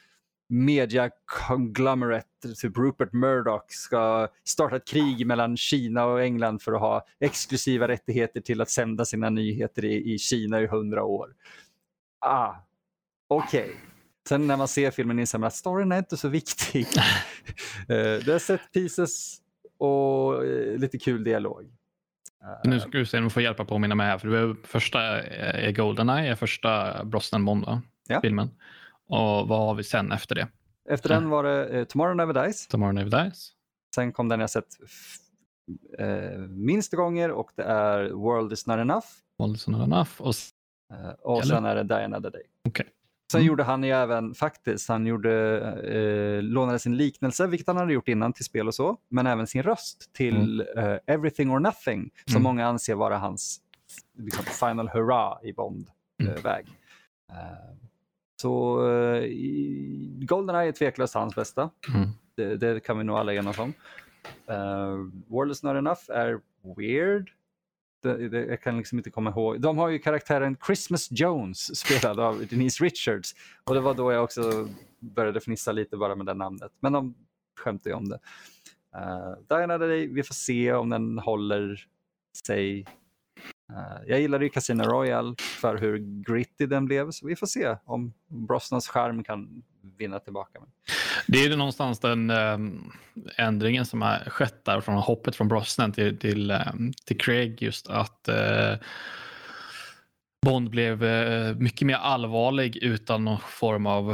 [0.48, 1.10] media
[1.48, 7.06] conglomerate, typ Rupert Murdoch ska starta ett krig mellan Kina och England för att ha
[7.20, 11.34] exklusiva rättigheter till att sända sina nyheter i, i Kina i hundra år.
[12.20, 12.54] Ah,
[13.28, 13.64] okej.
[13.64, 13.74] Okay.
[14.28, 16.86] Sen när man ser filmen inser man att storyn är inte så viktig.
[16.86, 16.94] uh,
[18.24, 19.41] det är set pieces
[19.82, 21.62] och eh, lite kul dialog.
[22.42, 24.18] Eh, Nu ska vi se om vi får hjälpa påminna mig här.
[24.18, 27.64] För första är Goldeneye, första Brosnan Bond?
[28.08, 28.20] Ja.
[28.20, 28.50] filmen.
[29.08, 30.48] Och vad har vi sen efter det?
[30.90, 32.66] Efter den var det eh, Tomorrow Never Dies.
[32.68, 33.52] Tomorrow Never Dies.
[33.94, 34.68] Sen kom den jag sett
[35.98, 39.06] eh, minst gånger och det är World is not enough.
[39.38, 40.10] Walls Not Enough.
[40.18, 40.34] Och
[40.92, 42.42] Eh, och sen är det Die Another Day.
[42.68, 42.86] Okej.
[43.32, 43.48] Sen Mm.
[43.48, 48.08] gjorde han ju även, faktiskt, han gjorde, eh, lånade sin liknelse, vilket han hade gjort
[48.08, 52.32] innan till spel och så, men även sin röst till eh, Everything or Nothing, som
[52.36, 52.42] Mm.
[52.42, 53.60] många anser vara hans
[54.18, 56.66] liksom, final hurra i Bond-väg.
[57.30, 57.76] Mm.
[58.42, 59.22] så eh,
[60.26, 61.70] Goldeneye är tveklöst hans bästa.
[61.94, 62.08] Mm.
[62.34, 63.72] Det, det kan vi nog alla enas om.
[64.50, 66.40] Uh, World is not enough är
[66.76, 67.30] weird.
[68.02, 69.60] Det, det, jag kan liksom inte komma ihåg.
[69.60, 73.34] De har ju karaktären Christmas Jones spelad av Denise Richards.
[73.64, 74.68] Och det var då jag också
[74.98, 76.72] började fnissa lite bara med det namnet.
[76.80, 77.14] Men de
[77.60, 78.18] skämtar ju om det.
[78.96, 81.86] Uh, Diana Day, vi får se om den håller
[82.46, 82.86] sig.
[83.72, 87.10] Eh, jag gillade ju Casino Royale för hur gritty den blev.
[87.10, 89.62] Så vi får se om Brosnans charm kan
[89.98, 90.60] vinna tillbaka.
[91.26, 92.92] Det är ju någonstans den ehm,
[93.36, 97.88] ändringen som har skett där från hoppet från Brosnan till, till, ehm, till Craig just
[97.88, 98.74] att eh,
[100.46, 104.10] Bond blev eh, mycket mer allvarlig utan någon form av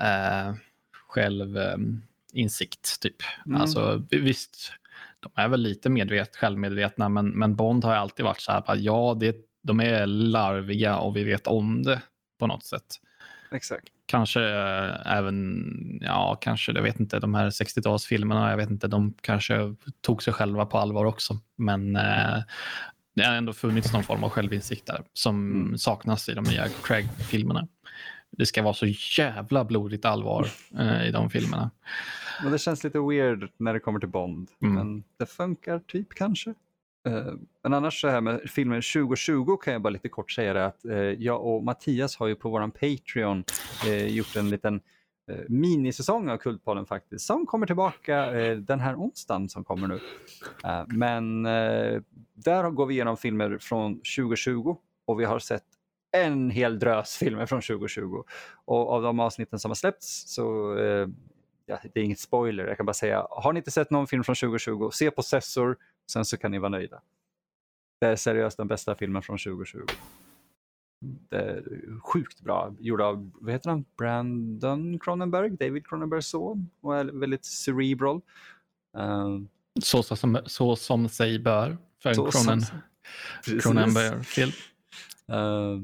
[0.00, 0.54] eh,
[0.92, 3.00] självinsikt.
[3.00, 3.16] typ.
[3.46, 3.60] Mm.
[3.60, 4.72] Alltså, visst,
[5.20, 8.76] de är väl lite medvet, självmedvetna men, men Bond har alltid varit så här, bara,
[8.76, 12.02] ja, det, de är larviga och vi vet om det
[12.38, 13.00] på något sätt.
[13.52, 13.88] Exakt.
[14.10, 15.64] Kanske eh, även,
[16.02, 20.32] ja, kanske, jag vet inte, de här 60-talsfilmerna, jag vet inte, de kanske tog sig
[20.32, 21.38] själva på allvar också.
[21.56, 22.38] Men eh,
[23.14, 25.78] det har ändå funnits någon form av självinsikt där som Mm.
[25.78, 27.68] saknas i de nya Craig-filmerna.
[28.30, 28.86] Det ska vara så
[29.18, 30.46] jävla blodigt allvar
[30.78, 31.70] eh, i de filmerna.
[32.42, 34.48] Men det känns lite weird när det kommer till Bond.
[34.62, 34.74] Mm.
[34.74, 36.54] Men det funkar typ kanske.
[37.08, 40.66] Uh, men annars så här med filmen 2020 kan jag bara lite kort säga det
[40.66, 43.44] att uh, jag och Mattias har ju på våran Patreon
[43.86, 44.80] uh, gjort en liten
[45.48, 50.00] minisäsong av Kultpodden faktiskt som kommer tillbaka den här onsdagen som kommer nu.
[50.86, 51.42] Men
[52.34, 55.64] där går vi igenom filmer från 2020 och vi har sett
[56.12, 58.22] en hel drös filmer från 2020.
[58.64, 60.76] Och av de avsnitten som har släppts så
[61.70, 64.24] ja, det är inget spoiler, jag kan bara säga, har ni inte sett någon film
[64.24, 65.76] från 2020, se Possessor,
[66.10, 67.00] sen så kan ni vara nöjda.
[68.00, 69.78] Det är seriöst den bästa filmen från 2020.
[71.04, 71.64] Det är
[72.00, 77.44] sjukt bra, gjord av, vad heter han, Brandon Cronenberg, David Cronenbergs son, och är väldigt
[77.44, 78.20] cerebral.
[78.98, 79.38] Eh,
[79.82, 82.60] Så, så, som, så som sig bör för en Cronen.
[83.60, 84.50] Cronenberg-film.
[85.28, 85.80] Eh,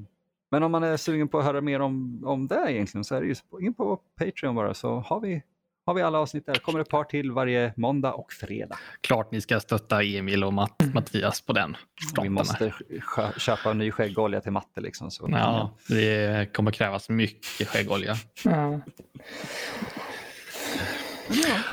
[0.50, 3.20] men om man är sugen på att höra mer om, om det egentligen så är
[3.20, 5.42] det ju in på Patreon bara så har vi,
[5.86, 6.54] har vi alla avsnitt där.
[6.54, 8.76] kommer ett par till varje måndag och fredag.
[9.00, 12.32] Klart ni ska stötta Emil och Matt, Mattias på den Vi fronten.
[12.32, 15.10] måste skö- köpa ny skäggolja till matte liksom.
[15.10, 15.28] Så.
[15.30, 18.14] Ja, det kommer krävas mycket skäggolja.
[18.44, 18.80] Ja.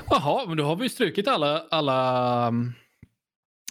[0.10, 2.48] Jaha, men då har vi strukit alla, alla,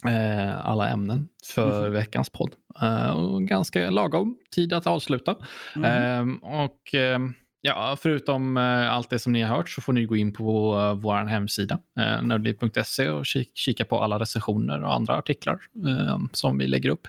[0.06, 1.92] eh, alla ämnen för Mhm.
[1.92, 2.54] veckans podd.
[2.82, 5.36] Eh, och ganska lagom tid att avsluta.
[5.76, 5.84] Mhm.
[5.84, 10.04] Ehm, och ehm, ja, förutom eh, allt det som ni har hört så får ni
[10.04, 14.94] gå in på uh, vår hemsida, uh, nördliv.se och kik- kika på alla recensioner och
[14.94, 17.08] andra artiklar eh, som vi lägger upp.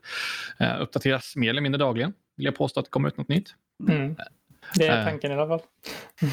[0.80, 2.14] Uppdateras mer eller mindre dagligen.
[2.38, 3.56] Vill jag påstå att det kommer ut något nytt.
[3.90, 4.16] Mm.
[4.76, 5.06] Det är Eh.
[5.06, 5.68] tanken i alla fall.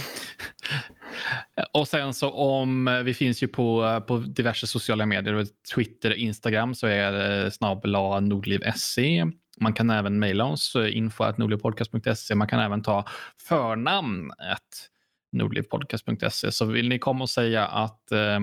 [1.73, 6.75] Och sen så om, eh, vi finns ju på, på diverse sociala medier, Twitter, Instagram
[6.75, 7.93] så är det snabel
[8.23, 9.27] nordliv.se.
[9.61, 12.35] Man kan även mejla oss, eh, info.nordlivpodcast.se.
[12.35, 13.05] Man kan även ta
[13.49, 14.33] förnamn
[15.33, 16.53] nordlivpodcast.se.
[16.53, 18.41] Så vill ni komma och säga att eh,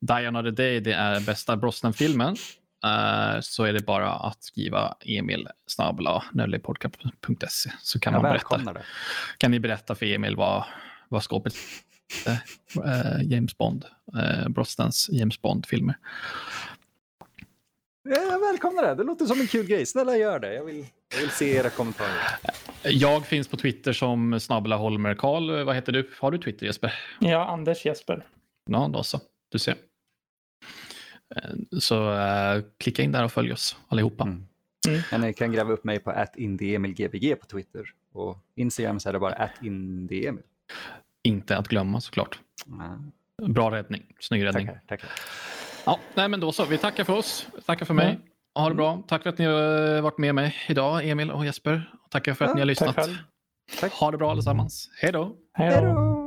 [0.00, 2.36] Die Another Day det är bästa Brosnan-filmen
[2.84, 8.72] eh, så är det bara att skriva Emil snabel nordlivpodcast.se så kan Jag man berätta
[8.72, 8.84] det.
[9.38, 10.64] kan ni berätta för Emil vad,
[11.08, 11.54] vad skåpet
[12.26, 12.32] är?
[12.84, 13.84] Eh, James Bond,
[14.48, 15.94] Brostans James Bond-filmer.
[18.08, 18.94] Ja, Jag välkomnar det.
[18.94, 19.86] Det låter som en kul grej.
[19.86, 20.54] Snälla gör det.
[20.54, 22.10] Jag vill, jag vill se era kommentarer.
[22.82, 25.64] Jag finns på Twitter som snabela Holmer Karl.
[25.64, 26.10] Vad heter du?
[26.18, 26.92] Har du Twitter Jesper?
[27.20, 28.26] Ja, Anders Jesper.
[28.70, 29.20] Ja, då så.
[29.48, 29.74] Du ser.
[31.80, 34.24] Så eh, klicka in där och följ oss allihopa.
[34.24, 34.46] Mm.
[34.88, 35.00] Mm.
[35.10, 37.84] Men ni kan gräva upp mig på atindieemilgbg på Twitter.
[38.12, 40.42] Och Instagram så är det bara atindieemil.
[41.22, 42.38] Inte att glömma såklart.
[42.66, 42.98] Ja,
[43.46, 44.02] Bra räddning.
[44.20, 44.66] Snygg räddning.
[44.66, 45.10] Tackar, tackar.
[45.84, 46.64] Ja, nej, men då så.
[46.64, 47.46] Vi tackar för oss.
[47.66, 48.06] Tackar för mig.
[48.10, 48.20] Mm.
[48.54, 49.02] Ha det bra.
[49.08, 51.90] Tack för att ni har varit med mig idag, Emil och Jesper.
[52.10, 53.08] Tackar för att Ja, ni har lyssnat.
[53.80, 53.92] Tack.
[53.92, 54.90] Ha det bra allesammans.
[55.00, 55.32] Hej då.
[55.52, 56.23] Hej då!